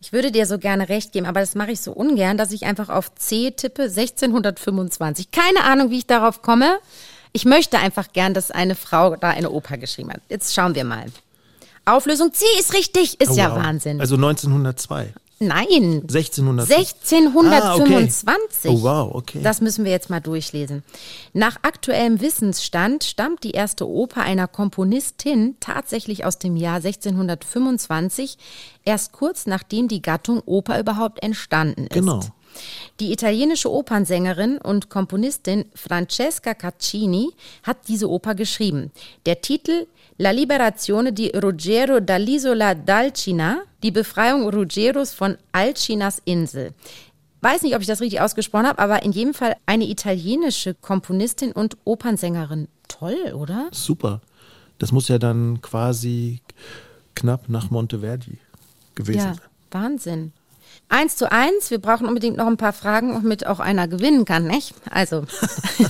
Ich 0.03 0.13
würde 0.13 0.33
dir 0.33 0.47
so 0.47 0.59
gerne 0.59 0.89
recht 0.89 1.13
geben, 1.13 1.27
aber 1.27 1.41
das 1.41 1.55
mache 1.55 1.73
ich 1.73 1.81
so 1.81 1.93
ungern, 1.93 2.39
dass 2.39 2.53
ich 2.53 2.65
einfach 2.65 2.89
auf 2.89 3.15
C 3.17 3.51
tippe, 3.51 3.83
1625. 3.83 5.31
Keine 5.31 5.65
Ahnung, 5.65 5.91
wie 5.91 5.99
ich 5.99 6.07
darauf 6.07 6.41
komme. 6.41 6.79
Ich 7.33 7.45
möchte 7.45 7.79
einfach 7.79 8.13
gern, 8.13 8.33
dass 8.33 8.51
eine 8.51 8.75
Frau 8.75 9.17
da 9.17 9.29
eine 9.29 9.51
Oper 9.51 9.77
geschrieben 9.77 10.11
hat. 10.11 10.23
Jetzt 10.29 10.55
schauen 10.55 10.75
wir 10.75 10.85
mal. 10.85 11.07
Auflösung 11.85 12.33
C 12.33 12.45
ist 12.59 12.73
richtig, 12.73 13.21
ist 13.21 13.33
oh, 13.33 13.35
ja 13.35 13.51
wow. 13.51 13.63
Wahnsinn. 13.63 14.01
Also 14.01 14.17
1902. 14.17 15.13
Nein. 15.43 16.03
1600. 16.03 16.71
1625. 16.71 17.49
Ah, 17.51 17.75
okay. 17.75 18.69
Oh 18.69 18.83
wow, 18.83 19.15
okay. 19.15 19.41
Das 19.43 19.63
müssen 19.63 19.87
wir 19.87 19.91
jetzt 19.91 20.11
mal 20.11 20.21
durchlesen. 20.21 20.85
Nach 21.33 21.57
aktuellem 21.63 22.21
Wissensstand 22.21 23.05
stammt 23.05 23.43
die 23.43 23.53
erste 23.53 23.89
Oper 23.89 24.21
einer 24.21 24.47
Komponistin 24.49 25.57
tatsächlich 25.59 26.27
aus 26.27 26.39
dem 26.39 26.57
Jahr 26.57 26.77
1625, 26.77 28.37
erst 28.85 29.13
kurz 29.13 29.47
nachdem 29.47 29.89
die 29.89 30.03
Gattung 30.03 30.43
Oper 30.45 30.79
überhaupt 30.79 31.23
entstanden 31.23 31.85
ist. 31.85 31.95
Genau. 31.95 32.21
Die 32.99 33.11
italienische 33.13 33.71
Opernsängerin 33.71 34.59
und 34.59 34.91
Komponistin 34.91 35.65
Francesca 35.75 36.53
Caccini 36.53 37.31
hat 37.63 37.89
diese 37.89 38.11
Oper 38.11 38.35
geschrieben. 38.35 38.91
Der 39.25 39.41
Titel 39.41 39.87
La 40.21 40.33
liberazione 40.33 41.15
di 41.15 41.31
Ruggero 41.31 41.99
dall'isola 41.99 42.75
d'Alcina, 42.75 43.63
die 43.83 43.91
Befreiung 43.91 44.51
Ruggeros 44.51 45.15
von 45.15 45.39
Alcinas 45.53 46.21
Insel. 46.27 46.75
Weiß 47.41 47.63
nicht, 47.63 47.75
ob 47.75 47.81
ich 47.81 47.87
das 47.87 48.03
richtig 48.03 48.21
ausgesprochen 48.21 48.67
habe, 48.67 48.81
aber 48.81 49.03
in 49.03 49.13
jedem 49.13 49.33
Fall 49.33 49.57
eine 49.65 49.89
italienische 49.89 50.75
Komponistin 50.75 51.53
und 51.53 51.79
Opernsängerin. 51.85 52.69
Toll, 52.87 53.33
oder? 53.35 53.71
Super. 53.73 54.21
Das 54.79 54.93
muss 54.93 55.09
ja 55.09 55.17
dann 55.19 55.63
quasi 55.63 56.43
knapp 57.15 57.49
nach 57.49 57.71
Monteverdi 57.71 58.37
gewesen 58.95 59.19
ja, 59.21 59.35
sein. 59.35 59.41
Wahnsinn. 59.71 60.33
Eins 60.91 61.15
zu 61.15 61.31
eins. 61.31 61.71
Wir 61.71 61.79
brauchen 61.79 62.07
unbedingt 62.09 62.37
noch 62.37 62.49
ein 62.49 62.57
paar 62.57 62.73
Fragen, 62.73 63.13
damit 63.13 63.47
auch 63.47 63.61
einer 63.61 63.87
gewinnen 63.87 64.25
kann, 64.25 64.49
nicht? 64.49 64.75
Also, 64.91 65.25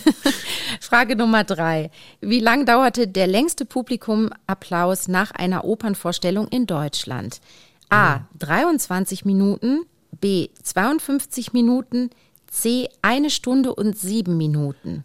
Frage 0.80 1.16
Nummer 1.16 1.42
drei. 1.42 1.90
Wie 2.20 2.38
lang 2.38 2.66
dauerte 2.66 3.09
der 3.09 3.26
längste 3.26 3.64
Publikumapplaus 3.64 5.09
nach 5.09 5.30
einer 5.30 5.64
Opernvorstellung 5.64 6.48
in 6.48 6.66
Deutschland? 6.66 7.40
A. 7.88 8.20
23 8.38 9.24
Minuten. 9.24 9.86
B. 10.20 10.48
52 10.62 11.55
Minuten. 11.55 12.11
C. 12.51 12.90
Eine 13.01 13.30
Stunde 13.30 13.74
und 13.74 13.98
sieben 13.98 14.36
Minuten. 14.36 15.05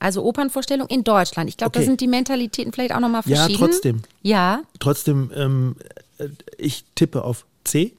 Also 0.00 0.24
Opernvorstellung 0.24 0.88
in 0.88 1.04
Deutschland. 1.04 1.48
Ich 1.48 1.56
glaube, 1.56 1.70
okay. 1.70 1.78
da 1.78 1.84
sind 1.84 2.00
die 2.00 2.08
Mentalitäten 2.08 2.72
vielleicht 2.72 2.92
auch 2.92 3.00
nochmal 3.00 3.22
verschieden. 3.22 3.52
Ja, 3.52 3.58
trotzdem. 3.58 4.02
Ja. 4.22 4.62
Trotzdem, 4.80 5.30
ähm, 5.36 5.76
ich 6.58 6.84
tippe 6.96 7.22
auf 7.22 7.46
C 7.62 7.94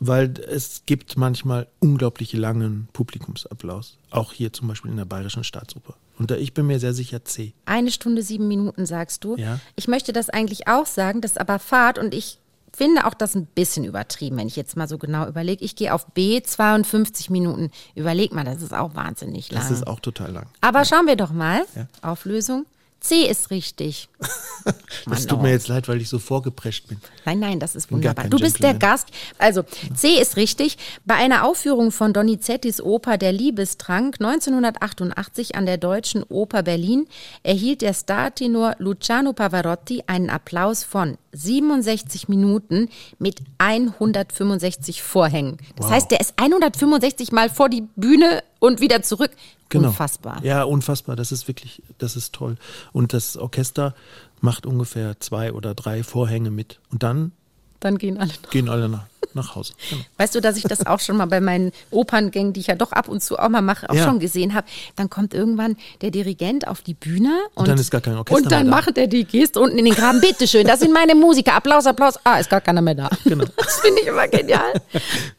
weil 0.00 0.34
es 0.48 0.82
gibt 0.86 1.16
manchmal 1.16 1.68
unglaublich 1.78 2.32
langen 2.32 2.88
Publikumsapplaus. 2.92 3.98
Auch 4.10 4.32
hier 4.32 4.52
zum 4.52 4.66
Beispiel 4.68 4.90
in 4.90 4.96
der 4.96 5.04
Bayerischen 5.04 5.44
Staatsoper. 5.44 5.94
Und 6.18 6.30
ich 6.32 6.52
bin 6.52 6.66
mir 6.66 6.80
sehr 6.80 6.92
sicher 6.92 7.24
C. 7.24 7.54
Eine 7.66 7.90
Stunde, 7.90 8.22
sieben 8.22 8.48
Minuten, 8.48 8.84
sagst 8.86 9.24
du. 9.24 9.36
Ja. 9.36 9.60
Ich 9.76 9.88
möchte 9.88 10.12
das 10.12 10.28
eigentlich 10.28 10.68
auch 10.68 10.86
sagen, 10.86 11.20
das 11.20 11.32
ist 11.32 11.40
aber 11.40 11.58
Fahrt 11.58 11.98
und 11.98 12.14
ich 12.14 12.38
finde 12.72 13.06
auch 13.06 13.14
das 13.14 13.34
ein 13.34 13.46
bisschen 13.46 13.84
übertrieben, 13.84 14.36
wenn 14.36 14.46
ich 14.46 14.56
jetzt 14.56 14.76
mal 14.76 14.88
so 14.88 14.98
genau 14.98 15.26
überlege. 15.26 15.64
Ich 15.64 15.76
gehe 15.76 15.92
auf 15.92 16.06
B, 16.06 16.42
52 16.42 17.30
Minuten. 17.30 17.70
Überleg 17.94 18.32
mal, 18.32 18.44
das 18.44 18.62
ist 18.62 18.74
auch 18.74 18.94
wahnsinnig 18.94 19.50
lang. 19.50 19.62
Das 19.62 19.70
ist 19.70 19.86
auch 19.86 20.00
total 20.00 20.32
lang. 20.32 20.46
Aber 20.60 20.80
ja. 20.80 20.84
schauen 20.84 21.06
wir 21.06 21.16
doch 21.16 21.32
mal. 21.32 21.64
Ja. 21.74 21.86
Auflösung. 22.02 22.66
C 23.00 23.26
ist 23.26 23.50
richtig. 23.50 24.08
das 25.06 25.26
tut 25.26 25.40
mir 25.40 25.50
jetzt 25.50 25.68
leid, 25.68 25.88
weil 25.88 26.02
ich 26.02 26.08
so 26.10 26.18
vorgeprescht 26.18 26.88
bin. 26.88 27.00
Nein, 27.24 27.38
nein, 27.38 27.58
das 27.58 27.74
ist 27.74 27.90
wunderbar. 27.90 28.26
Du 28.28 28.38
bist 28.38 28.56
Gentleman. 28.56 28.78
der 28.78 28.88
Gast. 28.88 29.08
Also, 29.38 29.62
C 29.94 30.20
ist 30.20 30.36
richtig. 30.36 30.76
Bei 31.06 31.14
einer 31.14 31.46
Aufführung 31.46 31.92
von 31.92 32.12
Donizettis 32.12 32.80
Oper 32.80 33.16
Der 33.16 33.32
Liebestrank 33.32 34.16
1988 34.20 35.54
an 35.54 35.64
der 35.64 35.78
Deutschen 35.78 36.24
Oper 36.24 36.62
Berlin 36.62 37.06
erhielt 37.42 37.80
der 37.80 37.94
Startenor 37.94 38.76
Luciano 38.78 39.32
Pavarotti 39.32 40.04
einen 40.06 40.28
Applaus 40.28 40.84
von 40.84 41.16
67 41.32 42.28
Minuten 42.28 42.90
mit 43.18 43.38
165 43.56 45.02
Vorhängen. 45.02 45.56
Das 45.76 45.86
wow. 45.86 45.92
heißt, 45.92 46.10
der 46.10 46.20
ist 46.20 46.34
165 46.36 47.32
Mal 47.32 47.48
vor 47.48 47.70
die 47.70 47.84
Bühne 47.96 48.42
und 48.58 48.80
wieder 48.80 49.02
zurück. 49.02 49.30
Genau. 49.70 49.88
Unfassbar. 49.88 50.44
Ja, 50.44 50.64
unfassbar. 50.64 51.16
Das 51.16 51.32
ist 51.32 51.48
wirklich, 51.48 51.82
das 51.98 52.16
ist 52.16 52.34
toll. 52.34 52.56
Und 52.92 53.12
das 53.12 53.36
Orchester 53.36 53.94
macht 54.40 54.66
ungefähr 54.66 55.18
zwei 55.20 55.52
oder 55.52 55.74
drei 55.74 56.02
Vorhänge 56.02 56.50
mit. 56.50 56.80
Und 56.90 57.02
dann 57.02 57.32
dann 57.80 57.96
gehen 57.96 58.18
alle 58.18 58.28
nach, 58.28 58.50
gehen 58.50 58.68
alle 58.68 58.88
nach, 58.90 59.06
nach 59.32 59.54
Hause. 59.54 59.72
Genau. 59.88 60.02
Weißt 60.18 60.34
du, 60.34 60.40
dass 60.40 60.58
ich 60.58 60.64
das 60.64 60.86
auch 60.86 61.00
schon 61.00 61.16
mal 61.16 61.24
bei 61.26 61.40
meinen 61.40 61.72
Operngängen, 61.90 62.52
die 62.52 62.60
ich 62.60 62.66
ja 62.66 62.74
doch 62.74 62.92
ab 62.92 63.08
und 63.08 63.22
zu 63.22 63.38
auch 63.38 63.48
mal 63.48 63.62
mache, 63.62 63.88
auch 63.88 63.94
ja. 63.94 64.04
schon 64.04 64.18
gesehen 64.18 64.52
habe. 64.52 64.66
Dann 64.96 65.08
kommt 65.08 65.32
irgendwann 65.32 65.76
der 66.02 66.10
Dirigent 66.10 66.68
auf 66.68 66.82
die 66.82 66.92
Bühne 66.92 67.32
und, 67.54 67.62
und 67.62 67.68
dann 67.68 67.78
ist 67.78 67.90
gar 67.90 68.02
kein 68.02 68.16
Orchester 68.16 68.36
Und 68.36 68.52
dann 68.52 68.66
mehr 68.66 68.76
da. 68.76 68.82
macht 68.82 68.98
er 68.98 69.06
die 69.06 69.24
Geste 69.24 69.60
unten 69.60 69.78
in 69.78 69.86
den 69.86 69.94
Graben. 69.94 70.20
Bitteschön, 70.20 70.66
das 70.66 70.80
sind 70.80 70.92
meine 70.92 71.14
Musiker. 71.14 71.54
Applaus, 71.54 71.86
Applaus. 71.86 72.18
Ah, 72.22 72.36
ist 72.36 72.50
gar 72.50 72.60
keiner 72.60 72.82
mehr 72.82 72.94
da. 72.94 73.10
Genau. 73.24 73.46
Das 73.56 73.80
finde 73.80 74.02
ich 74.02 74.08
immer 74.08 74.26
genial. 74.28 74.82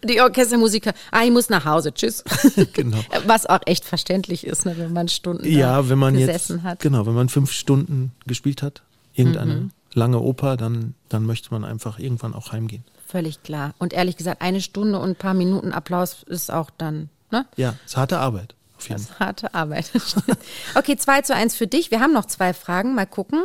Die 0.03 0.21
Orchestermusiker, 0.21 0.93
ah, 1.11 1.23
ich 1.23 1.31
muss 1.31 1.49
nach 1.49 1.65
Hause. 1.65 1.93
Tschüss. 1.93 2.23
Genau. 2.73 2.99
Was 3.25 3.45
auch 3.45 3.59
echt 3.65 3.85
verständlich 3.85 4.45
ist, 4.45 4.65
ne, 4.65 4.75
wenn 4.77 4.93
man 4.93 5.07
Stunden 5.09 5.47
ja, 5.47 5.89
wenn 5.89 5.99
man 5.99 6.13
gesessen 6.13 6.57
jetzt, 6.57 6.63
hat. 6.63 6.79
Genau, 6.79 7.05
wenn 7.05 7.13
man 7.13 7.29
fünf 7.29 7.51
Stunden 7.51 8.11
gespielt 8.25 8.61
hat, 8.61 8.81
irgendeine. 9.13 9.53
Mhm 9.55 9.71
lange 9.93 10.19
Oper, 10.19 10.57
dann, 10.57 10.95
dann 11.09 11.25
möchte 11.25 11.51
man 11.51 11.63
einfach 11.63 11.99
irgendwann 11.99 12.33
auch 12.33 12.51
heimgehen. 12.51 12.83
Völlig 13.07 13.43
klar. 13.43 13.73
Und 13.77 13.93
ehrlich 13.93 14.17
gesagt, 14.17 14.41
eine 14.41 14.61
Stunde 14.61 14.99
und 14.99 15.09
ein 15.09 15.15
paar 15.15 15.33
Minuten 15.33 15.73
Applaus 15.73 16.23
ist 16.23 16.51
auch 16.51 16.69
dann, 16.77 17.09
ne? 17.29 17.45
Ja, 17.57 17.75
es 17.85 17.91
ist 17.91 17.97
harte 17.97 18.19
Arbeit. 18.19 18.55
Auf 18.77 18.89
jeden 18.89 19.01
das 19.01 19.11
ist 19.11 19.19
harte 19.19 19.53
Arbeit. 19.53 19.91
okay, 20.75 20.95
2 20.95 21.21
zu 21.21 21.35
1 21.35 21.55
für 21.55 21.67
dich. 21.67 21.91
Wir 21.91 21.99
haben 21.99 22.13
noch 22.13 22.25
zwei 22.25 22.53
Fragen. 22.53 22.95
Mal 22.95 23.05
gucken. 23.05 23.43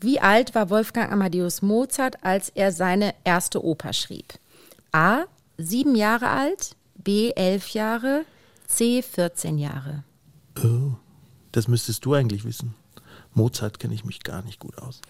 Wie 0.00 0.20
alt 0.20 0.54
war 0.54 0.70
Wolfgang 0.70 1.10
Amadeus 1.10 1.62
Mozart, 1.62 2.22
als 2.22 2.50
er 2.50 2.70
seine 2.70 3.14
erste 3.24 3.64
Oper 3.64 3.92
schrieb? 3.92 4.34
A. 4.92 5.24
sieben 5.56 5.96
Jahre 5.96 6.28
alt, 6.28 6.76
B 6.94 7.32
elf 7.32 7.70
Jahre, 7.70 8.24
C 8.66 9.02
14 9.02 9.58
Jahre. 9.58 10.04
Oh, 10.62 10.92
das 11.52 11.66
müsstest 11.66 12.04
du 12.04 12.14
eigentlich 12.14 12.44
wissen. 12.44 12.74
Mozart 13.34 13.78
kenne 13.80 13.94
ich 13.94 14.04
mich 14.04 14.20
gar 14.20 14.42
nicht 14.42 14.60
gut 14.60 14.78
aus. 14.78 15.00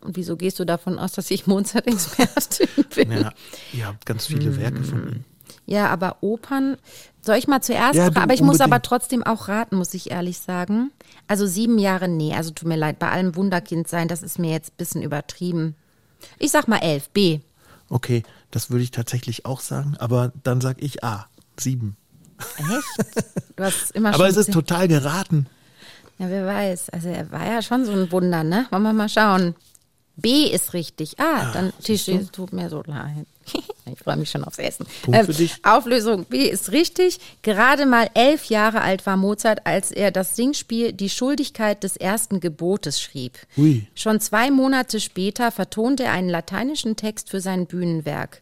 Und 0.00 0.16
wieso 0.16 0.36
gehst 0.36 0.58
du 0.58 0.64
davon 0.64 0.98
aus, 0.98 1.12
dass 1.12 1.30
ich 1.30 1.46
Mozart-Expertin 1.46 2.68
bin? 2.94 3.12
Ja, 3.12 3.32
ihr 3.72 3.86
habt 3.86 4.06
ganz 4.06 4.26
viele 4.26 4.56
Werke 4.56 4.82
von 4.84 5.08
ihm. 5.08 5.24
Ja, 5.66 5.88
aber 5.88 6.18
Opern, 6.20 6.76
soll 7.22 7.36
ich 7.36 7.48
mal 7.48 7.60
zuerst 7.60 7.96
Ja, 7.96 8.10
du 8.10 8.20
Aber 8.20 8.34
ich 8.34 8.40
muss 8.40 8.54
unbedingt. 8.60 8.72
aber 8.74 8.82
trotzdem 8.82 9.24
auch 9.24 9.48
raten, 9.48 9.76
muss 9.76 9.94
ich 9.94 10.12
ehrlich 10.12 10.38
sagen. 10.38 10.92
Also 11.26 11.46
sieben 11.46 11.78
Jahre, 11.78 12.06
nee, 12.08 12.34
also 12.34 12.50
tut 12.50 12.68
mir 12.68 12.76
leid, 12.76 13.00
bei 13.00 13.10
allem 13.10 13.34
Wunderkind 13.34 13.88
sein, 13.88 14.06
das 14.06 14.22
ist 14.22 14.38
mir 14.38 14.52
jetzt 14.52 14.70
ein 14.72 14.76
bisschen 14.76 15.02
übertrieben. 15.02 15.74
Ich 16.38 16.52
sag 16.52 16.68
mal 16.68 16.78
elf, 16.78 17.08
B. 17.10 17.40
Okay, 17.88 18.22
das 18.52 18.70
würde 18.70 18.84
ich 18.84 18.92
tatsächlich 18.92 19.44
auch 19.44 19.60
sagen, 19.60 19.96
aber 19.98 20.32
dann 20.44 20.60
sag 20.60 20.80
ich 20.80 21.02
A, 21.02 21.26
sieben. 21.58 21.96
Echt? 22.58 23.18
Du 23.56 23.64
hast 23.64 23.90
immer 23.94 24.14
Aber 24.14 24.28
es 24.28 24.36
ist 24.36 24.52
total 24.52 24.86
geraten. 24.86 25.46
Ja, 26.18 26.28
wer 26.30 26.46
weiß. 26.46 26.90
Also 26.90 27.08
er 27.08 27.30
war 27.32 27.44
ja 27.44 27.60
schon 27.60 27.84
so 27.84 27.92
ein 27.92 28.10
Wunder, 28.12 28.44
ne? 28.44 28.66
Wollen 28.70 28.82
wir 28.84 28.92
mal 28.92 29.08
schauen. 29.08 29.54
B 30.16 30.46
ist 30.46 30.72
richtig. 30.72 31.18
Ah, 31.18 31.52
dann 31.52 31.72
Tischi, 31.82 32.12
es 32.16 32.30
tut 32.30 32.52
mir 32.52 32.70
so 32.70 32.82
leid. 32.86 33.26
ich 33.92 33.98
freue 33.98 34.16
mich 34.16 34.30
schon 34.30 34.44
aufs 34.44 34.58
Essen. 34.58 34.86
Ähm. 35.12 35.26
Auflösung 35.62 36.24
B 36.24 36.48
ist 36.48 36.72
richtig. 36.72 37.20
Gerade 37.42 37.84
mal 37.86 38.08
elf 38.14 38.46
Jahre 38.46 38.80
alt 38.80 39.04
war 39.06 39.16
Mozart, 39.16 39.66
als 39.66 39.90
er 39.90 40.10
das 40.10 40.34
Singspiel 40.34 40.92
Die 40.92 41.10
Schuldigkeit 41.10 41.82
des 41.84 41.96
ersten 41.96 42.40
Gebotes 42.40 43.00
schrieb. 43.00 43.38
Ui. 43.58 43.86
Schon 43.94 44.20
zwei 44.20 44.50
Monate 44.50 45.00
später 45.00 45.52
vertonte 45.52 46.04
er 46.04 46.12
einen 46.12 46.30
lateinischen 46.30 46.96
Text 46.96 47.30
für 47.30 47.40
sein 47.40 47.66
Bühnenwerk. 47.66 48.40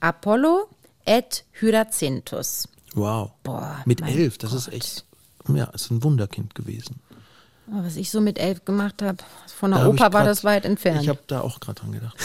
Apollo 0.00 0.68
et 1.04 1.44
Hyacinthus. 1.60 2.68
Wow. 2.94 3.32
Boah, 3.42 3.82
Mit 3.84 4.00
elf, 4.00 4.38
das 4.38 4.52
ist 4.52 4.66
Gott. 4.66 4.74
echt, 4.74 5.04
ja, 5.48 5.64
ist 5.64 5.90
ein 5.90 6.02
Wunderkind 6.02 6.54
gewesen. 6.54 7.00
Was 7.68 7.96
ich 7.96 8.10
so 8.12 8.20
mit 8.20 8.38
elf 8.38 8.64
gemacht 8.64 9.02
habe, 9.02 9.18
von 9.58 9.72
der 9.72 9.80
Da 9.80 9.88
Oper 9.88 9.98
war 10.04 10.10
grad- 10.10 10.26
das 10.28 10.44
weit 10.44 10.64
entfernt. 10.64 11.02
Ich 11.02 11.08
habe 11.08 11.18
da 11.26 11.40
auch 11.40 11.58
gerade 11.58 11.80
dran 11.80 11.92
gedacht. 11.92 12.16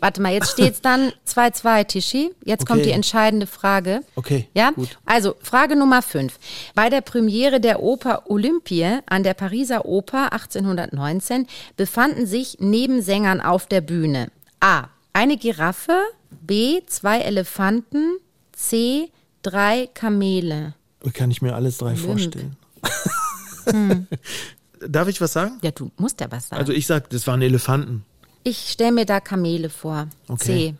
Warte 0.00 0.22
mal, 0.22 0.32
jetzt 0.32 0.52
steht's 0.52 0.80
dann 0.80 1.12
2-2, 1.26 1.84
Tischi. 1.84 2.30
Jetzt 2.44 2.66
kommt 2.66 2.80
Okay. 2.80 2.90
die 2.90 2.94
entscheidende 2.94 3.46
Frage. 3.46 4.02
Okay, 4.14 4.48
Ja? 4.54 4.70
gut. 4.70 4.96
Also, 5.04 5.34
Frage 5.42 5.74
Nummer 5.76 6.00
5. 6.00 6.38
Bei 6.74 6.90
der 6.90 7.00
Premiere 7.00 7.60
der 7.60 7.82
Oper 7.82 8.30
Olympie 8.30 8.98
an 9.06 9.22
der 9.24 9.34
Pariser 9.34 9.84
Oper 9.84 10.32
1819 10.32 11.46
befanden 11.76 12.26
sich 12.26 12.58
neben 12.60 13.02
Sängern 13.02 13.40
auf 13.40 13.66
der 13.66 13.80
Bühne 13.80 14.28
A. 14.60 14.84
Eine 15.12 15.36
Giraffe, 15.36 15.98
B. 16.30 16.82
Zwei 16.86 17.18
Elefanten, 17.20 18.16
C. 18.52 19.10
Drei 19.42 19.88
Kamele. 19.92 20.74
Kann 21.12 21.30
ich 21.30 21.42
mir 21.42 21.54
alles 21.54 21.78
drei 21.78 21.88
Olymp. 21.92 22.00
vorstellen. 22.06 22.56
Darf 24.88 25.08
ich 25.08 25.20
was 25.20 25.32
sagen? 25.32 25.58
Ja, 25.62 25.70
du 25.70 25.90
musst 25.96 26.20
ja 26.20 26.26
was 26.30 26.48
sagen. 26.48 26.60
Also 26.60 26.72
ich 26.72 26.86
sag, 26.86 27.10
das 27.10 27.26
waren 27.26 27.42
Elefanten. 27.42 28.04
ich 28.42 28.70
stelle 28.70 28.92
mir 28.92 29.06
da 29.06 29.20
Kamele 29.20 29.70
vor. 29.70 30.08
Okay. 30.28 30.44
C. 30.44 30.74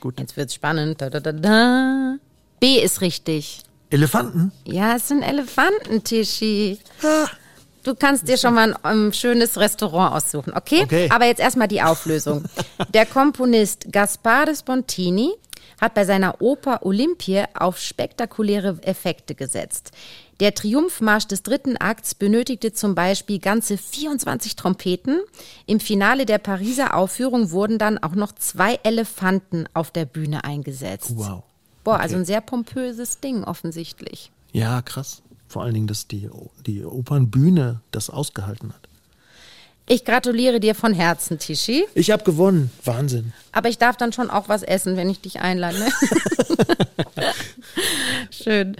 Gut. 0.00 0.18
Jetzt 0.18 0.36
wird's 0.36 0.54
spannend. 0.54 1.00
Da, 1.00 1.10
da, 1.10 1.20
da, 1.20 1.32
da. 1.32 2.16
B 2.58 2.78
ist 2.78 3.00
richtig. 3.00 3.62
Elefanten? 3.90 4.52
Ja, 4.64 4.96
es 4.96 5.08
sind 5.08 5.22
Elefanten, 5.22 6.02
Tischi. 6.04 6.78
Du 7.82 7.94
kannst 7.94 8.28
dir 8.28 8.36
schon 8.36 8.54
mal 8.54 8.74
ein 8.82 9.06
ähm, 9.06 9.12
schönes 9.12 9.56
Restaurant 9.58 10.14
aussuchen, 10.14 10.52
okay? 10.54 10.82
Okay. 10.84 11.08
Aber 11.10 11.26
jetzt 11.26 11.40
erstmal 11.40 11.66
die 11.68 11.82
Auflösung. 11.82 12.44
Der 12.94 13.06
Komponist 13.06 13.86
Gaspare 13.90 14.54
Spontini 14.54 15.32
hat 15.80 15.94
bei 15.94 16.04
seiner 16.04 16.40
Oper 16.40 16.84
Olympie 16.84 17.44
auf 17.54 17.78
spektakuläre 17.78 18.78
Effekte 18.82 19.34
gesetzt. 19.34 19.92
Der 20.40 20.54
Triumphmarsch 20.54 21.26
des 21.26 21.42
dritten 21.42 21.76
Akts 21.76 22.14
benötigte 22.14 22.72
zum 22.72 22.94
Beispiel 22.94 23.38
ganze 23.38 23.76
24 23.76 24.56
Trompeten. 24.56 25.20
Im 25.66 25.80
Finale 25.80 26.24
der 26.24 26.38
Pariser 26.38 26.94
Aufführung 26.94 27.50
wurden 27.50 27.78
dann 27.78 27.98
auch 27.98 28.14
noch 28.14 28.32
zwei 28.32 28.78
Elefanten 28.82 29.66
auf 29.74 29.90
der 29.90 30.06
Bühne 30.06 30.44
eingesetzt. 30.44 31.12
Wow. 31.14 31.42
Boah, 31.84 32.00
also 32.00 32.16
ein 32.16 32.24
sehr 32.24 32.40
pompöses 32.40 33.20
Ding 33.20 33.44
offensichtlich. 33.44 34.30
Ja, 34.52 34.82
krass. 34.82 35.22
Vor 35.48 35.62
allen 35.62 35.74
Dingen, 35.74 35.86
dass 35.86 36.06
die, 36.06 36.30
die 36.66 36.84
Opernbühne 36.84 37.80
das 37.90 38.08
ausgehalten 38.08 38.72
hat. 38.72 38.89
Ich 39.92 40.04
gratuliere 40.04 40.60
dir 40.60 40.76
von 40.76 40.94
Herzen, 40.94 41.40
Tischi. 41.40 41.84
Ich 41.94 42.12
habe 42.12 42.22
gewonnen. 42.22 42.70
Wahnsinn. 42.84 43.32
Aber 43.50 43.68
ich 43.68 43.76
darf 43.76 43.96
dann 43.96 44.12
schon 44.12 44.30
auch 44.30 44.48
was 44.48 44.62
essen, 44.62 44.96
wenn 44.96 45.10
ich 45.10 45.20
dich 45.20 45.40
einlade. 45.40 45.80
Ne? 45.80 45.88
Schön. 48.30 48.76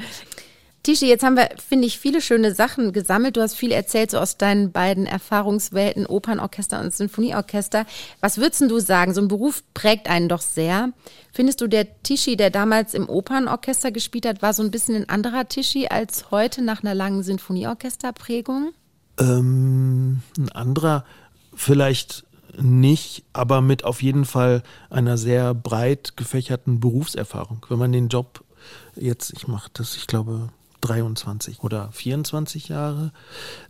Tischi, 0.84 1.08
jetzt 1.08 1.24
haben 1.24 1.34
wir, 1.34 1.48
finde 1.68 1.88
ich, 1.88 1.98
viele 1.98 2.20
schöne 2.20 2.54
Sachen 2.54 2.92
gesammelt. 2.92 3.36
Du 3.36 3.42
hast 3.42 3.56
viel 3.56 3.72
erzählt, 3.72 4.12
so 4.12 4.18
aus 4.18 4.36
deinen 4.36 4.70
beiden 4.70 5.04
Erfahrungswelten, 5.04 6.06
Opernorchester 6.06 6.78
und 6.78 6.94
Sinfonieorchester. 6.94 7.86
Was 8.20 8.38
würdest 8.38 8.60
du 8.60 8.78
sagen? 8.78 9.12
So 9.12 9.20
ein 9.20 9.26
Beruf 9.26 9.64
prägt 9.74 10.08
einen 10.08 10.28
doch 10.28 10.40
sehr. 10.40 10.92
Findest 11.32 11.60
du, 11.60 11.66
der 11.66 12.00
Tischi, 12.04 12.36
der 12.36 12.50
damals 12.50 12.94
im 12.94 13.08
Opernorchester 13.08 13.90
gespielt 13.90 14.26
hat, 14.26 14.42
war 14.42 14.54
so 14.54 14.62
ein 14.62 14.70
bisschen 14.70 14.94
ein 14.94 15.08
anderer 15.08 15.48
Tischi 15.48 15.88
als 15.88 16.30
heute 16.30 16.62
nach 16.62 16.84
einer 16.84 16.94
langen 16.94 17.24
Sinfonieorchesterprägung? 17.24 18.74
Ähm, 19.20 20.22
ein 20.38 20.50
anderer 20.50 21.04
vielleicht 21.54 22.24
nicht, 22.60 23.24
aber 23.32 23.60
mit 23.60 23.84
auf 23.84 24.02
jeden 24.02 24.24
Fall 24.24 24.62
einer 24.88 25.16
sehr 25.16 25.54
breit 25.54 26.16
gefächerten 26.16 26.80
Berufserfahrung. 26.80 27.64
Wenn 27.68 27.78
man 27.78 27.92
den 27.92 28.08
Job 28.08 28.44
jetzt, 28.96 29.32
ich 29.32 29.46
mache 29.46 29.70
das, 29.72 29.96
ich 29.96 30.06
glaube, 30.06 30.48
23 30.80 31.62
oder 31.62 31.90
24 31.92 32.68
Jahre, 32.68 33.12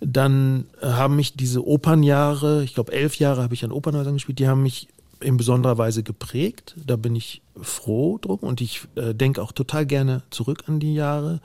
dann 0.01 0.67
haben 0.81 1.17
mich 1.17 1.35
diese 1.35 1.67
Opernjahre, 1.67 2.63
ich 2.63 2.75
glaube 2.75 2.93
elf 2.93 3.17
Jahre 3.17 3.43
habe 3.43 3.55
ich 3.55 3.65
an 3.65 3.73
Opernhäusern 3.73 4.15
gespielt, 4.15 4.39
die 4.39 4.49
haben 4.49 4.63
mich 4.63 4.89
in 5.21 5.37
besonderer 5.37 5.77
Weise 5.77 6.03
geprägt. 6.03 6.75
Da 6.87 6.97
bin 6.97 7.15
ich 7.15 7.43
froh 7.61 8.19
drum 8.19 8.39
und 8.41 8.61
ich 8.61 8.83
äh, 8.95 9.15
denke 9.15 9.43
auch 9.43 9.53
total 9.53 9.87
gerne 9.87 10.23
zurück 10.31 10.65
an 10.67 10.81
die 10.81 10.95
Jahre. 10.95 11.41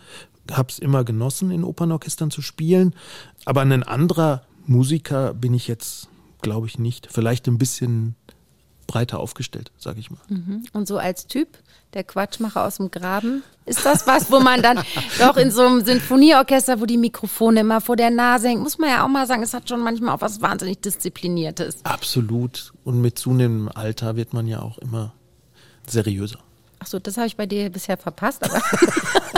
Hab's 0.51 0.79
immer 0.79 1.03
genossen, 1.03 1.51
in 1.51 1.63
Opernorchestern 1.63 2.31
zu 2.31 2.41
spielen. 2.41 2.93
Aber 3.45 3.61
ein 3.61 3.83
anderer 3.83 4.43
Musiker 4.65 5.33
bin 5.33 5.53
ich 5.53 5.67
jetzt, 5.67 6.07
glaube 6.41 6.67
ich, 6.67 6.79
nicht. 6.79 7.07
Vielleicht 7.11 7.47
ein 7.47 7.57
bisschen 7.57 8.15
breiter 8.87 9.19
aufgestellt, 9.19 9.71
sage 9.77 9.99
ich 9.99 10.11
mal. 10.11 10.19
Und 10.73 10.87
so 10.87 10.97
als 10.97 11.27
Typ, 11.27 11.57
der 11.93 12.03
Quatschmacher 12.03 12.65
aus 12.65 12.77
dem 12.77 12.91
Graben, 12.91 13.43
ist 13.65 13.85
das 13.85 14.05
was, 14.05 14.31
wo 14.31 14.39
man 14.39 14.61
dann 14.61 14.79
doch 15.19 15.37
in 15.37 15.49
so 15.51 15.63
einem 15.63 15.83
Sinfonieorchester, 15.83 16.79
wo 16.79 16.85
die 16.85 16.97
Mikrofone 16.97 17.61
immer 17.61 17.81
vor 17.81 17.95
der 17.95 18.11
Nase 18.11 18.49
hängen, 18.49 18.61
muss 18.61 18.77
man 18.77 18.89
ja 18.89 19.03
auch 19.03 19.07
mal 19.07 19.25
sagen, 19.25 19.43
es 19.43 19.53
hat 19.53 19.67
schon 19.67 19.81
manchmal 19.81 20.15
auch 20.15 20.21
was 20.21 20.41
wahnsinnig 20.41 20.81
Diszipliniertes. 20.81 21.77
Absolut. 21.83 22.73
Und 22.83 23.01
mit 23.01 23.17
zunehmendem 23.17 23.69
Alter 23.73 24.15
wird 24.15 24.33
man 24.33 24.47
ja 24.47 24.61
auch 24.61 24.77
immer 24.77 25.13
seriöser. 25.87 26.39
Achso, 26.79 26.99
das 26.99 27.17
habe 27.17 27.27
ich 27.27 27.37
bei 27.37 27.45
dir 27.45 27.69
bisher 27.69 27.97
verpasst, 27.97 28.43
aber 28.43 28.61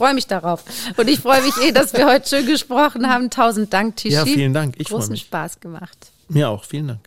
freue 0.00 0.14
mich 0.14 0.26
darauf. 0.26 0.64
Und 0.96 1.10
ich 1.10 1.20
freue 1.20 1.42
mich 1.42 1.52
eh, 1.62 1.72
dass 1.72 1.92
wir 1.92 2.06
heute 2.06 2.26
schön 2.26 2.46
gesprochen 2.46 3.06
haben. 3.06 3.28
Tausend 3.28 3.70
Dank, 3.74 3.96
Tischi. 3.96 4.14
Ja, 4.14 4.24
vielen 4.24 4.54
Dank. 4.54 4.76
Ich 4.78 4.88
Großen 4.88 5.12
mich. 5.12 5.20
Spaß 5.20 5.60
gemacht. 5.60 6.10
Mir 6.30 6.48
auch. 6.48 6.64
Vielen 6.64 6.88
Dank. 6.88 7.00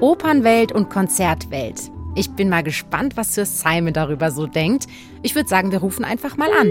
Opernwelt 0.00 0.72
und 0.72 0.88
Konzertwelt. 0.88 1.78
Ich 2.14 2.30
bin 2.30 2.48
mal 2.48 2.62
gespannt, 2.62 3.18
was 3.18 3.34
Sir 3.34 3.44
Simon 3.44 3.92
darüber 3.92 4.30
so 4.30 4.46
denkt. 4.46 4.86
Ich 5.22 5.34
würde 5.34 5.48
sagen, 5.48 5.72
wir 5.72 5.80
rufen 5.80 6.02
einfach 6.02 6.38
mal 6.38 6.50
an. 6.58 6.70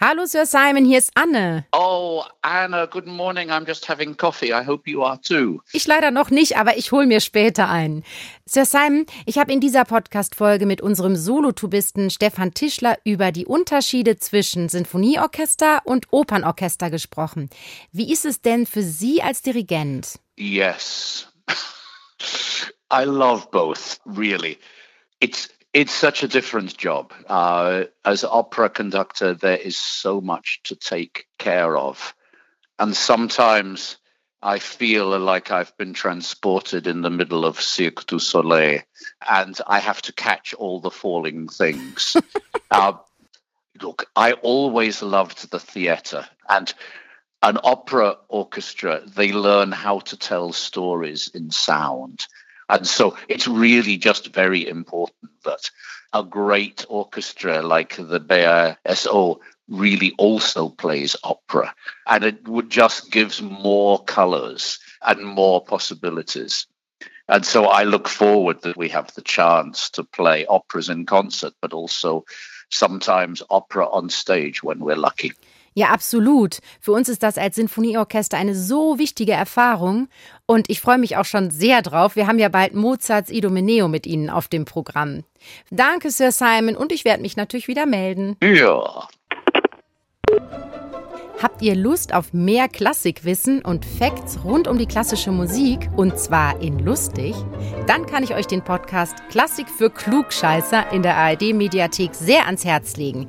Hallo 0.00 0.26
Sir 0.26 0.46
Simon, 0.46 0.84
hier 0.84 0.98
ist 0.98 1.10
Anne. 1.16 1.66
Oh, 1.72 2.22
Anna, 2.42 2.86
good 2.86 3.08
morning. 3.08 3.50
I'm 3.50 3.66
just 3.66 3.88
having 3.88 4.16
coffee. 4.16 4.52
I 4.52 4.64
hope 4.64 4.88
you 4.88 5.02
are 5.02 5.20
too. 5.20 5.60
Ich 5.72 5.88
leider 5.88 6.12
noch 6.12 6.30
nicht, 6.30 6.56
aber 6.56 6.76
ich 6.76 6.92
hole 6.92 7.04
mir 7.04 7.18
später 7.18 7.68
ein. 7.68 8.04
Sir 8.46 8.64
Simon, 8.64 9.06
ich 9.26 9.38
habe 9.38 9.52
in 9.52 9.58
dieser 9.58 9.84
Podcast-Folge 9.84 10.66
mit 10.66 10.80
unserem 10.80 11.16
Solotubisten 11.16 12.10
Stefan 12.10 12.54
Tischler 12.54 12.96
über 13.02 13.32
die 13.32 13.44
Unterschiede 13.44 14.16
zwischen 14.18 14.68
Sinfonieorchester 14.68 15.80
und 15.82 16.06
Opernorchester 16.12 16.90
gesprochen. 16.90 17.50
Wie 17.90 18.12
ist 18.12 18.24
es 18.24 18.40
denn 18.40 18.66
für 18.66 18.84
Sie 18.84 19.20
als 19.20 19.42
Dirigent? 19.42 20.20
Yes. 20.36 21.26
I 22.92 23.02
love 23.02 23.48
both, 23.50 23.98
really. 24.06 24.58
It's 25.18 25.48
it's 25.78 25.94
such 25.94 26.24
a 26.24 26.28
different 26.28 26.76
job. 26.76 27.12
Uh, 27.28 27.84
as 28.04 28.24
opera 28.24 28.68
conductor, 28.68 29.32
there 29.32 29.56
is 29.56 29.76
so 29.76 30.20
much 30.20 30.60
to 30.64 30.74
take 30.74 31.28
care 31.38 31.76
of. 31.76 32.16
And 32.80 32.96
sometimes 32.96 33.96
I 34.42 34.58
feel 34.58 35.16
like 35.20 35.52
I've 35.52 35.76
been 35.76 35.92
transported 35.92 36.88
in 36.88 37.02
the 37.02 37.10
middle 37.10 37.44
of 37.44 37.60
Cirque 37.60 38.06
du 38.06 38.18
Soleil 38.18 38.80
and 39.30 39.56
I 39.68 39.78
have 39.78 40.02
to 40.02 40.12
catch 40.12 40.52
all 40.52 40.80
the 40.80 40.90
falling 40.90 41.46
things. 41.46 42.16
uh, 42.72 42.94
look, 43.80 44.10
I 44.16 44.32
always 44.32 45.00
loved 45.00 45.48
the 45.52 45.60
theatre. 45.60 46.26
And 46.48 46.74
an 47.40 47.56
opera 47.62 48.16
orchestra, 48.26 49.02
they 49.06 49.30
learn 49.30 49.70
how 49.70 50.00
to 50.00 50.16
tell 50.16 50.52
stories 50.52 51.28
in 51.32 51.52
sound. 51.52 52.26
And 52.68 52.86
so 52.86 53.16
it's 53.28 53.48
really 53.48 53.96
just 53.96 54.34
very 54.34 54.68
important 54.68 55.30
that 55.44 55.70
a 56.12 56.22
great 56.22 56.84
orchestra 56.88 57.62
like 57.62 57.96
the 57.96 58.20
BASO 58.20 59.40
really 59.68 60.14
also 60.18 60.68
plays 60.68 61.16
opera. 61.22 61.74
And 62.06 62.24
it 62.24 62.46
would 62.48 62.70
just 62.70 63.10
gives 63.10 63.42
more 63.42 64.02
colors 64.04 64.78
and 65.02 65.24
more 65.24 65.62
possibilities. 65.64 66.66
And 67.28 67.44
so 67.44 67.66
I 67.66 67.84
look 67.84 68.08
forward 68.08 68.62
that 68.62 68.76
we 68.76 68.88
have 68.88 69.12
the 69.14 69.22
chance 69.22 69.90
to 69.90 70.04
play 70.04 70.46
operas 70.46 70.88
in 70.88 71.04
concert, 71.04 71.52
but 71.60 71.74
also 71.74 72.24
sometimes 72.70 73.42
opera 73.50 73.86
on 73.88 74.08
stage 74.08 74.62
when 74.62 74.78
we're 74.78 74.96
lucky. 74.96 75.32
Ja, 75.78 75.90
absolut. 75.90 76.58
Für 76.80 76.90
uns 76.90 77.08
ist 77.08 77.22
das 77.22 77.38
als 77.38 77.54
Sinfonieorchester 77.54 78.36
eine 78.36 78.56
so 78.56 78.98
wichtige 78.98 79.30
Erfahrung 79.30 80.08
und 80.44 80.68
ich 80.68 80.80
freue 80.80 80.98
mich 80.98 81.16
auch 81.16 81.24
schon 81.24 81.52
sehr 81.52 81.82
drauf. 81.82 82.16
Wir 82.16 82.26
haben 82.26 82.40
ja 82.40 82.48
bald 82.48 82.74
Mozarts 82.74 83.30
Idomeneo 83.30 83.86
mit 83.86 84.04
Ihnen 84.04 84.28
auf 84.28 84.48
dem 84.48 84.64
Programm. 84.64 85.22
Danke, 85.70 86.10
Sir 86.10 86.32
Simon, 86.32 86.74
und 86.74 86.90
ich 86.90 87.04
werde 87.04 87.22
mich 87.22 87.36
natürlich 87.36 87.68
wieder 87.68 87.86
melden. 87.86 88.36
Ja. 88.42 89.06
Habt 91.40 91.62
ihr 91.62 91.76
Lust 91.76 92.12
auf 92.12 92.32
mehr 92.32 92.66
Klassikwissen 92.66 93.62
und 93.62 93.84
Facts 93.84 94.40
rund 94.42 94.66
um 94.66 94.76
die 94.76 94.86
klassische 94.86 95.30
Musik 95.30 95.88
und 95.94 96.18
zwar 96.18 96.60
in 96.60 96.80
lustig? 96.80 97.36
Dann 97.86 98.06
kann 98.06 98.24
ich 98.24 98.34
euch 98.34 98.46
den 98.46 98.64
Podcast 98.64 99.14
Klassik 99.30 99.68
für 99.70 99.88
Klugscheißer 99.88 100.90
in 100.90 101.04
der 101.04 101.16
ARD 101.16 101.54
Mediathek 101.54 102.16
sehr 102.16 102.46
ans 102.46 102.64
Herz 102.64 102.96
legen. 102.96 103.28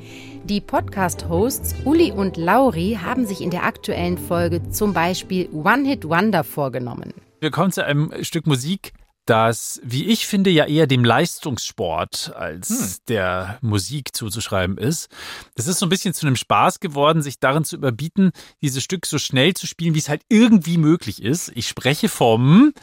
Die 0.49 0.61
Podcast-Hosts 0.61 1.75
Uli 1.85 2.11
und 2.11 2.35
Lauri 2.35 2.97
haben 2.99 3.27
sich 3.27 3.41
in 3.41 3.51
der 3.51 3.65
aktuellen 3.65 4.17
Folge 4.17 4.67
zum 4.71 4.93
Beispiel 4.93 5.47
One 5.53 5.87
Hit 5.87 6.05
Wonder 6.05 6.43
vorgenommen. 6.43 7.13
Wir 7.39 7.51
kommen 7.51 7.71
zu 7.71 7.85
einem 7.85 8.11
Stück 8.23 8.47
Musik, 8.47 8.93
das, 9.27 9.79
wie 9.83 10.07
ich 10.07 10.25
finde, 10.25 10.49
ja 10.49 10.65
eher 10.65 10.87
dem 10.87 11.05
Leistungssport 11.05 12.33
als 12.35 12.69
hm. 12.69 12.95
der 13.09 13.59
Musik 13.61 14.15
zuzuschreiben 14.15 14.79
ist. 14.79 15.09
Es 15.53 15.67
ist 15.67 15.77
so 15.77 15.85
ein 15.85 15.89
bisschen 15.89 16.15
zu 16.15 16.25
einem 16.25 16.35
Spaß 16.35 16.79
geworden, 16.79 17.21
sich 17.21 17.39
darin 17.39 17.63
zu 17.63 17.75
überbieten, 17.75 18.31
dieses 18.63 18.83
Stück 18.83 19.05
so 19.05 19.19
schnell 19.19 19.53
zu 19.53 19.67
spielen, 19.67 19.93
wie 19.93 19.99
es 19.99 20.09
halt 20.09 20.23
irgendwie 20.29 20.79
möglich 20.79 21.21
ist. 21.21 21.51
Ich 21.53 21.67
spreche 21.67 22.09
vom 22.09 22.73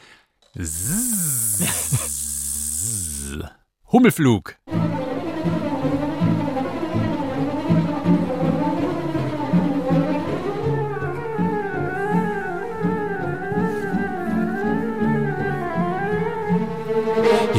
Hummelflug. 3.90 4.54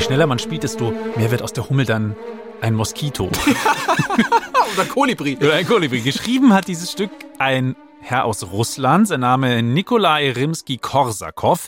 Schneller 0.08 0.26
man 0.26 0.40
spielt, 0.40 0.64
desto 0.64 0.94
mehr 1.18 1.32
wird 1.32 1.42
aus 1.42 1.52
der 1.52 1.70
Hummel 1.70 1.86
dann 1.86 2.16
ein 2.62 2.74
Moskito. 2.74 3.26
Oder 4.74 4.86
Kolibri. 4.86 5.36
Oder 5.36 5.56
ein 5.56 5.68
Kolibri. 5.68 6.00
Geschrieben 6.00 6.54
hat 6.54 6.70
dieses 6.70 6.94
Stück 6.94 7.12
ein 7.40 7.76
Herr 8.00 8.24
aus 8.24 8.50
Russland, 8.50 9.10
sein 9.10 9.20
Name 9.20 9.62
Nikolai 9.62 10.32
Rimsky-Korsakow, 10.32 11.68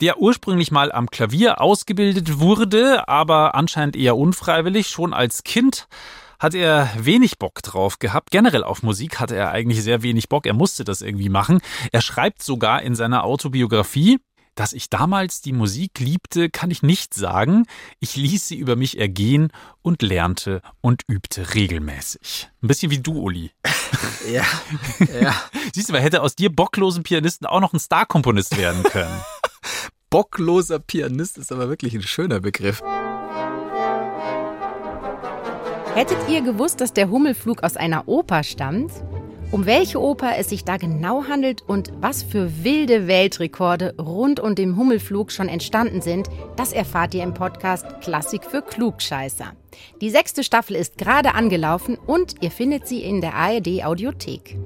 der 0.00 0.18
ursprünglich 0.18 0.70
mal 0.70 0.92
am 0.92 1.10
Klavier 1.10 1.60
ausgebildet 1.60 2.40
wurde, 2.40 3.06
aber 3.06 3.54
anscheinend 3.54 3.96
eher 3.96 4.16
unfreiwillig. 4.16 4.88
Schon 4.88 5.12
als 5.12 5.44
Kind 5.44 5.86
hat 6.38 6.54
er 6.54 6.88
wenig 6.96 7.38
Bock 7.38 7.62
drauf 7.62 7.98
gehabt. 7.98 8.30
Generell 8.30 8.64
auf 8.64 8.82
Musik 8.82 9.20
hatte 9.20 9.36
er 9.36 9.50
eigentlich 9.50 9.82
sehr 9.82 10.02
wenig 10.02 10.30
Bock. 10.30 10.46
Er 10.46 10.54
musste 10.54 10.84
das 10.84 11.02
irgendwie 11.02 11.28
machen. 11.28 11.60
Er 11.92 12.00
schreibt 12.00 12.42
sogar 12.42 12.80
in 12.80 12.94
seiner 12.94 13.24
Autobiografie, 13.24 14.20
dass 14.54 14.72
ich 14.72 14.90
damals 14.90 15.40
die 15.40 15.52
Musik 15.52 15.98
liebte, 15.98 16.50
kann 16.50 16.70
ich 16.70 16.82
nicht 16.82 17.14
sagen. 17.14 17.66
Ich 18.00 18.16
ließ 18.16 18.48
sie 18.48 18.56
über 18.56 18.76
mich 18.76 18.98
ergehen 18.98 19.52
und 19.82 20.02
lernte 20.02 20.62
und 20.80 21.02
übte 21.08 21.54
regelmäßig. 21.54 22.50
Ein 22.62 22.68
bisschen 22.68 22.90
wie 22.90 23.00
du, 23.00 23.20
Uli. 23.20 23.50
Ja. 24.26 24.44
ja. 25.20 25.34
Siehst 25.74 25.90
du, 25.90 25.92
wer 25.92 26.00
hätte 26.00 26.22
aus 26.22 26.34
dir 26.34 26.50
bocklosen 26.50 27.02
Pianisten 27.02 27.46
auch 27.46 27.60
noch 27.60 27.74
ein 27.74 27.78
Starkomponist 27.78 28.56
werden 28.56 28.82
können? 28.84 29.20
Bockloser 30.10 30.78
Pianist 30.78 31.36
ist 31.36 31.52
aber 31.52 31.68
wirklich 31.68 31.94
ein 31.94 32.02
schöner 32.02 32.40
Begriff. 32.40 32.82
Hättet 35.94 36.18
ihr 36.28 36.40
gewusst, 36.40 36.80
dass 36.80 36.92
der 36.92 37.10
Hummelflug 37.10 37.62
aus 37.62 37.76
einer 37.76 38.08
Oper 38.08 38.42
stammt? 38.42 38.92
Um 39.54 39.66
welche 39.66 40.00
Oper 40.02 40.36
es 40.36 40.48
sich 40.48 40.64
da 40.64 40.78
genau 40.78 41.28
handelt 41.28 41.62
und 41.62 41.92
was 42.00 42.24
für 42.24 42.64
wilde 42.64 43.06
Weltrekorde 43.06 43.94
rund 44.00 44.40
um 44.40 44.56
den 44.56 44.76
Hummelflug 44.76 45.30
schon 45.30 45.48
entstanden 45.48 46.00
sind, 46.00 46.28
das 46.56 46.72
erfahrt 46.72 47.14
ihr 47.14 47.22
im 47.22 47.34
Podcast 47.34 47.86
Klassik 48.00 48.46
für 48.46 48.62
Klugscheißer. 48.62 49.52
Die 50.00 50.10
sechste 50.10 50.42
Staffel 50.42 50.74
ist 50.74 50.98
gerade 50.98 51.36
angelaufen 51.36 51.96
und 52.04 52.42
ihr 52.42 52.50
findet 52.50 52.88
sie 52.88 53.04
in 53.04 53.20
der 53.20 53.34
ARD 53.34 53.84
Audiothek. 53.84 54.56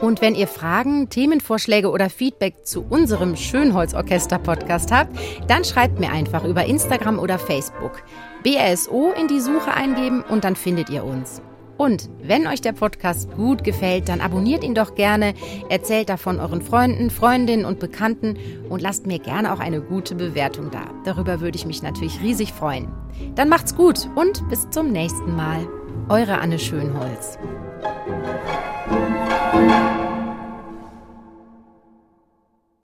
Und 0.00 0.20
wenn 0.20 0.36
ihr 0.36 0.46
Fragen, 0.46 1.08
Themenvorschläge 1.08 1.90
oder 1.90 2.08
Feedback 2.08 2.64
zu 2.64 2.86
unserem 2.88 3.34
Schönholz-Orchester-Podcast 3.34 4.92
habt, 4.92 5.18
dann 5.48 5.64
schreibt 5.64 5.98
mir 5.98 6.12
einfach 6.12 6.44
über 6.44 6.66
Instagram 6.66 7.18
oder 7.18 7.40
Facebook. 7.40 8.04
BRSO 8.44 9.12
in 9.20 9.26
die 9.26 9.40
Suche 9.40 9.74
eingeben 9.74 10.22
und 10.22 10.44
dann 10.44 10.54
findet 10.54 10.88
ihr 10.88 11.02
uns. 11.02 11.42
Und 11.76 12.08
wenn 12.22 12.46
euch 12.46 12.60
der 12.60 12.72
Podcast 12.72 13.30
gut 13.34 13.64
gefällt, 13.64 14.08
dann 14.08 14.20
abonniert 14.20 14.62
ihn 14.62 14.74
doch 14.74 14.94
gerne, 14.94 15.34
erzählt 15.68 16.08
davon 16.08 16.38
euren 16.38 16.62
Freunden, 16.62 17.10
Freundinnen 17.10 17.64
und 17.64 17.80
Bekannten 17.80 18.36
und 18.68 18.80
lasst 18.80 19.06
mir 19.06 19.18
gerne 19.18 19.52
auch 19.52 19.60
eine 19.60 19.80
gute 19.80 20.14
Bewertung 20.14 20.70
da. 20.70 20.84
Darüber 21.04 21.40
würde 21.40 21.56
ich 21.56 21.66
mich 21.66 21.82
natürlich 21.82 22.20
riesig 22.20 22.52
freuen. 22.52 22.88
Dann 23.34 23.48
macht's 23.48 23.74
gut 23.74 24.08
und 24.14 24.48
bis 24.48 24.68
zum 24.70 24.92
nächsten 24.92 25.34
Mal. 25.34 25.66
Eure 26.08 26.38
Anne 26.38 26.58
Schönholz. 26.58 27.38